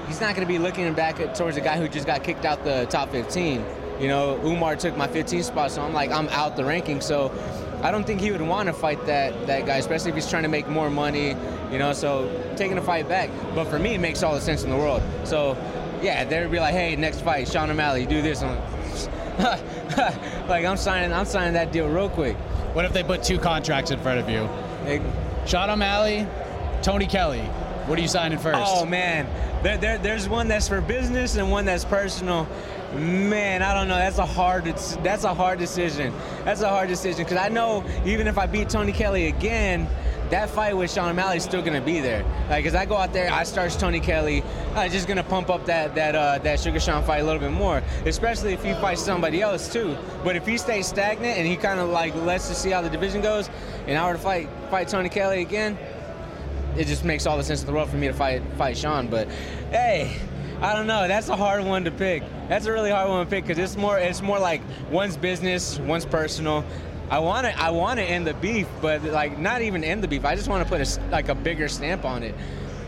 he's 0.07 0.21
not 0.21 0.35
going 0.35 0.47
to 0.47 0.53
be 0.53 0.59
looking 0.59 0.93
back 0.95 1.21
at, 1.21 1.35
towards 1.35 1.57
a 1.57 1.61
guy 1.61 1.77
who 1.77 1.89
just 1.89 2.07
got 2.07 2.23
kicked 2.23 2.45
out 2.45 2.63
the 2.65 2.87
top 2.89 3.11
15. 3.11 3.65
You 4.01 4.09
know, 4.09 4.41
Umar 4.45 4.77
took 4.77 4.97
my 4.97 5.07
15 5.07 5.43
spot, 5.43 5.71
so 5.71 5.83
I'm 5.83 5.93
like, 5.93 6.11
I'm 6.11 6.29
out 6.29 6.57
the 6.57 6.65
ranking. 6.65 7.01
So 7.01 7.29
I 7.83 7.91
don't 7.91 8.05
think 8.05 8.21
he 8.21 8.31
would 8.31 8.41
want 8.41 8.69
to 8.69 8.73
fight 8.73 9.05
that 9.07 9.47
that 9.47 9.67
guy, 9.67 9.77
especially 9.79 10.11
if 10.11 10.15
he's 10.15 10.31
trying 10.31 10.45
to 10.45 10.49
make 10.49 10.69
more 10.69 10.91
money. 10.91 11.37
You 11.71 11.79
know, 11.79 11.93
so 11.93 12.31
taking 12.57 12.79
a 12.79 12.83
fight 12.83 13.09
back. 13.09 13.31
But 13.55 13.67
for 13.67 13.79
me, 13.79 13.95
it 13.95 14.01
makes 14.01 14.23
all 14.23 14.35
the 14.35 14.41
sense 14.41 14.63
in 14.63 14.71
the 14.71 14.77
world. 14.77 15.03
So 15.25 15.57
yeah, 16.03 16.25
they'd 16.25 16.51
be 16.51 16.59
like, 16.61 16.75
hey, 16.75 16.97
next 16.97 17.23
fight, 17.23 17.49
Sean 17.49 17.71
O'Malley, 17.71 18.07
do 18.07 18.23
this. 18.23 18.43
I'm 18.43 18.57
like, 18.57 20.49
like 20.49 20.65
I'm 20.65 20.77
signing, 20.77 21.13
I'm 21.13 21.25
signing 21.25 21.55
that 21.55 21.73
deal 21.73 21.89
real 21.89 22.09
quick. 22.09 22.37
What 22.75 22.85
if 22.85 22.93
they 22.93 23.03
put 23.03 23.23
two 23.23 23.39
contracts 23.39 23.91
in 23.91 24.01
front 24.01 24.21
of 24.21 24.29
you? 24.29 24.49
Sean 25.47 25.71
O'Malley, 25.71 26.27
Tony 26.83 27.07
Kelley. 27.07 27.43
What 27.87 27.99
are 27.99 28.03
you 28.03 28.09
signing 28.09 28.39
first? 28.39 28.61
Oh 28.65 28.85
man, 28.85 29.27
there, 29.63 29.77
there, 29.77 29.99
there's 29.99 30.29
one 30.29 30.49
that's 30.49 30.69
for 30.69 30.81
business 30.81 31.37
and 31.37 31.51
one 31.51 31.65
that's 31.65 31.85
personal. 31.85 32.49
Man, 32.95 33.63
I 33.63 33.73
don't 33.73 33.89
know. 33.89 33.97
That's 33.97 34.19
a 34.19 34.27
hard. 34.27 34.65
That's 34.65 35.25
a 35.25 35.33
hard 35.33 35.59
decision. 35.59 36.13
That's 36.45 36.61
a 36.61 36.69
hard 36.69 36.89
decision 36.89 37.25
because 37.25 37.39
I 37.39 37.49
know 37.49 37.85
even 38.05 38.27
if 38.27 38.37
I 38.37 38.47
beat 38.47 38.69
Tony 38.69 38.93
Kelley 38.93 39.29
again, 39.29 39.89
that 40.29 40.51
fight 40.51 40.77
with 40.77 40.91
Sean 40.91 41.11
O'Malley 41.11 41.39
is 41.39 41.45
still 41.45 41.63
gonna 41.63 41.81
be 41.81 42.01
there. 42.01 42.25
Like, 42.51 42.65
cause 42.65 42.75
I 42.75 42.85
go 42.85 42.97
out 42.97 43.13
there, 43.13 43.31
I 43.31 43.45
start 43.45 43.71
Tony 43.73 44.01
Kelley, 44.01 44.43
I'm 44.75 44.91
just 44.91 45.09
gonna 45.09 45.23
pump 45.23 45.49
up 45.49 45.65
that 45.67 45.95
that 45.95 46.15
uh, 46.15 46.39
that 46.39 46.61
Sugar 46.61 46.81
Sean 46.81 47.03
fight 47.03 47.19
a 47.19 47.25
little 47.25 47.41
bit 47.41 47.51
more. 47.51 47.83
Especially 48.05 48.53
if 48.53 48.63
he 48.63 48.73
fights 48.75 49.03
somebody 49.03 49.41
else 49.41 49.73
too. 49.73 49.97
But 50.23 50.37
if 50.37 50.47
he 50.47 50.59
stays 50.59 50.87
stagnant 50.87 51.39
and 51.39 51.47
he 51.47 51.57
kind 51.57 51.81
of 51.81 51.89
like 51.89 52.15
lets 52.15 52.51
us 52.51 52.59
see 52.59 52.71
how 52.71 52.83
the 52.83 52.91
division 52.91 53.23
goes, 53.23 53.49
and 53.87 53.97
I 53.97 54.07
were 54.07 54.15
to 54.15 54.19
fight 54.19 54.49
fight 54.71 54.89
Tony 54.89 55.09
Kelley 55.09 55.41
again, 55.41 55.79
it 56.77 56.87
just 56.87 57.05
makes 57.05 57.27
all 57.27 57.37
the 57.39 57.45
sense 57.45 57.61
in 57.61 57.67
the 57.67 57.73
world 57.73 57.89
for 57.89 57.97
me 57.97 58.09
to 58.09 58.15
fight 58.15 58.43
fight 58.59 58.77
Sean. 58.77 59.09
But 59.09 59.29
hey, 59.71 60.17
I 60.63 60.75
don't 60.77 60.87
know. 60.87 61.09
That's 61.09 61.29
a 61.29 61.37
hard 61.37 61.65
one 61.65 61.85
to 61.85 61.91
pick. 61.91 62.23
That's 62.49 62.67
a 62.67 62.73
really 62.73 62.91
hard 62.91 63.09
one 63.09 63.25
to 63.25 63.31
pick 63.31 63.45
because 63.45 63.59
it's 63.59 63.77
more 63.77 63.99
it's 63.99 64.23
more 64.23 64.39
like 64.39 64.63
one's 64.91 65.17
business, 65.17 65.79
one's 65.81 66.07
personal. 66.07 66.65
I 67.11 67.19
want 67.19 67.47
to 67.47 67.61
I 67.61 67.71
want 67.71 67.99
to 67.99 68.05
end 68.05 68.27
the 68.27 68.35
beef, 68.35 68.69
but 68.81 69.03
like 69.03 69.39
not 69.39 69.63
even 69.63 69.83
end 69.83 70.05
the 70.05 70.09
beef. 70.09 70.25
I 70.25 70.37
just 70.37 70.49
want 70.49 70.63
to 70.65 70.69
put 70.71 70.81
a 70.81 71.01
like 71.11 71.29
a 71.29 71.35
bigger 71.35 71.69
stamp 71.69 72.05
on 72.05 72.23
it. 72.23 72.35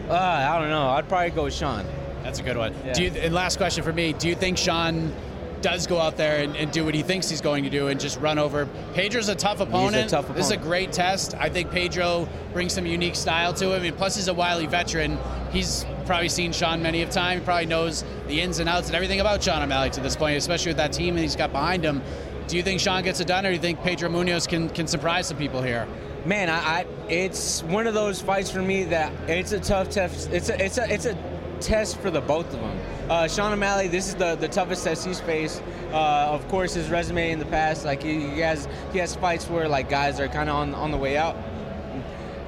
Uh, 0.09 0.15
I 0.15 0.59
don't 0.61 0.71
know. 0.71 0.89
I'd 0.89 1.09
probably 1.09 1.31
go 1.31 1.45
with 1.45 1.55
Sean. 1.55 1.85
That's 2.23 2.39
a 2.39 2.43
good 2.43 2.57
one. 2.57 2.75
Yeah. 2.85 2.93
Do 2.93 3.03
you, 3.05 3.11
and 3.11 3.35
last 3.35 3.57
question 3.57 3.83
for 3.83 3.93
me: 3.93 4.13
Do 4.13 4.29
you 4.29 4.37
think 4.37 4.57
Sean 4.57 5.13
does 5.61 5.87
go 5.87 5.99
out 5.99 6.17
there 6.17 6.43
and, 6.43 6.55
and 6.57 6.71
do 6.71 6.85
what 6.85 6.95
he 6.95 7.03
thinks 7.03 7.29
he's 7.29 7.41
going 7.41 7.65
to 7.65 7.71
do 7.71 7.89
and 7.89 7.99
just 7.99 8.21
run 8.21 8.39
over? 8.39 8.69
Pedro's 8.95 9.29
a 9.29 9.35
tough 9.35 9.61
opponent. 9.61 10.11
tough 10.11 10.29
This 10.35 10.47
is 10.47 10.53
a 10.53 10.57
great 10.57 10.93
test. 10.93 11.35
I 11.41 11.49
think 11.49 11.71
Pedro 11.71 12.29
brings 12.53 12.73
some 12.73 12.87
unique 12.87 13.17
style 13.17 13.53
to 13.55 13.75
him, 13.75 13.83
and 13.83 13.97
plus 13.97 14.15
he's 14.15 14.29
a 14.29 14.35
wily 14.35 14.67
veteran. 14.67 15.19
He's 15.51 15.85
probably 16.05 16.29
seen 16.29 16.53
Sean 16.53 16.83
many 16.83 17.03
of 17.03 17.11
time. 17.11 17.39
He 17.39 17.45
probably 17.45 17.67
knows 17.67 18.05
the 18.27 18.41
ins 18.41 18.59
and 18.59 18.69
outs 18.69 18.87
and 18.89 18.97
everything 18.97 19.21
about 19.21 19.43
Sean 19.43 19.63
O'Malley 19.63 19.91
to 19.91 20.01
this 20.01 20.17
point, 20.17 20.37
especially 20.37 20.71
with 20.71 20.77
that 20.79 20.93
team 20.93 21.15
that 21.15 21.23
he's 21.23 21.37
got 21.37 21.53
behind 21.53 21.85
him. 21.85 22.03
Do 22.47 22.57
you 22.57 22.63
think 22.63 22.81
Sean 22.81 23.03
gets 23.03 23.21
it 23.21 23.27
done, 23.27 23.47
or 23.47 23.51
do 23.51 23.55
you 23.55 23.61
think 23.61 23.83
Pedro 23.83 24.09
Munoz 24.11 24.47
can 24.47 24.69
can 24.69 24.87
surprise 24.87 25.29
some 25.29 25.39
people 25.39 25.63
here? 25.63 25.89
Man, 26.27 26.49
I, 26.51 26.81
I 26.81 26.87
it's 27.09 27.63
one 27.65 27.87
of 27.87 27.95
those 27.95 28.21
fights 28.21 28.51
for 28.51 28.63
me 28.63 28.85
that 28.85 29.13
it's 29.29 29.53
a 29.53 29.61
tough 29.61 29.91
test. 29.91 30.31
It's 30.31 30.49
a 30.51 30.63
it's 30.63 30.79
a 30.79 30.93
it's 30.93 31.07
a 31.07 31.17
test 31.61 31.99
for 32.01 32.11
the 32.11 32.21
both 32.21 32.53
of 32.53 32.61
them. 32.61 32.79
Uh, 33.09 33.29
Sean 33.29 33.53
O'Malley, 33.53 33.89
this 33.89 34.09
is 34.09 34.15
the, 34.15 34.35
the 34.37 34.49
toughest 34.49 34.85
test 34.85 35.07
he's 35.07 35.21
faced. 35.21 35.63
Uh, 35.93 36.29
of 36.31 36.47
course, 36.49 36.75
his 36.75 36.91
resume 36.91 37.31
in 37.31 37.39
the 37.39 37.47
past, 37.47 37.85
like 37.85 38.03
he, 38.03 38.29
he 38.29 38.41
has 38.41 38.69
he 38.93 38.99
has 38.99 39.15
fights 39.15 39.49
where 39.49 39.69
like 39.69 39.89
guys 39.89 40.21
are 40.21 40.29
kind 40.29 40.49
of 40.49 40.57
on 40.57 40.75
on 40.75 40.91
the 40.91 40.97
way 40.97 41.17
out. 41.17 41.37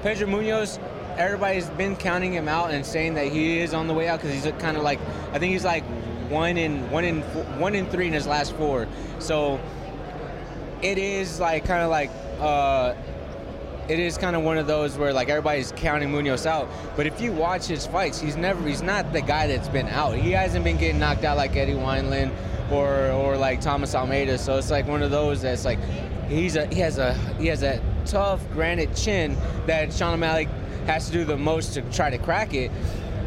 Pedro 0.02 0.26
Munoz, 0.28 0.78
everybody's 1.16 1.68
been 1.70 1.96
counting 1.96 2.32
him 2.32 2.48
out 2.48 2.70
and 2.70 2.84
saying 2.84 3.14
that 3.14 3.28
he 3.28 3.58
is 3.60 3.74
on 3.74 3.86
the 3.86 3.94
way 3.94 4.08
out 4.08 4.20
because 4.20 4.34
he's 4.34 4.52
kind 4.60 4.76
of 4.76 4.82
like 4.82 5.00
I 5.32 5.38
think 5.38 5.52
he's 5.52 5.64
like 5.64 5.84
one 6.30 6.56
in 6.56 6.90
one 6.90 7.04
in 7.04 7.22
four, 7.22 7.44
one 7.44 7.74
in 7.74 7.86
three 7.86 8.06
in 8.06 8.12
his 8.12 8.26
last 8.26 8.54
four. 8.54 8.86
So 9.18 9.60
it 10.82 10.98
is 10.98 11.40
like 11.40 11.64
kind 11.64 11.82
of 11.82 11.90
like 11.90 12.10
uh, 12.40 12.94
it 13.88 13.98
is 13.98 14.18
kind 14.18 14.34
of 14.36 14.42
one 14.42 14.58
of 14.58 14.66
those 14.66 14.96
where 14.96 15.12
like 15.12 15.28
everybody's 15.28 15.72
counting 15.76 16.10
Munoz 16.10 16.46
out. 16.46 16.68
But 16.96 17.06
if 17.06 17.20
you 17.20 17.32
watch 17.32 17.66
his 17.66 17.86
fights, 17.86 18.20
he's 18.20 18.36
never 18.36 18.66
he's 18.66 18.82
not 18.82 19.12
the 19.12 19.22
guy 19.22 19.46
that's 19.46 19.68
been 19.68 19.88
out. 19.88 20.16
He 20.16 20.32
hasn't 20.32 20.64
been 20.64 20.76
getting 20.76 20.98
knocked 20.98 21.24
out 21.24 21.36
like 21.36 21.56
Eddie 21.56 21.74
Wineland 21.74 22.32
or 22.70 23.10
or 23.12 23.36
like 23.36 23.60
Thomas 23.60 23.94
Almeida. 23.94 24.38
So 24.38 24.58
it's 24.58 24.70
like 24.70 24.86
one 24.86 25.02
of 25.02 25.10
those 25.10 25.42
that's 25.42 25.64
like 25.64 25.78
he's 26.28 26.56
a 26.56 26.66
he 26.66 26.80
has 26.80 26.98
a 26.98 27.14
he 27.38 27.46
has 27.46 27.62
a 27.62 27.80
tough 28.04 28.48
granite 28.52 28.94
chin 28.94 29.36
that 29.66 29.92
Sean 29.92 30.14
O'Malley 30.14 30.48
has 30.86 31.06
to 31.06 31.12
do 31.12 31.24
the 31.24 31.36
most 31.36 31.74
to 31.74 31.82
try 31.92 32.10
to 32.10 32.18
crack 32.18 32.54
it. 32.54 32.70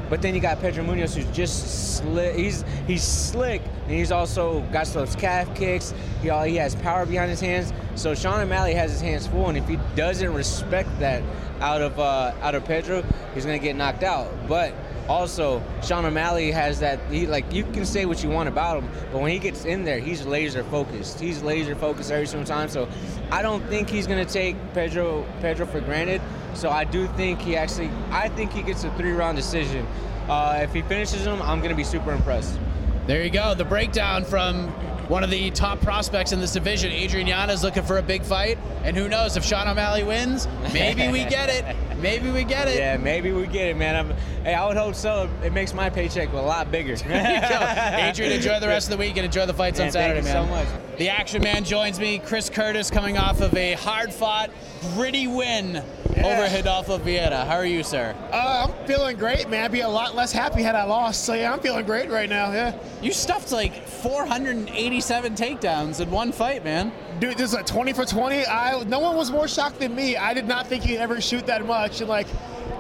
But 0.10 0.24
then 0.24 0.34
you 0.34 0.42
got 0.42 0.60
Pedro 0.60 0.84
Munoz, 0.84 1.16
who's 1.16 1.26
just 1.28 1.98
slick. 1.98 2.36
He's 2.36 2.66
he's 2.88 3.04
slick, 3.04 3.62
and 3.84 3.92
he's 3.92 4.12
also 4.12 4.62
got 4.72 4.88
those 4.88 5.16
calf 5.16 5.54
kicks. 5.56 5.94
He 6.24 6.32
all, 6.32 6.44
he 6.44 6.56
has 6.56 6.76
power 6.76 7.06
behind 7.06 7.30
his 7.30 7.40
hands. 7.40 7.72
So 7.96 8.16
Sean 8.16 8.40
O'Malley 8.42 8.74
has 8.74 8.92
his 8.92 9.02
hands 9.02 9.28
full, 9.28 9.50
and 9.50 9.58
if 9.58 9.68
he 9.68 9.78
doesn't 9.96 10.34
respect 10.34 10.90
that 11.00 11.22
out 11.62 11.82
of 11.82 12.00
uh, 12.00 12.34
out 12.42 12.56
of 12.56 12.66
Pedro, 12.66 13.04
he's 13.36 13.46
gonna 13.46 13.60
get 13.60 13.76
knocked 13.76 14.04
out. 14.04 14.32
But 14.48 14.74
also, 15.08 15.62
Sean 15.84 16.06
O'Malley 16.06 16.52
has 16.52 16.80
that. 16.80 17.00
He 17.12 17.28
like 17.28 17.52
you 17.54 17.64
can 17.64 17.86
say 17.86 18.06
what 18.06 18.24
you 18.24 18.32
want 18.32 18.50
about 18.50 18.82
him, 18.82 18.90
but 19.12 19.22
when 19.22 19.32
he 19.32 19.38
gets 19.38 19.66
in 19.66 19.84
there, 19.84 20.00
he's 20.00 20.26
laser 20.26 20.64
focused. 20.66 21.20
He's 21.20 21.44
laser 21.44 21.76
focused 21.76 22.12
every 22.12 22.26
single 22.26 22.48
time. 22.48 22.70
So 22.70 22.88
I 23.32 23.44
don't 23.44 23.64
think 23.66 23.90
he's 23.90 24.08
gonna 24.08 24.26
take 24.26 24.56
Pedro 24.74 25.24
Pedro 25.40 25.68
for 25.68 25.82
granted. 25.82 26.22
So 26.54 26.70
I 26.70 26.84
do 26.84 27.08
think 27.08 27.40
he 27.40 27.56
actually. 27.56 27.90
I 28.12 28.30
think 28.30 28.52
he 28.52 28.62
gets 28.62 28.84
a 28.84 28.92
three 28.92 29.12
round 29.12 29.38
decision. 29.38 29.86
Uh, 30.28 30.60
if 30.62 30.74
he 30.74 30.82
finishes 30.84 31.26
him, 31.26 31.42
I'm 31.42 31.62
gonna 31.62 31.76
be 31.76 31.84
super 31.84 32.12
impressed. 32.12 32.60
There 33.08 33.24
you 33.24 33.32
go. 33.32 33.56
The 33.56 33.66
breakdown 33.66 34.24
from 34.24 34.70
one 35.10 35.24
of 35.24 35.32
the 35.32 35.50
top 35.50 35.82
prospects 35.82 36.32
in 36.32 36.40
this 36.40 36.54
division. 36.54 36.92
Adrian 36.92 37.26
Yanez 37.26 37.64
looking 37.64 37.82
for 37.82 37.98
a 37.98 38.02
big 38.04 38.22
fight. 38.22 38.60
And 38.84 38.96
who 38.96 39.10
knows, 39.10 39.36
if 39.36 39.44
Sean 39.44 39.68
O'Malley 39.68 40.04
wins, 40.04 40.48
maybe 40.72 41.08
we 41.08 41.26
get 41.26 41.50
it. 41.50 41.76
Maybe 41.98 42.30
we 42.30 42.44
get 42.44 42.68
it. 42.68 42.70
Yeah, 42.80 42.96
maybe 42.98 43.32
we 43.32 43.48
get 43.48 43.70
it, 43.70 43.78
man. 43.78 43.96
I'm, 43.96 44.18
hey, 44.44 44.54
I 44.54 44.66
would 44.68 44.78
hope 44.78 44.94
so. 44.96 45.28
It 45.44 45.52
makes 45.52 45.74
my 45.74 45.90
paycheck 45.90 46.32
a 46.32 46.38
lot 46.38 46.72
bigger. 46.72 46.94
Adrian, 47.10 48.32
enjoy 48.32 48.60
the 48.60 48.68
rest 48.68 48.88
of 48.88 48.92
the 48.92 48.98
week 48.98 49.18
and 49.18 49.26
enjoy 49.26 49.48
the 49.48 49.54
fights 49.54 49.80
Man, 49.80 49.88
on 49.88 49.92
Saturday, 49.92 50.22
thank 50.22 50.48
you 50.48 50.52
man. 50.52 50.66
so 50.68 50.74
much. 50.76 50.98
The 51.00 51.10
Action 51.10 51.42
Man 51.42 51.64
joins 51.64 52.00
me, 52.00 52.20
Chris 52.20 52.50
Curtis, 52.50 52.90
coming 52.92 53.18
off 53.18 53.42
of 53.42 53.54
a 53.56 53.74
hard-fought, 53.74 54.52
gritty 54.94 55.28
win 55.28 55.84
over 56.24 56.56
Rodolfo 56.56 56.98
Vieira. 56.98 57.46
How 57.46 57.56
are 57.56 57.66
you, 57.66 57.84
sir? 57.84 58.16
Uh, 58.32 58.68
I'm 58.68 58.88
feeling 58.88 59.18
great, 59.18 59.50
man. 59.50 59.66
I'd 59.66 59.72
be 59.72 59.82
a 59.82 59.90
lot 59.90 60.16
less 60.16 60.32
happy 60.32 60.62
had 60.62 60.76
I 60.76 60.84
lost. 60.84 61.26
So 61.26 61.34
yeah, 61.34 61.52
I'm 61.52 61.60
feeling 61.60 61.86
great 61.86 62.10
right 62.10 62.30
now. 62.30 62.52
Yeah. 62.52 62.78
You 63.02 63.14
stuffed 63.14 63.52
like 63.52 63.88
487 63.88 65.36
takedowns 65.36 66.02
in 66.02 66.12
one 66.12 66.32
fight, 66.32 66.64
man. 66.64 66.92
Dude, 67.20 67.38
this 67.38 67.54
is 67.54 67.60
a 67.60 67.64
20 67.64 67.94
for 67.94 68.06
20. 68.06 68.46
I 68.46 68.84
no 68.84 69.00
one 69.00 69.16
was 69.16 69.32
more 69.32 69.48
shocked 69.48 69.80
than 69.80 69.96
me. 69.96 70.18
I 70.18 70.34
did 70.34 70.48
not 70.48 70.68
think 70.68 70.84
he'd 70.84 70.98
ever 70.98 71.22
shoot 71.22 71.46
that 71.48 71.66
much, 71.66 72.02
and 72.02 72.10
like, 72.10 72.28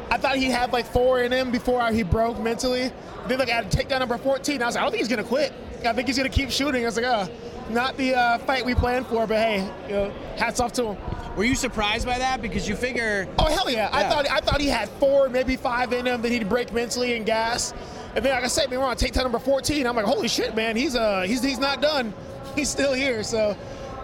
I 0.10 0.18
thought 0.18 0.38
he 0.38 0.46
had 0.46 0.72
like 0.74 0.86
four 0.86 1.22
in 1.22 1.32
him 1.32 1.52
before 1.52 1.86
he 1.92 2.04
broke 2.04 2.40
mentally. 2.40 2.92
Then 3.28 3.40
like 3.40 3.50
I 3.50 3.60
at 3.60 3.72
takedown 3.72 4.00
number 4.00 4.18
14, 4.18 4.62
I 4.62 4.66
was 4.66 4.76
like, 4.76 4.82
I 4.82 4.86
don't 4.86 4.92
think 4.92 5.02
he's 5.02 5.10
gonna 5.10 5.28
quit. 5.28 5.54
I 5.86 5.94
think 5.94 6.08
he's 6.08 6.18
gonna 6.18 6.30
keep 6.30 6.50
shooting. 6.52 6.84
I 6.84 6.86
was 6.86 6.96
like, 6.96 7.06
oh, 7.06 7.30
not 7.70 7.96
the 7.98 8.16
uh, 8.16 8.38
fight 8.40 8.66
we 8.66 8.76
planned 8.76 9.08
for, 9.08 9.28
but 9.28 9.38
hey, 9.38 9.70
you 9.88 9.94
know, 9.94 10.14
hats 10.38 10.60
off 10.60 10.74
to 10.74 10.94
him. 10.94 11.18
Were 11.36 11.43
you 11.43 11.55
surprised 11.55 12.05
by 12.05 12.17
that? 12.17 12.41
Because 12.41 12.67
you 12.67 12.75
figure. 12.75 13.27
Oh 13.38 13.45
hell 13.45 13.69
yeah! 13.69 13.89
I 13.91 14.03
thought 14.09 14.30
I 14.30 14.39
thought 14.39 14.59
he 14.59 14.67
had 14.67 14.89
four, 14.89 15.30
maybe 15.30 15.55
five 15.55 15.93
in 15.93 16.05
him. 16.05 16.21
That 16.21 16.32
he'd 16.32 16.49
break 16.49 16.73
mentally 16.73 17.15
and 17.15 17.25
gas. 17.25 17.73
And 18.15 18.25
then, 18.25 18.34
like 18.34 18.43
I 18.43 18.47
said, 18.47 18.69
man, 18.69 18.80
we're 18.80 18.86
on 18.86 18.97
takedown 18.97 19.23
number 19.23 19.39
14. 19.39 19.86
I'm 19.86 19.95
like, 19.95 20.05
holy 20.05 20.27
shit, 20.27 20.55
man, 20.55 20.75
he's 20.75 20.95
uh 20.95 21.21
he's 21.21 21.43
he's 21.43 21.59
not 21.59 21.82
done. 21.82 22.13
He's 22.55 22.67
still 22.67 22.93
here. 22.93 23.21
So, 23.23 23.55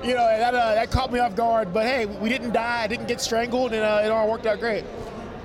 you 0.04 0.14
know, 0.14 0.26
that 0.28 0.54
uh, 0.54 0.76
that 0.76 0.92
caught 0.92 1.12
me 1.12 1.18
off 1.18 1.36
guard. 1.36 1.74
But 1.74 1.88
hey, 1.88 2.06
we 2.06 2.30
didn't 2.30 2.54
die. 2.54 2.84
I 2.84 2.88
didn't 2.88 3.08
get 3.08 3.20
strangled, 3.20 3.74
and 3.74 3.82
uh, 3.82 4.02
it 4.06 4.12
all 4.12 4.30
worked 4.30 4.46
out 4.46 4.60
great. 4.60 4.86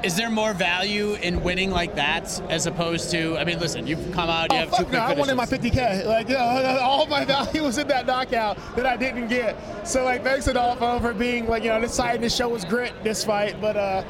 Is 0.03 0.17
there 0.17 0.31
more 0.31 0.55
value 0.55 1.15
in 1.15 1.43
winning 1.43 1.71
like 1.71 1.95
that 1.97 2.41
as 2.49 2.67
opposed 2.67 3.11
to? 3.11 3.37
I 3.37 3.45
mean, 3.45 3.59
listen, 3.59 3.87
you've 3.87 4.13
come 4.13 4.31
out, 4.31 4.51
you 4.51 4.59
Oh 4.59 4.67
have 4.67 4.77
two 4.87 4.91
no! 4.93 4.99
I 4.99 5.13
wanted 5.13 5.35
my 5.35 5.45
50k. 5.45 6.07
Like, 6.07 6.29
know, 6.31 6.39
all 6.81 7.07
my 7.07 7.25
value 7.27 7.63
was 7.65 7.77
in 7.77 7.87
that 7.89 8.07
knockout 8.07 8.57
that 8.77 8.87
I 8.87 8.97
didn't 8.97 9.29
get. 9.29 9.57
So 9.87 10.05
like, 10.05 10.23
thanks 10.23 10.47
Rodolfo 10.47 11.01
for 11.01 11.13
being 11.13 11.47
like, 11.47 11.65
you 11.65 11.69
know, 11.69 11.79
deciding 11.81 12.23
to 12.23 12.31
show 12.31 12.55
his 12.55 12.65
grit 12.65 12.95
this 13.05 13.23
fight. 13.25 13.61
But 13.61 13.77
uh, 13.77 14.05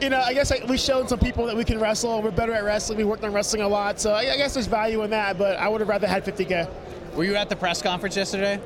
you 0.00 0.08
know, 0.08 0.20
I 0.20 0.32
guess 0.32 0.50
like, 0.50 0.66
we 0.66 0.78
showed 0.78 1.10
some 1.10 1.18
people 1.18 1.44
that 1.44 1.56
we 1.56 1.64
can 1.64 1.78
wrestle. 1.78 2.22
We're 2.22 2.30
better 2.30 2.54
at 2.54 2.64
wrestling. 2.64 2.96
We 2.96 3.04
worked 3.04 3.22
on 3.22 3.34
wrestling 3.34 3.62
a 3.62 3.68
lot. 3.68 4.00
So 4.00 4.12
I 4.12 4.32
I 4.32 4.36
guess 4.38 4.54
there's 4.54 4.66
value 4.66 5.02
in 5.02 5.10
that. 5.10 5.36
But 5.36 5.58
I 5.58 5.68
would 5.68 5.80
have 5.82 5.88
rather 5.88 6.06
had 6.06 6.24
50k. 6.24 6.68
Were 7.14 7.24
you 7.24 7.36
at 7.36 7.50
the 7.50 7.56
press 7.56 7.82
conference 7.82 8.16
yesterday? 8.16 8.58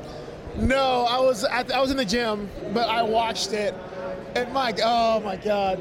No, 0.59 1.07
I 1.09 1.19
was 1.19 1.45
at, 1.45 1.73
I 1.73 1.81
was 1.81 1.91
in 1.91 1.97
the 1.97 2.05
gym, 2.05 2.49
but 2.73 2.89
I 2.89 3.03
watched 3.03 3.53
it, 3.53 3.75
and 4.35 4.51
my 4.53 4.73
oh 4.83 5.21
my 5.21 5.37
god, 5.37 5.81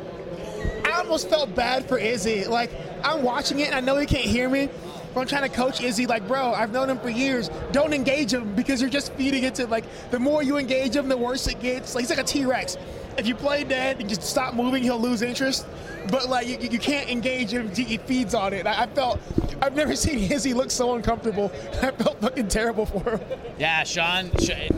I 0.95 0.99
almost 0.99 1.29
felt 1.29 1.53
bad 1.53 1.89
for 1.89 1.97
Izzy. 1.97 2.45
Like 2.45 2.71
I'm 3.03 3.21
watching 3.21 3.59
it, 3.59 3.67
and 3.67 3.75
I 3.75 3.81
know 3.81 3.97
he 3.97 4.05
can't 4.05 4.23
hear 4.23 4.49
me. 4.49 4.69
But 5.13 5.21
I'm 5.21 5.27
trying 5.27 5.49
to 5.49 5.55
coach 5.55 5.81
Izzy, 5.81 6.07
like, 6.07 6.27
bro, 6.27 6.53
I've 6.53 6.71
known 6.71 6.89
him 6.89 6.99
for 6.99 7.09
years. 7.09 7.49
Don't 7.71 7.93
engage 7.93 8.33
him 8.33 8.53
because 8.53 8.81
you're 8.81 8.89
just 8.89 9.13
feeding 9.13 9.43
into 9.43 9.65
like 9.67 9.85
the 10.11 10.19
more 10.19 10.41
you 10.41 10.57
engage 10.57 10.95
him, 10.95 11.09
the 11.09 11.17
worse 11.17 11.47
it 11.47 11.59
gets. 11.59 11.95
Like 11.95 12.03
he's 12.03 12.09
like 12.09 12.19
a 12.19 12.23
T-Rex. 12.23 12.77
If 13.17 13.27
you 13.27 13.35
play 13.35 13.63
dead 13.63 13.99
and 13.99 14.09
just 14.09 14.23
stop 14.23 14.53
moving, 14.53 14.83
he'll 14.83 14.99
lose 14.99 15.21
interest. 15.21 15.65
But 16.09 16.29
like 16.29 16.47
you, 16.47 16.57
you 16.69 16.79
can't 16.79 17.09
engage 17.09 17.51
him; 17.51 17.73
he 17.73 17.97
feeds 17.97 18.33
on 18.33 18.53
it. 18.53 18.67
I, 18.67 18.83
I 18.83 18.87
felt 18.87 19.19
I've 19.61 19.75
never 19.75 19.95
seen 19.95 20.31
Izzy 20.31 20.53
look 20.53 20.71
so 20.71 20.95
uncomfortable. 20.95 21.51
I 21.81 21.91
felt 21.91 22.21
fucking 22.21 22.47
terrible 22.47 22.85
for 22.85 23.17
him. 23.17 23.39
Yeah, 23.57 23.83
Sean, 23.83 24.31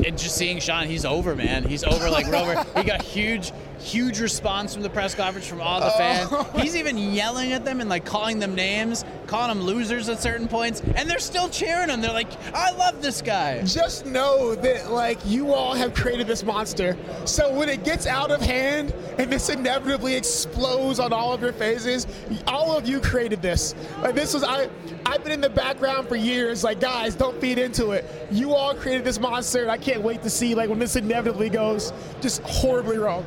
and 0.06 0.18
just 0.18 0.38
seeing 0.38 0.60
Sean, 0.60 0.88
he's 0.88 1.06
over, 1.06 1.36
man. 1.36 1.64
He's 1.64 1.84
over 1.84 2.10
like 2.10 2.28
Rover. 2.28 2.66
He 2.78 2.84
got 2.84 3.02
huge, 3.02 3.52
huge 3.80 4.20
response 4.20 4.74
from 4.74 4.84
the 4.84 4.90
press 4.90 5.16
conference 5.16 5.48
from 5.48 5.62
all 5.62 5.80
the 5.80 5.90
fans. 5.92 6.30
Oh. 6.32 6.44
He's 6.58 6.76
even 6.76 6.96
yelling 6.98 7.54
at 7.54 7.66
them 7.66 7.82
and 7.82 7.90
like 7.90 8.06
calling 8.06 8.38
them 8.38 8.54
names, 8.54 9.04
calling 9.26 9.50
them 9.50 9.66
losers 9.66 10.08
at 10.10 10.22
certain 10.22 10.48
points, 10.48 10.82
and 10.96 11.10
they're 11.10 11.18
still 11.18 11.50
cheering 11.50 11.90
him. 11.90 12.02
They're 12.02 12.14
like, 12.14 12.28
"I 12.54 12.72
love 12.72 13.02
this 13.02 13.22
guy." 13.22 13.64
Just 13.64 14.06
know 14.06 14.54
that 14.56 14.92
like 14.92 15.18
you 15.26 15.54
all 15.54 15.74
have 15.74 15.96
created 15.96 16.28
this 16.28 16.44
monster. 16.44 16.96
So 17.26 17.52
when 17.52 17.68
it 17.68 17.84
gets 17.84 18.06
out 18.06 18.30
of 18.30 18.42
hand 18.42 18.94
and 19.18 19.32
this 19.32 19.50
inevitably 19.50 20.16
explodes 20.16 21.00
on 21.00 21.12
all 21.18 21.34
of 21.34 21.42
your 21.42 21.54
phases. 21.54 22.08
all 22.48 22.78
of 22.78 22.88
you 22.88 23.00
created 23.02 23.42
this. 23.42 23.76
Like 24.02 24.16
this 24.16 24.34
was 24.34 24.44
I 24.44 24.70
I've 25.06 25.24
been 25.24 25.34
in 25.34 25.42
the 25.42 25.50
background 25.50 26.08
for 26.08 26.16
years, 26.16 26.64
like 26.64 26.80
guys, 26.80 27.16
don't 27.16 27.40
feed 27.42 27.58
into 27.58 27.92
it. 27.92 28.06
You 28.32 28.54
all 28.54 28.76
created 28.76 29.04
this 29.04 29.20
monster 29.20 29.62
and 29.62 29.72
I 29.72 29.78
can't 29.78 30.02
wait 30.02 30.22
to 30.24 30.30
see 30.30 30.56
like 30.56 30.70
when 30.70 30.80
this 30.80 30.96
inevitably 30.96 31.50
goes 31.50 31.92
just 32.22 32.42
horribly 32.44 32.98
wrong. 32.98 33.26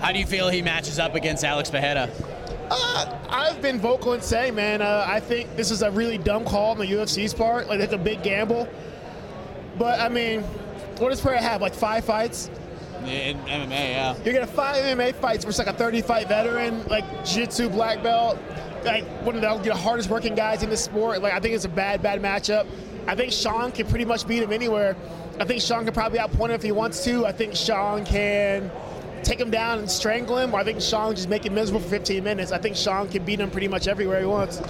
How 0.00 0.12
do 0.12 0.18
you 0.18 0.26
feel 0.26 0.48
he 0.48 0.62
matches 0.62 0.98
up 0.98 1.14
against 1.14 1.44
Alex 1.44 1.70
Pereira? 1.70 2.10
Uh, 2.70 3.18
I've 3.28 3.60
been 3.60 3.78
vocal 3.78 4.12
in 4.14 4.22
saying, 4.22 4.54
man, 4.54 4.80
uh, 4.80 5.04
I 5.06 5.20
think 5.20 5.56
this 5.56 5.70
is 5.70 5.82
a 5.82 5.90
really 5.90 6.18
dumb 6.18 6.44
call 6.44 6.70
on 6.70 6.78
the 6.78 6.86
UFC's 6.86 7.34
part. 7.34 7.68
Like, 7.68 7.80
it's 7.80 7.92
a 7.92 7.98
big 7.98 8.22
gamble. 8.22 8.68
But, 9.76 9.98
I 9.98 10.08
mean, 10.08 10.42
what 10.98 11.10
does 11.10 11.20
Pereira 11.20 11.42
have? 11.42 11.60
Like 11.60 11.74
five 11.74 12.04
fights? 12.04 12.48
In 13.06 13.38
MMA, 13.38 13.70
yeah. 13.70 14.16
You're 14.24 14.34
gonna 14.34 14.46
five 14.46 14.76
MMA 14.76 15.14
fights 15.14 15.44
versus 15.44 15.58
like 15.58 15.74
a 15.74 15.78
30 15.78 16.02
fight 16.02 16.28
veteran, 16.28 16.86
like 16.88 17.04
jiu-jitsu 17.24 17.70
black 17.70 18.02
belt, 18.02 18.38
like 18.84 19.04
one 19.24 19.34
of 19.34 19.40
the, 19.40 19.70
the 19.70 19.74
hardest 19.74 20.10
working 20.10 20.34
guys 20.34 20.62
in 20.62 20.70
the 20.70 20.76
sport. 20.76 21.22
Like 21.22 21.32
I 21.32 21.40
think 21.40 21.54
it's 21.54 21.64
a 21.64 21.68
bad, 21.68 22.02
bad 22.02 22.20
matchup. 22.20 22.66
I 23.06 23.14
think 23.14 23.32
Sean 23.32 23.72
can 23.72 23.86
pretty 23.86 24.04
much 24.04 24.26
beat 24.26 24.42
him 24.42 24.52
anywhere. 24.52 24.96
I 25.38 25.44
think 25.44 25.62
Sean 25.62 25.84
can 25.84 25.94
probably 25.94 26.18
outpoint 26.18 26.50
him 26.50 26.52
if 26.52 26.62
he 26.62 26.72
wants 26.72 27.02
to. 27.04 27.26
I 27.26 27.32
think 27.32 27.56
Sean 27.56 28.04
can 28.04 28.70
take 29.22 29.40
him 29.40 29.50
down 29.50 29.78
and 29.78 29.90
strangle 29.90 30.38
him, 30.38 30.54
or 30.54 30.60
I 30.60 30.64
think 30.64 30.80
Sean 30.80 31.14
just 31.14 31.28
make 31.28 31.46
him 31.46 31.54
miserable 31.54 31.80
for 31.80 31.88
15 31.88 32.22
minutes. 32.22 32.52
I 32.52 32.58
think 32.58 32.76
Sean 32.76 33.08
can 33.08 33.24
beat 33.24 33.40
him 33.40 33.50
pretty 33.50 33.68
much 33.68 33.88
everywhere 33.88 34.20
he 34.20 34.26
wants. 34.26 34.60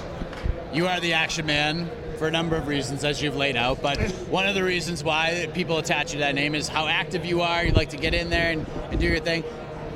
You 0.73 0.87
are 0.87 1.01
the 1.01 1.13
action 1.13 1.47
man 1.47 1.91
for 2.21 2.29
a 2.29 2.31
number 2.31 2.55
of 2.55 2.69
reasons, 2.69 3.03
as 3.03 3.23
you've 3.23 3.35
laid 3.35 3.57
out. 3.57 3.81
But 3.81 3.99
one 4.29 4.47
of 4.47 4.55
the 4.55 4.63
reasons 4.63 5.03
why 5.03 5.49
people 5.55 5.79
attach 5.79 6.13
you 6.13 6.19
to 6.19 6.25
that 6.27 6.35
name 6.35 6.55
is 6.55 6.69
how 6.69 6.87
active 6.87 7.25
you 7.25 7.41
are. 7.41 7.65
You 7.65 7.73
like 7.73 7.89
to 7.89 7.97
get 7.97 8.13
in 8.13 8.29
there 8.29 8.53
and, 8.53 8.67
and 8.91 9.01
do 9.01 9.07
your 9.07 9.21
thing. 9.21 9.43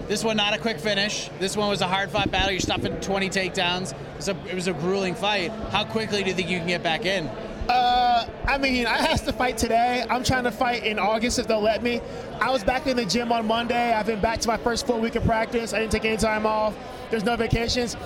This 0.09 0.25
one, 0.25 0.39
not 0.39 0.55
a 0.55 0.59
quick 0.59 0.79
finish. 0.79 1.29
This 1.39 1.55
one 1.55 1.68
was 1.68 1.83
a 1.83 1.87
hard 1.87 2.11
fought 2.11 2.31
battle. 2.31 2.51
You're 2.51 2.61
stuffing 2.61 2.99
20 2.99 3.29
takedowns. 3.29 3.93
It 3.93 4.16
was, 4.16 4.29
a, 4.29 4.37
it 4.49 4.55
was 4.55 4.68
a 4.68 4.72
grueling 4.72 5.14
fight. 5.14 5.51
How 5.70 5.85
quickly 5.85 6.22
do 6.22 6.31
you 6.31 6.35
think 6.35 6.49
you 6.49 6.57
can 6.57 6.66
get 6.66 6.83
back 6.83 7.05
in? 7.05 7.27
Uh, 7.68 8.27
I 8.47 8.57
mean, 8.57 8.87
I 8.87 8.97
has 9.03 9.20
to 9.22 9.33
fight 9.35 9.59
today. 9.59 10.07
I'm 10.09 10.25
trying 10.25 10.45
to 10.45 10.51
fight 10.51 10.85
in 10.85 10.99
August 10.99 11.39
if 11.39 11.47
they'll 11.47 11.61
let 11.61 11.83
me. 11.83 12.01
I 12.41 12.51
was 12.51 12.64
back 12.64 12.87
in 12.87 12.97
the 12.97 13.05
gym 13.05 13.33
on 13.33 13.47
Monday. 13.47 13.93
I've 13.93 14.07
been 14.07 14.20
back 14.20 14.41
to 14.41 14.49
my 14.49 14.57
first 14.57 14.87
full 14.87 14.99
week 14.99 15.14
of 15.14 15.25
practice. 15.25 15.75
I 15.75 15.81
didn't 15.81 15.93
take 15.93 16.07
any 16.07 16.16
time 16.16 16.47
off. 16.47 16.75
There's 17.11 17.25
no 17.25 17.37
vacations. 17.37 17.97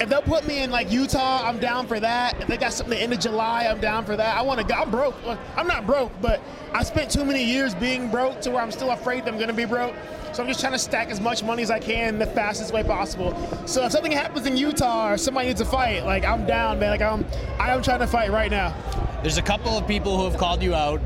If 0.00 0.08
they'll 0.08 0.22
put 0.22 0.46
me 0.46 0.62
in 0.62 0.70
like 0.70 0.92
Utah, 0.92 1.42
I'm 1.42 1.58
down 1.58 1.88
for 1.88 1.98
that. 1.98 2.40
If 2.40 2.46
they 2.46 2.56
got 2.56 2.72
something 2.72 2.92
in 2.92 2.98
the 2.98 3.04
end 3.04 3.12
of 3.14 3.18
July, 3.18 3.64
I'm 3.64 3.80
down 3.80 4.04
for 4.04 4.16
that. 4.16 4.36
I 4.36 4.42
want 4.42 4.60
to 4.60 4.66
go. 4.66 4.74
I'm 4.74 4.90
broke. 4.90 5.16
I'm 5.56 5.66
not 5.66 5.86
broke, 5.86 6.12
but 6.20 6.40
I 6.72 6.84
spent 6.84 7.10
too 7.10 7.24
many 7.24 7.42
years 7.42 7.74
being 7.74 8.08
broke 8.08 8.40
to 8.42 8.50
where 8.50 8.62
I'm 8.62 8.70
still 8.70 8.92
afraid 8.92 9.24
that 9.24 9.30
I'm 9.30 9.36
going 9.36 9.48
to 9.48 9.54
be 9.54 9.64
broke. 9.64 9.94
So 10.32 10.42
I'm 10.42 10.48
just 10.48 10.60
trying 10.60 10.74
to 10.74 10.78
stack 10.78 11.08
as 11.08 11.20
much 11.20 11.42
money 11.42 11.64
as 11.64 11.70
I 11.70 11.80
can 11.80 12.18
the 12.18 12.26
fastest 12.26 12.72
way 12.72 12.84
possible. 12.84 13.34
So 13.66 13.84
if 13.86 13.92
something 13.92 14.12
happens 14.12 14.46
in 14.46 14.56
Utah 14.56 15.12
or 15.12 15.16
somebody 15.16 15.48
needs 15.48 15.60
a 15.60 15.64
fight, 15.64 16.04
like 16.04 16.24
I'm 16.24 16.46
down, 16.46 16.78
man. 16.78 16.90
Like 16.90 17.02
I'm, 17.02 17.26
I 17.58 17.74
am 17.74 17.82
trying 17.82 18.00
to 18.00 18.06
fight 18.06 18.30
right 18.30 18.50
now. 18.50 18.74
There's 19.22 19.38
a 19.38 19.42
couple 19.42 19.76
of 19.76 19.88
people 19.88 20.16
who 20.16 20.24
have 20.24 20.38
called 20.38 20.62
you 20.62 20.76
out. 20.76 21.00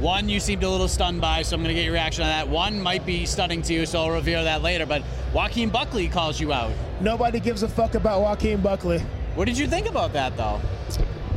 One 0.00 0.28
you 0.28 0.38
seemed 0.38 0.62
a 0.62 0.70
little 0.70 0.86
stunned 0.86 1.20
by, 1.20 1.42
so 1.42 1.56
I'm 1.56 1.62
going 1.62 1.74
to 1.74 1.74
get 1.74 1.84
your 1.84 1.92
reaction 1.92 2.22
on 2.22 2.28
that. 2.30 2.48
One 2.48 2.80
might 2.80 3.04
be 3.04 3.26
stunning 3.26 3.62
to 3.62 3.74
you, 3.74 3.84
so 3.84 3.98
I'll 3.98 4.12
reveal 4.12 4.44
that 4.44 4.62
later. 4.62 4.86
But 4.86 5.02
Joaquin 5.34 5.70
Buckley 5.70 6.06
calls 6.06 6.38
you 6.38 6.52
out. 6.52 6.72
Nobody 7.00 7.40
gives 7.40 7.64
a 7.64 7.68
fuck 7.68 7.96
about 7.96 8.20
Joaquin 8.20 8.60
Buckley. 8.60 9.00
What 9.34 9.46
did 9.46 9.58
you 9.58 9.66
think 9.66 9.88
about 9.88 10.12
that, 10.12 10.36
though? 10.36 10.60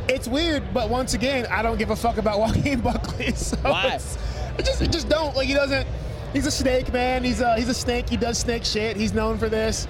It's 0.08 0.28
weird, 0.28 0.62
but 0.72 0.90
once 0.90 1.14
again, 1.14 1.46
I 1.46 1.62
don't 1.62 1.76
give 1.76 1.90
a 1.90 1.96
fuck 1.96 2.18
about 2.18 2.38
Joaquin 2.38 2.80
Buckley. 2.80 3.32
So 3.32 3.56
Why? 3.56 3.98
I 4.58 4.62
just, 4.62 4.80
I 4.80 4.86
just 4.86 5.08
don't 5.08 5.34
like. 5.34 5.48
He 5.48 5.54
doesn't. 5.54 5.86
He's 6.32 6.46
a 6.46 6.50
snake, 6.50 6.92
man. 6.92 7.24
He's 7.24 7.40
a 7.40 7.56
he's 7.56 7.68
a 7.68 7.74
snake. 7.74 8.08
He 8.08 8.16
does 8.16 8.38
snake 8.38 8.64
shit. 8.64 8.96
He's 8.96 9.12
known 9.12 9.38
for 9.38 9.48
this. 9.48 9.88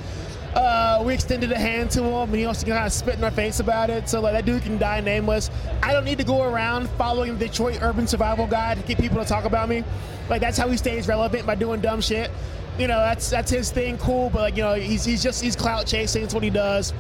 Uh, 0.55 1.03
we 1.05 1.15
extended 1.15 1.51
a 1.51 1.59
hand 1.59 1.91
to 1.91 2.03
him, 2.03 2.29
and 2.29 2.35
he 2.35 2.45
also 2.45 2.67
kind 2.67 2.85
of 2.85 2.93
spit 2.93 3.15
in 3.15 3.25
our 3.25 3.31
face 3.31 3.61
about 3.61 3.89
it. 3.89 4.09
So 4.09 4.21
like 4.21 4.35
that 4.35 4.45
dude 4.45 4.63
can 4.63 4.79
die 4.79 5.01
nameless. 5.01 5.51
I 5.83 5.93
don't 5.93 6.05
need 6.05 6.19
to 6.19 6.25
go 6.25 6.43
around 6.43 6.91
following 6.91 7.39
the 7.39 7.49
Detroit 7.49 7.79
Urban 7.81 8.07
Survival 8.07 8.47
Guide 8.47 8.79
to 8.79 8.83
get 8.83 8.99
people 8.99 9.19
to 9.23 9.25
talk 9.29 9.45
about 9.45 9.69
me. 9.69 9.83
Like 10.29 10.41
that's 10.41 10.59
how 10.59 10.69
he 10.69 10.77
stays 10.77 11.09
relevant 11.09 11.47
by 11.47 11.55
doing 11.55 11.81
dumb 11.81 12.01
shit. 12.01 12.31
You 12.79 12.87
know, 12.87 12.99
that's 12.99 13.31
that's 13.31 13.51
his 13.51 13.71
thing. 13.71 13.97
Cool, 13.99 14.31
but 14.31 14.41
like 14.41 14.57
you 14.57 14.63
know, 14.63 14.75
he's 14.75 15.05
he's 15.05 15.23
just 15.23 15.43
he's 15.43 15.57
clout 15.57 15.87
chasing. 15.87 16.23
It's 16.23 16.35
what 16.35 16.43
he 16.43 16.51
does. 16.51 16.93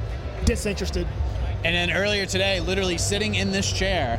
Disinterested. 0.44 1.07
And 1.64 1.74
then 1.74 1.92
earlier 1.92 2.26
today, 2.26 2.61
literally 2.61 2.98
sitting 2.98 3.34
in 3.36 3.53
this 3.53 3.70
chair, 3.70 4.18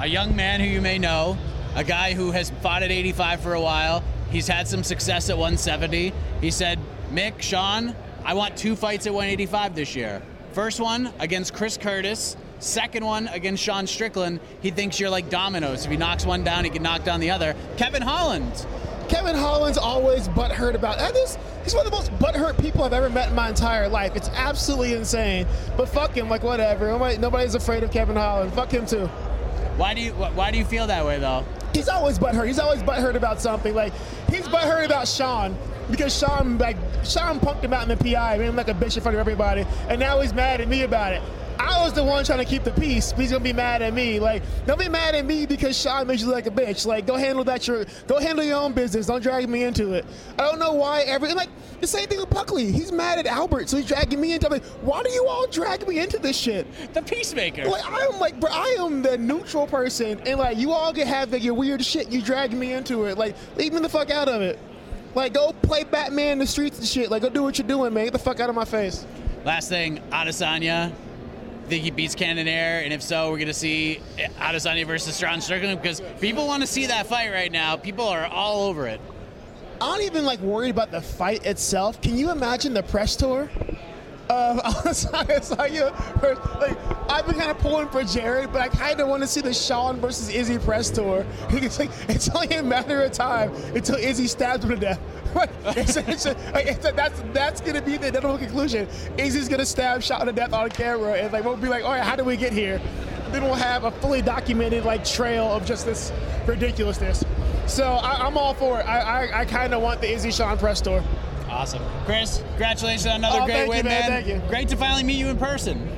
a 0.00 0.06
young 0.06 0.36
man 0.36 0.60
who 0.60 0.66
you 0.66 0.80
may 0.82 0.98
know, 0.98 1.38
a 1.74 1.84
guy 1.84 2.12
who 2.12 2.30
has 2.32 2.50
fought 2.62 2.82
at 2.82 2.90
85 2.90 3.40
for 3.40 3.54
a 3.54 3.60
while. 3.60 4.02
He's 4.30 4.48
had 4.48 4.66
some 4.68 4.82
success 4.82 5.30
at 5.30 5.38
170. 5.38 6.12
He 6.40 6.50
said, 6.50 6.78
Mick, 7.12 7.40
Sean, 7.40 7.94
I 8.24 8.32
want 8.32 8.56
two 8.56 8.74
fights 8.74 9.06
at 9.06 9.12
185 9.12 9.74
this 9.74 9.94
year. 9.94 10.22
First 10.52 10.80
one 10.80 11.12
against 11.18 11.52
Chris 11.52 11.76
Curtis. 11.76 12.36
Second 12.58 13.04
one 13.04 13.28
against 13.28 13.62
Sean 13.62 13.86
Strickland. 13.86 14.40
He 14.62 14.70
thinks 14.70 14.98
you're 14.98 15.10
like 15.10 15.28
dominoes. 15.28 15.84
If 15.84 15.90
he 15.90 15.98
knocks 15.98 16.24
one 16.24 16.42
down, 16.42 16.64
he 16.64 16.70
can 16.70 16.82
knock 16.82 17.04
down 17.04 17.20
the 17.20 17.30
other. 17.30 17.54
Kevin 17.76 18.00
Holland. 18.00 18.66
Kevin 19.10 19.36
Holland's 19.36 19.76
always 19.76 20.28
butthurt 20.28 20.74
about 20.74 20.96
that. 20.98 21.14
Is 21.14 21.36
he's 21.62 21.74
one 21.74 21.84
of 21.84 21.92
the 21.92 21.96
most 21.98 22.10
butthurt 22.12 22.58
people 22.58 22.82
I've 22.82 22.94
ever 22.94 23.10
met 23.10 23.28
in 23.28 23.34
my 23.34 23.50
entire 23.50 23.88
life. 23.88 24.16
It's 24.16 24.30
absolutely 24.30 24.94
insane. 24.94 25.46
But 25.76 25.90
fuck 25.90 26.16
him, 26.16 26.30
like 26.30 26.42
whatever. 26.42 26.86
Nobody, 26.86 27.18
nobody's 27.18 27.54
afraid 27.54 27.82
of 27.82 27.90
Kevin 27.90 28.16
Holland. 28.16 28.54
Fuck 28.54 28.70
him 28.70 28.86
too. 28.86 29.06
Why 29.76 29.92
do 29.92 30.00
you 30.00 30.12
Why 30.12 30.50
do 30.50 30.56
you 30.56 30.64
feel 30.64 30.86
that 30.86 31.04
way 31.04 31.18
though? 31.18 31.44
He's 31.74 31.88
always 31.88 32.18
butthurt. 32.18 32.46
He's 32.46 32.58
always 32.58 32.82
butthurt 32.82 33.16
about 33.16 33.42
something. 33.42 33.74
Like 33.74 33.92
he's 34.30 34.46
butthurt 34.46 34.86
about 34.86 35.08
Sean 35.08 35.58
because 35.90 36.16
Sean 36.16 36.58
like 36.58 36.76
Sean 37.04 37.40
punked 37.40 37.62
him 37.62 37.72
out 37.72 37.88
in 37.88 37.96
the 37.96 37.96
PI, 37.96 38.38
made 38.38 38.46
him 38.46 38.56
like 38.56 38.68
a 38.68 38.74
bitch 38.74 38.96
in 38.96 39.02
front 39.02 39.16
of 39.16 39.20
everybody, 39.20 39.66
and 39.88 39.98
now 40.00 40.20
he's 40.20 40.34
mad 40.34 40.60
at 40.60 40.68
me 40.68 40.82
about 40.82 41.12
it. 41.12 41.22
I 41.58 41.82
was 41.82 41.92
the 41.92 42.04
one 42.04 42.24
trying 42.24 42.40
to 42.40 42.44
keep 42.44 42.64
the 42.64 42.72
peace. 42.72 43.12
But 43.12 43.22
he's 43.22 43.30
gonna 43.30 43.44
be 43.44 43.52
mad 43.52 43.80
at 43.82 43.94
me. 43.94 44.20
Like, 44.20 44.42
don't 44.66 44.78
be 44.78 44.88
mad 44.88 45.14
at 45.14 45.24
me 45.24 45.46
because 45.46 45.80
Sean 45.80 46.06
made 46.06 46.20
you 46.20 46.26
look 46.26 46.34
like 46.34 46.46
a 46.46 46.50
bitch. 46.50 46.84
Like, 46.84 47.06
go 47.06 47.16
handle 47.16 47.44
that. 47.44 47.66
Your 47.66 47.86
go 48.06 48.18
handle 48.18 48.44
your 48.44 48.58
own 48.58 48.72
business. 48.72 49.06
Don't 49.06 49.22
drag 49.22 49.48
me 49.48 49.64
into 49.64 49.92
it. 49.92 50.04
I 50.38 50.42
don't 50.42 50.58
know 50.58 50.72
why 50.72 51.02
every 51.02 51.32
like 51.32 51.48
the 51.80 51.86
same 51.86 52.08
thing 52.08 52.20
with 52.20 52.30
Buckley. 52.30 52.70
He's 52.70 52.92
mad 52.92 53.18
at 53.18 53.26
Albert, 53.26 53.68
so 53.68 53.76
he's 53.76 53.86
dragging 53.86 54.20
me 54.20 54.32
into. 54.32 54.46
it. 54.46 54.52
like, 54.52 54.64
why 54.82 55.02
do 55.02 55.10
you 55.10 55.26
all 55.26 55.46
drag 55.46 55.86
me 55.86 56.00
into 56.00 56.18
this 56.18 56.36
shit? 56.36 56.66
The 56.92 57.02
peacemaker. 57.02 57.66
Like, 57.66 57.84
I 57.84 58.00
am 58.12 58.18
like, 58.18 58.38
bro, 58.40 58.50
I 58.52 58.76
am 58.80 59.02
the 59.02 59.16
neutral 59.16 59.66
person, 59.66 60.20
and 60.20 60.38
like, 60.38 60.58
you 60.58 60.72
all 60.72 60.92
can 60.92 61.06
have 61.06 61.32
like, 61.32 61.42
your 61.42 61.54
weird 61.54 61.84
shit. 61.84 62.10
You 62.10 62.22
drag 62.22 62.52
me 62.52 62.72
into 62.72 63.04
it. 63.04 63.16
Like, 63.16 63.36
leave 63.56 63.72
me 63.72 63.80
the 63.80 63.88
fuck 63.88 64.10
out 64.10 64.28
of 64.28 64.42
it. 64.42 64.58
Like, 65.14 65.32
go 65.32 65.52
play 65.62 65.84
Batman 65.84 66.32
in 66.32 66.38
the 66.40 66.46
streets 66.46 66.78
and 66.78 66.86
shit. 66.86 67.10
Like, 67.10 67.22
go 67.22 67.28
do 67.28 67.42
what 67.42 67.58
you're 67.58 67.68
doing, 67.68 67.94
man. 67.94 68.04
Get 68.04 68.12
the 68.12 68.18
fuck 68.18 68.40
out 68.40 68.50
of 68.50 68.56
my 68.56 68.64
face. 68.64 69.06
Last 69.44 69.68
thing, 69.68 70.00
Adesanya. 70.10 70.92
Think 71.68 71.82
he 71.82 71.90
beats 71.90 72.14
Cannonier, 72.14 72.82
and 72.84 72.92
if 72.92 73.02
so, 73.02 73.30
we're 73.30 73.38
gonna 73.38 73.54
see 73.54 74.00
Adesanya 74.38 74.86
versus 74.86 75.18
Sean 75.18 75.40
Strickland 75.40 75.80
because 75.80 76.02
people 76.20 76.46
want 76.46 76.62
to 76.62 76.66
see 76.66 76.86
that 76.86 77.06
fight 77.06 77.32
right 77.32 77.50
now. 77.50 77.74
People 77.76 78.06
are 78.06 78.26
all 78.26 78.64
over 78.64 78.86
it. 78.86 79.00
I'm 79.80 79.92
not 79.92 80.00
even 80.02 80.26
like 80.26 80.40
worried 80.40 80.70
about 80.70 80.90
the 80.90 81.00
fight 81.00 81.46
itself. 81.46 82.02
Can 82.02 82.18
you 82.18 82.30
imagine 82.30 82.74
the 82.74 82.82
press 82.82 83.16
tour? 83.16 83.48
Um, 84.30 84.58
of 84.64 84.64
Adesanya. 84.64 85.92
Like 86.60 86.78
I've 87.10 87.26
been 87.26 87.34
kind 87.34 87.50
of 87.50 87.58
pulling 87.58 87.88
for 87.88 88.02
Jared, 88.04 88.52
but 88.52 88.62
I 88.62 88.68
kind 88.68 89.00
of 89.00 89.08
want 89.08 89.22
to 89.22 89.26
see 89.26 89.42
the 89.42 89.52
Sean 89.52 90.00
versus 90.00 90.30
Izzy 90.30 90.58
press 90.58 90.90
tour. 90.90 91.26
It's 91.50 91.78
like 91.78 91.90
it's 92.08 92.28
only 92.30 92.56
a 92.56 92.62
matter 92.62 93.02
of 93.02 93.12
time 93.12 93.54
until 93.74 93.96
Izzy 93.96 94.26
stabs 94.26 94.64
him 94.64 94.70
to 94.70 94.76
death. 94.76 95.00
it's, 95.76 95.96
it's, 95.96 96.26
like, 96.26 96.66
it's, 96.66 96.90
that's 96.92 97.22
that's 97.32 97.60
gonna 97.60 97.82
be 97.82 97.96
the 97.96 98.08
inevitable 98.08 98.38
conclusion. 98.38 98.88
Izzy's 99.18 99.48
gonna 99.48 99.66
stab 99.66 100.02
Sean 100.02 100.26
to 100.26 100.32
death 100.32 100.52
on 100.52 100.70
camera, 100.70 101.14
and 101.14 101.32
like 101.32 101.44
we'll 101.44 101.56
be 101.56 101.68
like, 101.68 101.84
all 101.84 101.90
right, 101.90 102.02
how 102.02 102.16
did 102.16 102.24
we 102.24 102.36
get 102.36 102.52
here? 102.52 102.80
Then 103.30 103.42
we'll 103.42 103.54
have 103.54 103.84
a 103.84 103.90
fully 103.90 104.22
documented 104.22 104.84
like 104.84 105.04
trail 105.04 105.44
of 105.46 105.66
just 105.66 105.84
this 105.84 106.12
ridiculousness. 106.46 107.24
So 107.66 107.84
I, 107.84 108.26
am 108.26 108.38
all 108.38 108.54
for 108.54 108.80
it. 108.80 108.86
I 108.86 109.26
I, 109.26 109.40
I 109.40 109.44
kind 109.44 109.74
of 109.74 109.82
want 109.82 110.00
the 110.00 110.10
Izzy 110.10 110.30
Sean 110.30 110.56
press 110.56 110.80
tour. 110.80 111.02
Awesome. 111.54 111.82
Chris, 112.04 112.42
congratulations 112.50 113.06
on 113.06 113.16
another 113.16 113.38
Oh, 113.42 113.44
great 113.46 113.54
thank 113.54 113.68
win, 113.70 113.78
you, 113.78 113.84
man. 113.84 114.02
Thank 114.10 114.26
you. 114.26 114.42
Great 114.48 114.68
to 114.70 114.76
finally 114.76 115.04
meet 115.04 115.16
you 115.16 115.28
in 115.28 115.36
person. 115.38 115.88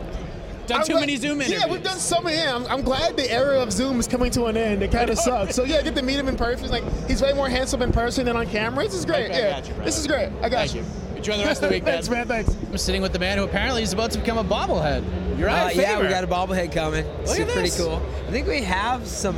Done 0.66 0.80
I'm 0.80 0.86
too 0.86 0.92
glad- 0.92 1.00
many 1.00 1.16
Zoom 1.16 1.40
interviews. 1.40 1.62
Yeah, 1.64 1.72
we've 1.72 1.82
done 1.82 1.98
so 1.98 2.20
many. 2.20 2.36
I'm, 2.46 2.66
I'm 2.66 2.82
glad 2.82 3.16
the 3.16 3.30
era 3.32 3.58
of 3.60 3.72
Zoom 3.72 3.98
is 3.98 4.06
coming 4.06 4.30
to 4.32 4.46
an 4.46 4.56
end. 4.56 4.82
It 4.82 4.92
kind 4.92 5.08
of 5.08 5.18
sucks. 5.18 5.54
So 5.54 5.64
yeah, 5.64 5.76
I 5.78 5.82
get 5.82 5.94
to 5.96 6.02
meet 6.02 6.18
him 6.18 6.28
in 6.28 6.36
person. 6.36 6.68
Like 6.68 6.84
he's 7.08 7.22
way 7.22 7.32
more 7.32 7.48
handsome 7.48 7.80
in 7.82 7.90
person 7.92 8.26
than 8.26 8.36
on 8.36 8.46
camera. 8.48 8.84
This 8.84 8.94
is 8.94 9.04
great. 9.06 9.30
Okay, 9.30 9.34
I 9.34 9.38
yeah, 9.48 9.50
got 9.60 9.66
you, 9.68 9.74
brother. 9.74 9.84
this 9.84 9.98
is 9.98 10.06
great. 10.06 10.28
I 10.42 10.48
got 10.48 10.68
Thank 10.68 10.74
you. 10.74 10.84
Enjoy 11.16 11.36
the 11.38 11.44
rest 11.44 11.62
of 11.62 11.70
the 11.70 11.74
week, 11.76 11.84
man. 11.84 11.94
thanks, 11.94 12.10
man. 12.10 12.28
Thanks. 12.28 12.54
I'm 12.70 12.76
sitting 12.78 13.00
with 13.00 13.12
the 13.12 13.18
man 13.18 13.38
who 13.38 13.44
apparently 13.44 13.82
is 13.82 13.92
about 13.94 14.10
to 14.10 14.18
become 14.18 14.36
a 14.38 14.44
bobblehead. 14.44 15.38
You're 15.38 15.48
Uh, 15.48 15.70
yeah, 15.70 16.00
we 16.00 16.08
got 16.08 16.24
a 16.24 16.26
bobblehead 16.26 16.72
coming. 16.72 17.06
Look 17.06 17.20
It's 17.22 17.38
at 17.38 17.46
pretty 17.48 17.60
this. 17.70 17.80
cool. 17.80 18.02
I 18.28 18.30
think 18.30 18.46
we 18.46 18.60
have 18.62 19.06
some. 19.06 19.36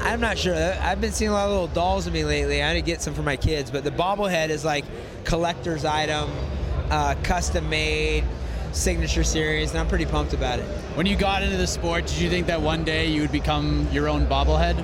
I'm 0.00 0.20
not 0.20 0.38
sure. 0.38 0.54
I've 0.80 1.00
been 1.00 1.12
seeing 1.12 1.30
a 1.30 1.34
lot 1.34 1.46
of 1.46 1.50
little 1.52 1.66
dolls 1.68 2.06
of 2.06 2.12
me 2.12 2.24
lately. 2.24 2.62
I 2.62 2.72
need 2.74 2.80
to 2.80 2.86
get 2.86 3.00
some 3.02 3.14
for 3.14 3.22
my 3.22 3.36
kids, 3.36 3.70
but 3.70 3.82
the 3.84 3.90
bobblehead 3.90 4.48
is 4.48 4.64
like 4.64 4.84
collector's 5.24 5.84
item, 5.84 6.30
uh, 6.90 7.14
custom 7.22 7.68
made, 7.68 8.24
signature 8.72 9.24
series, 9.24 9.70
and 9.70 9.78
I'm 9.78 9.88
pretty 9.88 10.06
pumped 10.06 10.32
about 10.32 10.58
it. 10.58 10.64
When 10.94 11.06
you 11.06 11.16
got 11.16 11.42
into 11.42 11.56
the 11.56 11.66
sport, 11.66 12.06
did 12.06 12.18
you 12.18 12.30
think 12.30 12.46
that 12.46 12.60
one 12.60 12.84
day 12.84 13.06
you 13.06 13.20
would 13.22 13.32
become 13.32 13.88
your 13.92 14.08
own 14.08 14.26
bobblehead? 14.26 14.76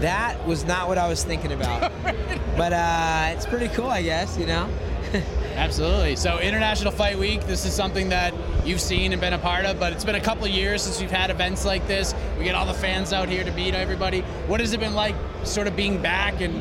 That 0.00 0.44
was 0.46 0.64
not 0.64 0.88
what 0.88 0.98
I 0.98 1.08
was 1.08 1.24
thinking 1.24 1.52
about, 1.52 1.92
but 2.56 2.72
uh, 2.72 3.32
it's 3.34 3.46
pretty 3.46 3.68
cool, 3.68 3.88
I 3.88 4.02
guess. 4.02 4.38
You 4.38 4.46
know. 4.46 4.68
Absolutely. 5.54 6.16
So 6.16 6.40
International 6.40 6.90
Fight 6.90 7.16
Week, 7.16 7.46
this 7.46 7.64
is 7.64 7.72
something 7.72 8.08
that 8.08 8.34
you've 8.64 8.80
seen 8.80 9.12
and 9.12 9.20
been 9.20 9.34
a 9.34 9.38
part 9.38 9.64
of, 9.64 9.78
but 9.78 9.92
it's 9.92 10.04
been 10.04 10.16
a 10.16 10.20
couple 10.20 10.44
of 10.44 10.50
years 10.50 10.82
since 10.82 11.00
we've 11.00 11.10
had 11.10 11.30
events 11.30 11.64
like 11.64 11.86
this. 11.86 12.12
We 12.38 12.44
get 12.44 12.56
all 12.56 12.66
the 12.66 12.74
fans 12.74 13.12
out 13.12 13.28
here 13.28 13.44
to 13.44 13.52
meet 13.52 13.74
everybody. 13.74 14.22
What 14.48 14.58
has 14.58 14.72
it 14.72 14.80
been 14.80 14.94
like 14.94 15.14
sort 15.44 15.68
of 15.68 15.76
being 15.76 16.02
back 16.02 16.40
and 16.40 16.60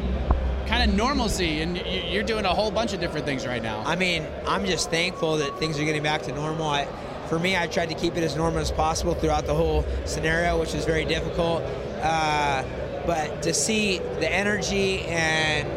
kind 0.67 0.89
of 0.89 0.95
normalcy? 0.95 1.61
And 1.61 1.77
you're 1.77 2.23
doing 2.23 2.45
a 2.45 2.53
whole 2.53 2.71
bunch 2.71 2.93
of 2.93 2.99
different 2.99 3.25
things 3.25 3.45
right 3.45 3.61
now. 3.61 3.83
I 3.85 3.95
mean, 3.95 4.25
I'm 4.47 4.65
just 4.65 4.89
thankful 4.89 5.37
that 5.37 5.57
things 5.59 5.79
are 5.79 5.85
getting 5.85 6.03
back 6.03 6.23
to 6.23 6.33
normal. 6.33 6.67
I, 6.67 6.87
for 7.27 7.39
me, 7.39 7.57
I 7.57 7.67
tried 7.67 7.89
to 7.89 7.95
keep 7.95 8.15
it 8.15 8.23
as 8.23 8.35
normal 8.35 8.59
as 8.59 8.71
possible 8.71 9.13
throughout 9.13 9.45
the 9.45 9.53
whole 9.53 9.85
scenario, 10.05 10.59
which 10.59 10.73
was 10.73 10.85
very 10.85 11.05
difficult. 11.05 11.63
Uh, 12.01 12.63
but 13.05 13.41
to 13.43 13.53
see 13.53 13.97
the 13.97 14.31
energy 14.31 15.01
and 15.01 15.67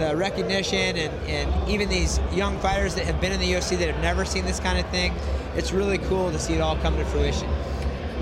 the 0.00 0.16
recognition 0.16 0.96
and, 0.96 1.28
and 1.28 1.68
even 1.68 1.88
these 1.88 2.18
young 2.32 2.58
fighters 2.60 2.94
that 2.94 3.04
have 3.04 3.20
been 3.20 3.32
in 3.32 3.40
the 3.40 3.52
UFC 3.52 3.78
that 3.78 3.88
have 3.88 4.02
never 4.02 4.24
seen 4.24 4.44
this 4.44 4.58
kind 4.60 4.78
of 4.78 4.88
thing, 4.90 5.12
it's 5.54 5.72
really 5.72 5.98
cool 5.98 6.30
to 6.30 6.38
see 6.38 6.54
it 6.54 6.60
all 6.60 6.76
come 6.76 6.96
to 6.96 7.04
fruition. 7.04 7.48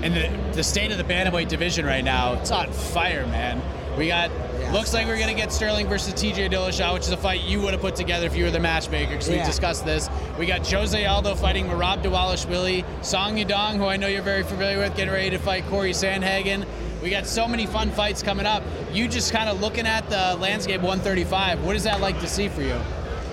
And 0.03 0.15
the, 0.15 0.55
the 0.55 0.63
state 0.63 0.91
of 0.91 0.97
the 0.97 1.03
bantamweight 1.03 1.47
division 1.47 1.85
right 1.85 2.03
now, 2.03 2.33
it's 2.33 2.51
on 2.51 2.71
fire, 2.71 3.25
man. 3.27 3.61
We 3.97 4.07
got, 4.07 4.31
looks 4.71 4.93
like 4.93 5.05
we're 5.05 5.17
going 5.17 5.27
to 5.27 5.33
get 5.33 5.51
Sterling 5.51 5.87
versus 5.87 6.13
TJ 6.13 6.49
Dillashaw, 6.51 6.93
which 6.93 7.03
is 7.03 7.11
a 7.11 7.17
fight 7.17 7.41
you 7.41 7.59
would 7.61 7.73
have 7.73 7.81
put 7.81 7.95
together 7.95 8.25
if 8.25 8.35
you 8.35 8.45
were 8.45 8.51
the 8.51 8.59
matchmaker, 8.59 9.11
because 9.11 9.27
we 9.27 9.35
Yeah. 9.35 9.45
discussed 9.45 9.85
this. 9.85 10.09
We 10.39 10.45
got 10.45 10.65
Jose 10.65 11.05
Aldo 11.05 11.35
fighting 11.35 11.67
Merab 11.67 12.01
Dvalishvili, 12.03 12.85
Song 13.03 13.35
Yadong, 13.35 13.75
who 13.75 13.85
I 13.85 13.97
know 13.97 14.07
you're 14.07 14.21
very 14.21 14.43
familiar 14.43 14.79
with, 14.79 14.95
getting 14.95 15.13
ready 15.13 15.29
to 15.31 15.39
fight 15.39 15.67
Corey 15.69 15.91
Sandhagen. 15.91 16.65
We 17.03 17.09
got 17.09 17.27
so 17.27 17.47
many 17.47 17.65
fun 17.65 17.89
fights 17.91 18.23
coming 18.23 18.45
up. 18.45 18.63
You 18.93 19.07
just 19.07 19.33
kind 19.33 19.49
of 19.49 19.59
looking 19.59 19.87
at 19.87 20.09
the 20.09 20.37
landscape 20.39 20.81
135. 20.81 21.63
What 21.65 21.75
is 21.75 21.83
that 21.83 21.99
like 21.99 22.19
to 22.21 22.27
see 22.27 22.47
for 22.47 22.61
you? 22.61 22.79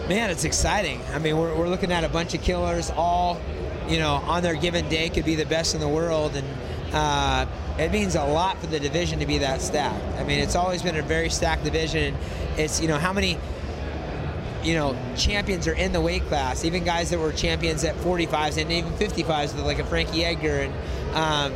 Man, 0.08 0.30
it's 0.30 0.44
exciting. 0.44 1.00
I 1.14 1.18
mean, 1.18 1.36
we're, 1.36 1.54
we're 1.54 1.68
looking 1.68 1.92
at 1.92 2.02
a 2.02 2.08
bunch 2.08 2.34
of 2.34 2.42
killers, 2.42 2.90
all, 2.90 3.38
you 3.88 3.98
know, 3.98 4.14
on 4.26 4.42
their 4.42 4.54
given 4.54 4.88
day 4.88 5.08
could 5.10 5.24
be 5.26 5.34
the 5.34 5.44
best 5.46 5.74
in 5.74 5.80
the 5.80 5.88
world, 5.88 6.34
and 6.34 6.46
uh, 6.92 7.46
it 7.78 7.92
means 7.92 8.14
a 8.14 8.24
lot 8.24 8.58
for 8.58 8.66
the 8.66 8.80
division 8.80 9.18
to 9.20 9.26
be 9.26 9.38
that 9.38 9.60
stacked. 9.60 10.04
I 10.18 10.24
mean, 10.24 10.40
it's 10.40 10.56
always 10.56 10.82
been 10.82 10.96
a 10.96 11.02
very 11.02 11.30
stacked 11.30 11.64
division. 11.64 12.16
It's 12.56 12.80
you 12.80 12.88
know 12.88 12.98
how 12.98 13.12
many, 13.12 13.38
you 14.62 14.74
know, 14.74 14.96
champions 15.16 15.68
are 15.68 15.74
in 15.74 15.92
the 15.92 16.00
weight 16.00 16.22
class. 16.24 16.64
Even 16.64 16.84
guys 16.84 17.10
that 17.10 17.18
were 17.18 17.32
champions 17.32 17.84
at 17.84 17.94
45s 17.96 18.60
and 18.60 18.72
even 18.72 18.92
55s, 18.92 19.54
with 19.54 19.64
like 19.64 19.78
a 19.78 19.84
Frankie 19.84 20.24
Edgar, 20.24 20.60
and 20.60 21.14
um, 21.14 21.52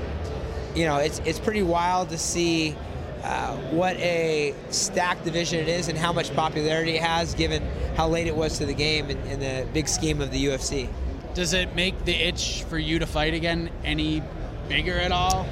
you 0.74 0.84
know, 0.84 0.98
it's 0.98 1.20
it's 1.24 1.38
pretty 1.40 1.62
wild 1.62 2.10
to 2.10 2.18
see. 2.18 2.76
Uh, 3.24 3.56
what 3.70 3.96
a 3.98 4.52
stacked 4.70 5.24
division 5.24 5.60
it 5.60 5.68
is 5.68 5.86
and 5.86 5.96
how 5.96 6.12
much 6.12 6.34
popularity 6.34 6.96
it 6.96 7.02
has 7.02 7.36
given 7.36 7.62
how 7.94 8.08
late 8.08 8.26
it 8.26 8.34
was 8.34 8.58
to 8.58 8.66
the 8.66 8.74
game 8.74 9.08
in, 9.10 9.18
in 9.28 9.38
the 9.38 9.64
big 9.72 9.86
scheme 9.86 10.20
of 10.20 10.32
the 10.32 10.46
UFC. 10.46 10.88
Does 11.32 11.52
it 11.52 11.76
make 11.76 12.04
the 12.04 12.14
itch 12.14 12.64
for 12.64 12.78
you 12.78 12.98
to 12.98 13.06
fight 13.06 13.32
again 13.32 13.70
any 13.84 14.24
bigger 14.68 14.98
at 14.98 15.12
all? 15.12 15.46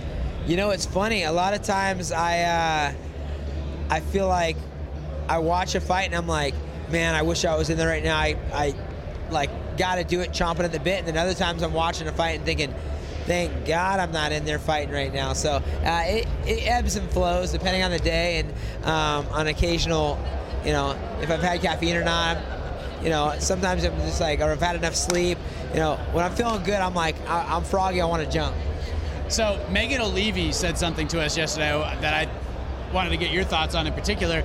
You 0.46 0.56
know, 0.56 0.70
it's 0.70 0.86
funny. 0.86 1.24
A 1.24 1.32
lot 1.32 1.54
of 1.54 1.62
times 1.62 2.12
I 2.12 2.40
uh, 2.40 2.92
I 3.90 4.00
feel 4.00 4.28
like 4.28 4.56
I 5.28 5.38
watch 5.38 5.74
a 5.74 5.80
fight 5.80 6.06
and 6.06 6.14
I'm 6.14 6.26
like, 6.26 6.54
man, 6.90 7.14
I 7.14 7.22
wish 7.22 7.44
I 7.44 7.56
was 7.56 7.70
in 7.70 7.78
there 7.78 7.88
right 7.88 8.02
now. 8.02 8.16
I, 8.16 8.36
I 8.52 8.74
like 9.30 9.50
got 9.76 9.96
to 9.96 10.04
do 10.04 10.20
it, 10.20 10.30
chomping 10.30 10.60
at 10.60 10.72
the 10.72 10.80
bit. 10.80 10.98
And 10.98 11.08
then 11.08 11.16
other 11.16 11.34
times 11.34 11.62
I'm 11.62 11.72
watching 11.72 12.08
a 12.08 12.12
fight 12.12 12.36
and 12.36 12.44
thinking, 12.44 12.74
thank 13.26 13.66
God 13.66 14.00
I'm 14.00 14.12
not 14.12 14.32
in 14.32 14.44
there 14.44 14.58
fighting 14.58 14.92
right 14.92 15.12
now. 15.12 15.32
So 15.34 15.52
uh, 15.84 16.02
it, 16.06 16.26
it 16.46 16.66
ebbs 16.66 16.96
and 16.96 17.08
flows 17.10 17.52
depending 17.52 17.82
on 17.82 17.90
the 17.90 17.98
day 17.98 18.38
and 18.38 18.84
um, 18.84 19.26
on 19.32 19.46
occasional, 19.46 20.18
you 20.64 20.72
know, 20.72 20.98
if 21.20 21.30
I've 21.30 21.42
had 21.42 21.60
caffeine 21.60 21.96
or 21.96 22.04
not. 22.04 22.38
You 23.02 23.08
know, 23.08 23.34
sometimes 23.38 23.82
I'm 23.84 23.96
just 24.00 24.20
like, 24.20 24.40
or 24.40 24.50
I've 24.50 24.60
had 24.60 24.76
enough 24.76 24.94
sleep. 24.94 25.38
You 25.72 25.78
know, 25.78 25.96
when 26.12 26.22
I'm 26.22 26.32
feeling 26.32 26.62
good, 26.64 26.74
I'm 26.74 26.94
like, 26.94 27.16
I, 27.26 27.56
I'm 27.56 27.64
froggy. 27.64 28.00
I 28.00 28.04
want 28.04 28.22
to 28.22 28.30
jump. 28.30 28.54
So 29.30 29.64
Megan 29.70 30.00
Olivi 30.00 30.52
said 30.52 30.76
something 30.76 31.06
to 31.08 31.20
us 31.20 31.36
yesterday 31.36 31.70
that 32.00 32.12
I 32.12 32.92
wanted 32.92 33.10
to 33.10 33.16
get 33.16 33.30
your 33.30 33.44
thoughts 33.44 33.76
on 33.76 33.86
in 33.86 33.92
particular. 33.92 34.42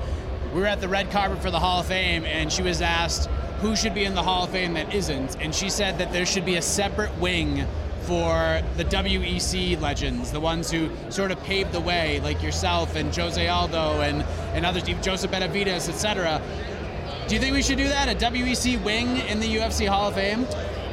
We 0.53 0.59
were 0.61 0.67
at 0.67 0.79
the 0.79 0.87
red 0.87 1.09
carpet 1.09 1.41
for 1.41 1.49
the 1.49 1.59
Hall 1.59 1.79
of 1.79 1.87
Fame, 1.87 2.23
and 2.23 2.53
she 2.53 2.61
was 2.61 2.83
asked 2.83 3.27
who 3.61 3.75
should 3.75 3.95
be 3.95 4.05
in 4.05 4.13
the 4.13 4.21
Hall 4.21 4.43
of 4.43 4.51
Fame 4.51 4.75
that 4.75 4.93
isn't, 4.93 5.41
and 5.41 5.55
she 5.55 5.71
said 5.71 5.97
that 5.97 6.13
there 6.13 6.23
should 6.23 6.45
be 6.45 6.57
a 6.57 6.61
separate 6.61 7.17
wing 7.17 7.65
for 8.01 8.61
the 8.77 8.85
WEC 8.85 9.81
legends, 9.81 10.31
the 10.31 10.39
ones 10.39 10.69
who 10.69 10.91
sort 11.09 11.31
of 11.31 11.41
paved 11.41 11.71
the 11.71 11.81
way, 11.81 12.19
like 12.19 12.43
yourself 12.43 12.95
and 12.95 13.13
Jose 13.15 13.47
Aldo 13.47 14.01
and, 14.01 14.21
and 14.53 14.67
others, 14.67 14.83
Joseph 14.83 15.31
Benavidez, 15.31 15.89
etc. 15.89 16.39
Do 17.27 17.33
you 17.33 17.41
think 17.41 17.55
we 17.55 17.63
should 17.63 17.79
do 17.79 17.87
that? 17.87 18.07
A 18.07 18.15
WEC 18.15 18.83
wing 18.83 19.17
in 19.21 19.39
the 19.39 19.47
UFC 19.47 19.87
Hall 19.87 20.09
of 20.09 20.13
Fame? 20.13 20.45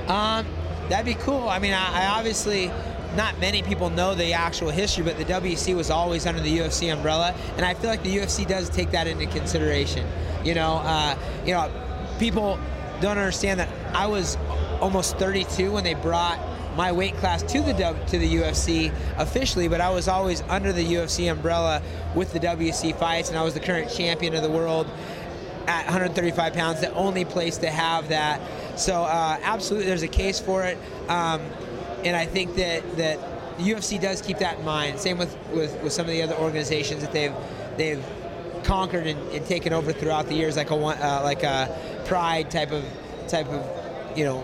Um, 0.09 0.47
that'd 0.89 1.05
be 1.05 1.15
cool. 1.15 1.47
I 1.51 1.59
mean, 1.59 1.75
I, 1.75 2.05
I 2.05 2.07
obviously 2.07 2.71
not 3.17 3.39
many 3.39 3.63
people 3.63 3.91
know 3.91 4.15
the 4.15 4.33
actual 4.33 4.71
history, 4.71 5.05
but 5.05 5.19
the 5.19 5.25
WEC 5.25 5.75
was 5.77 5.91
always 5.91 6.27
under 6.27 6.41
the 6.41 6.59
UFC 6.59 6.93
umbrella, 6.93 7.35
and 7.57 7.65
I 7.65 7.75
feel 7.75 7.91
like 7.91 8.03
the 8.03 8.17
UFC 8.17 8.47
does 8.47 8.69
take 8.69 8.91
that 8.93 9.07
into 9.07 9.27
consideration. 9.27 10.07
You 10.45 10.55
know, 10.55 10.77
uh, 10.85 11.17
you 11.45 11.53
know, 11.53 11.71
people 12.19 12.59
don't 13.01 13.19
understand 13.19 13.61
that 13.61 13.69
I 13.95 14.07
was 14.07 14.37
almost 14.81 15.19
32 15.19 15.73
when 15.73 15.85
they 15.85 15.95
brought 15.95 16.39
my 16.77 16.91
weight 16.91 17.15
class 17.17 17.43
to 17.43 17.61
the 17.61 17.73
to 18.09 18.19
the 18.19 18.37
UFC 18.37 18.93
officially, 19.19 19.69
but 19.69 19.81
I 19.81 19.91
was 19.91 20.09
always 20.09 20.41
under 20.43 20.73
the 20.73 20.85
UFC 20.85 21.31
umbrella 21.31 21.83
with 22.15 22.33
the 22.33 22.41
WEC 22.41 22.97
fights, 22.97 23.29
and 23.29 23.39
I 23.39 23.43
was 23.43 23.55
the 23.55 23.61
current 23.61 23.91
champion 23.91 24.35
of 24.35 24.43
the 24.43 24.51
world 24.51 24.87
at 25.67 25.85
135 25.85 26.55
pounds, 26.55 26.81
the 26.81 26.93
only 26.95 27.25
place 27.25 27.59
to 27.59 27.71
have 27.71 28.09
that. 28.09 28.41
So 28.79 29.03
uh, 29.03 29.39
absolutely, 29.43 29.87
there's 29.87 30.03
a 30.03 30.09
case 30.09 30.41
for 30.41 30.65
it, 30.65 30.79
um, 31.09 31.41
and 32.05 32.17
I 32.17 32.27
think 32.27 32.57
that 32.57 32.97
that 32.97 33.19
the 33.59 33.65
UFC 33.65 34.01
does 34.01 34.23
keep 34.23 34.39
that 34.39 34.59
in 34.59 34.65
mind. 34.65 34.99
Same 34.99 35.19
with, 35.19 35.37
with, 35.49 35.81
with 35.83 35.93
some 35.93 36.07
of 36.07 36.13
the 36.13 36.23
other 36.23 36.35
organizations 36.37 37.03
that 37.03 37.13
they've 37.13 37.35
they've 37.77 38.05
conquered 38.65 39.07
and, 39.07 39.21
and 39.33 39.45
taken 39.47 39.73
over 39.73 39.93
throughout 39.93 40.27
the 40.27 40.35
years, 40.35 40.57
like 40.57 40.71
a 40.71 40.75
uh, 40.75 41.21
like 41.23 41.43
a 41.43 42.03
Pride 42.07 42.51
type 42.51 42.73
of 42.73 42.85
type 43.29 43.49
of 43.49 44.19
you 44.19 44.25
know 44.25 44.43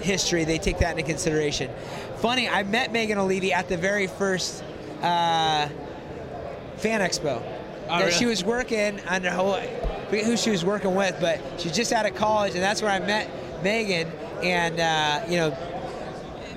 history. 0.00 0.44
They 0.44 0.58
take 0.58 0.78
that 0.78 0.92
into 0.98 1.02
consideration. 1.02 1.70
Funny, 2.18 2.48
I 2.48 2.62
met 2.62 2.92
Megan 2.92 3.18
Olivi 3.18 3.52
at 3.52 3.68
the 3.68 3.76
very 3.76 4.06
first 4.06 4.62
uh, 5.02 5.68
fan 6.76 7.00
expo. 7.00 7.42
Oh, 7.88 7.98
really? 7.98 8.10
She 8.10 8.26
was 8.26 8.42
working 8.42 9.00
under 9.06 9.30
Hawaii. 9.30 9.68
I 9.68 10.04
forget 10.06 10.24
who 10.24 10.36
she 10.36 10.50
was 10.50 10.64
working 10.64 10.94
with, 10.94 11.16
but 11.20 11.40
she's 11.58 11.72
just 11.72 11.92
out 11.92 12.06
of 12.06 12.14
college, 12.14 12.54
and 12.54 12.62
that's 12.62 12.82
where 12.82 12.90
I 12.90 12.98
met 12.98 13.30
Megan. 13.62 14.10
And 14.42 14.80
uh, 14.80 15.24
you 15.28 15.36
know, 15.36 15.56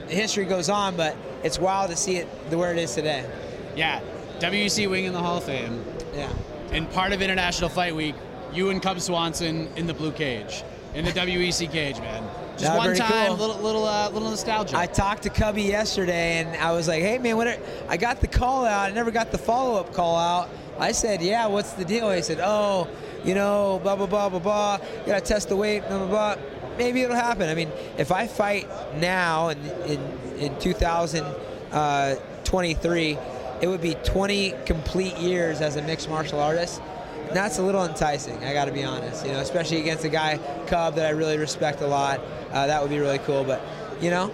history 0.10 0.45
goes 0.45 0.70
on, 0.70 0.95
but 0.95 1.16
it's 1.43 1.60
wild 1.60 1.91
to 1.91 1.97
see 1.97 2.18
it 2.18 2.28
the 2.49 2.57
where 2.57 2.72
it 2.72 2.78
is 2.78 2.93
today. 2.93 3.30
Yeah, 3.76 4.01
WEC 4.39 4.89
wing 4.89 5.05
in 5.05 5.14
the 5.14 5.20
Hall 5.20 5.38
of 5.38 5.43
Fame. 5.43 5.84
Yeah. 6.14 6.32
And 6.72 6.89
part 6.91 7.14
of 7.14 7.22
International 7.22 7.70
Fight 7.70 7.95
Week, 7.95 8.16
you 8.53 8.70
and 8.70 8.82
Cub 8.82 8.99
Swanson 8.99 9.68
in 9.76 9.88
the 9.88 9.93
blue 9.93 10.12
cage, 10.12 10.64
in 10.93 11.05
the 11.05 11.12
WEC 11.12 11.72
cage, 11.72 11.99
man. 11.99 12.24
Just 12.57 12.78
one 12.78 12.93
time, 12.95 13.28
cool. 13.28 13.38
little 13.38 13.57
little 13.57 13.86
uh, 13.86 14.10
little 14.10 14.30
nostalgia. 14.30 14.78
I 14.78 14.86
talked 14.86 15.24
to 15.24 15.30
Cubby 15.30 15.64
yesterday, 15.64 16.39
and 16.39 16.57
I 16.57 16.74
was 16.74 16.89
like, 16.89 17.01
"Hey, 17.01 17.18
man, 17.18 17.38
what? 17.38 17.47
Are, 17.47 17.57
I 17.88 17.95
got 17.95 18.20
the 18.20 18.28
call 18.28 18.66
out. 18.66 18.91
I 18.91 18.93
never 18.93 19.12
got 19.12 19.32
the 19.32 19.38
follow-up 19.38 19.93
call 19.93 20.18
out." 20.18 20.49
I 20.78 20.91
said, 20.91 21.22
"Yeah, 21.22 21.47
what's 21.47 21.72
the 21.74 21.86
deal?" 21.86 22.12
He 22.12 22.22
said, 22.22 22.39
"Oh, 22.41 22.89
you 23.24 23.34
know, 23.34 23.80
blah 23.82 23.95
blah 23.95 24.07
blah 24.07 24.30
blah 24.30 24.39
blah. 24.39 24.78
Got 25.05 25.24
to 25.24 25.34
test 25.34 25.49
the 25.49 25.55
weight, 25.55 25.88
blah 25.88 25.99
blah 25.99 26.07
blah. 26.07 26.36
Maybe 26.80 27.04
it'll 27.04 27.16
happen. 27.16 27.48
I 27.50 27.54
mean, 27.54 27.70
if 27.98 28.12
I 28.12 28.26
fight 28.26 28.68
now 28.96 29.50
in 29.50 29.60
in 29.86 30.00
in 30.40 30.58
2023, 30.60 33.18
it 33.62 33.68
would 33.68 33.82
be 33.82 33.96
20 34.06 34.54
complete 34.66 35.18
years 35.18 35.60
as 35.62 35.76
a 35.76 35.82
mixed 35.82 36.10
martial 36.10 36.40
artist." 36.40 36.82
And 37.28 37.36
that's 37.38 37.60
a 37.60 37.62
little 37.62 37.86
enticing. 37.86 38.44
I 38.44 38.54
got 38.54 38.66
to 38.66 38.72
be 38.72 38.84
honest, 38.84 39.24
you 39.24 39.34
know, 39.34 39.40
especially 39.40 39.80
against 39.82 40.04
a 40.04 40.10
guy 40.10 40.40
Cub 40.66 40.96
that 40.96 41.06
I 41.06 41.12
really 41.12 41.38
respect 41.38 41.82
a 41.82 41.88
lot. 41.88 42.20
Uh, 42.52 42.66
that 42.66 42.82
would 42.82 42.90
be 42.90 42.98
really 42.98 43.20
cool. 43.20 43.44
But 43.44 43.62
you 44.02 44.10
know, 44.10 44.32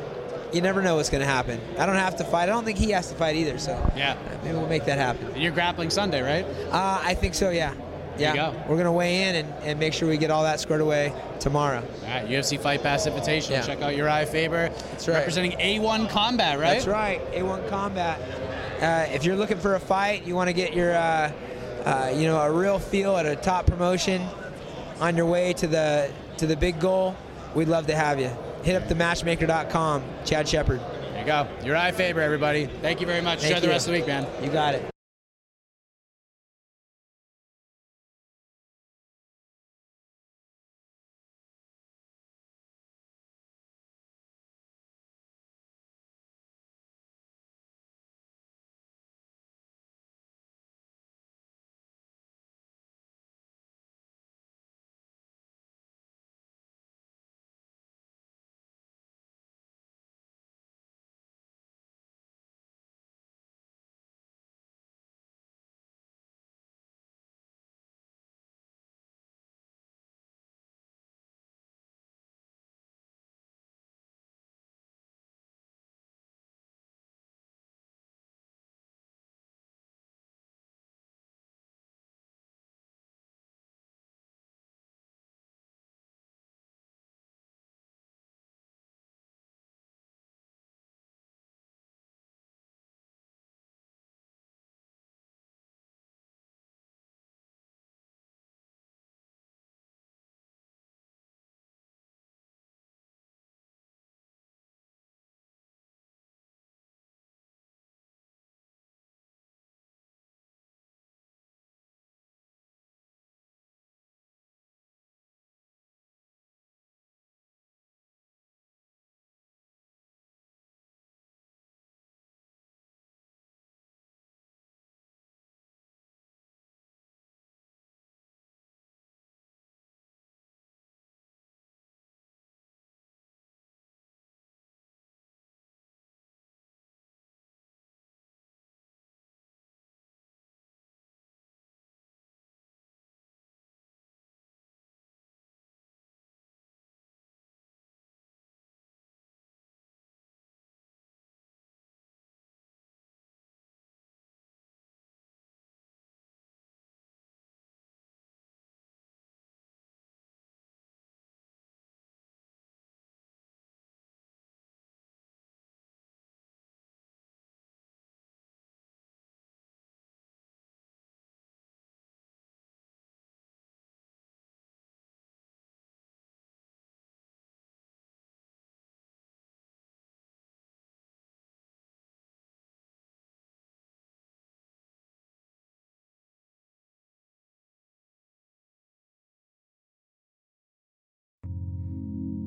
you 0.53 0.61
never 0.61 0.81
know 0.81 0.95
what's 0.95 1.09
going 1.09 1.19
to 1.21 1.27
happen. 1.27 1.59
I 1.77 1.85
don't 1.85 1.97
have 1.97 2.15
to 2.17 2.23
fight. 2.23 2.43
I 2.43 2.45
don't 2.45 2.63
think 2.63 2.77
he 2.77 2.91
has 2.91 3.09
to 3.09 3.15
fight 3.15 3.35
either. 3.35 3.57
So 3.57 3.71
yeah, 3.97 4.15
maybe 4.43 4.55
we'll 4.55 4.69
make 4.69 4.85
that 4.85 4.97
happen. 4.97 5.27
And 5.27 5.43
you're 5.43 5.51
grappling 5.51 5.89
Sunday, 5.89 6.21
right? 6.21 6.45
Uh, 6.71 7.01
I 7.03 7.15
think 7.15 7.33
so. 7.33 7.49
Yeah. 7.49 7.73
There 8.17 8.35
Yeah. 8.35 8.51
We're 8.67 8.75
going 8.75 8.85
to 8.85 8.91
weigh 8.91 9.23
in 9.23 9.35
and, 9.35 9.53
and 9.63 9.79
make 9.79 9.93
sure 9.93 10.07
we 10.07 10.17
get 10.17 10.31
all 10.31 10.43
that 10.43 10.59
squared 10.59 10.81
away 10.81 11.13
tomorrow. 11.39 11.81
All 12.03 12.07
right, 12.09 12.27
UFC 12.27 12.59
Fight 12.59 12.81
Pass 12.81 13.07
Invitational. 13.07 13.51
Yeah. 13.51 13.61
Check 13.65 13.81
out 13.81 13.93
Urijah 13.93 14.27
Faber. 14.27 14.69
That's 14.69 15.07
right. 15.07 15.15
Representing 15.15 15.51
A1 15.53 16.09
Combat, 16.09 16.59
right? 16.59 16.73
That's 16.73 16.87
right. 16.87 17.21
A1 17.31 17.69
Combat. 17.69 18.19
Uh, 18.81 19.05
if 19.13 19.23
you're 19.23 19.35
looking 19.35 19.57
for 19.57 19.75
a 19.75 19.79
fight, 19.79 20.25
you 20.25 20.35
want 20.35 20.49
to 20.49 20.53
get 20.53 20.73
your, 20.73 20.93
uh, 20.95 21.31
uh, 21.85 22.13
you 22.15 22.27
know, 22.27 22.39
a 22.39 22.51
real 22.51 22.79
feel 22.79 23.15
at 23.17 23.25
a 23.25 23.35
top 23.35 23.65
promotion 23.65 24.21
on 24.99 25.15
your 25.15 25.25
way 25.25 25.53
to 25.53 25.67
the 25.67 26.11
to 26.37 26.47
the 26.47 26.55
big 26.55 26.79
goal. 26.79 27.15
We'd 27.53 27.67
love 27.69 27.87
to 27.87 27.95
have 27.95 28.19
you. 28.19 28.29
Hit 28.63 28.75
up 28.75 28.89
the 28.89 28.95
thematchmaker.com. 28.95 30.03
Chad 30.25 30.47
Shepard. 30.47 30.79
There 30.79 31.19
you 31.19 31.25
go. 31.25 31.47
Urijah 31.61 31.93
Faber, 31.93 32.19
everybody. 32.21 32.65
Thank 32.81 32.99
you 32.99 33.07
very 33.07 33.21
much. 33.21 33.39
Thank 33.39 33.55
Enjoy 33.55 33.67
the 33.67 33.71
rest 33.71 33.87
of 33.87 33.93
the 33.93 33.99
week, 33.99 34.07
man. 34.07 34.27
You 34.43 34.49
got 34.49 34.75
it. 34.75 34.94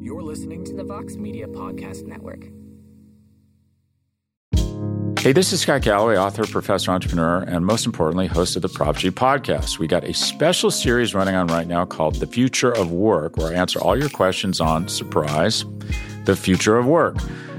You're 0.09 0.23
listening 0.23 0.65
to 0.65 0.73
the 0.73 0.85
Vox 0.85 1.17
Media 1.17 1.47
Podcast 1.47 2.07
Network. 2.07 2.45
Hey, 5.19 5.33
this 5.33 5.53
is 5.53 5.61
Scott 5.61 5.83
Galloway, 5.83 6.17
author, 6.17 6.47
professor, 6.47 6.93
entrepreneur, 6.93 7.43
and 7.43 7.67
most 7.67 7.85
importantly, 7.85 8.27
host 8.27 8.57
of 8.57 8.63
the 8.63 8.71
Prop 8.71 8.97
G 8.97 9.11
podcast. 9.11 9.79
We 9.79 9.87
got 9.87 10.05
a 10.05 10.15
special 10.15 10.71
series 10.71 11.15
running 11.15 11.35
on 11.35 11.49
right 11.49 11.67
now 11.67 11.85
called 11.85 12.15
The 12.15 12.27
Future 12.27 12.73
of 12.73 12.91
Work, 12.91 13.37
where 13.37 13.49
I 13.49 13.57
answer 13.57 13.83
all 13.83 13.99
your 13.99 14.09
questions 14.09 14.63
on 14.63 14.89
surprise, 14.89 15.67
the 16.25 16.35
future 16.35 16.79
of 16.79 16.87
work. 16.87 17.19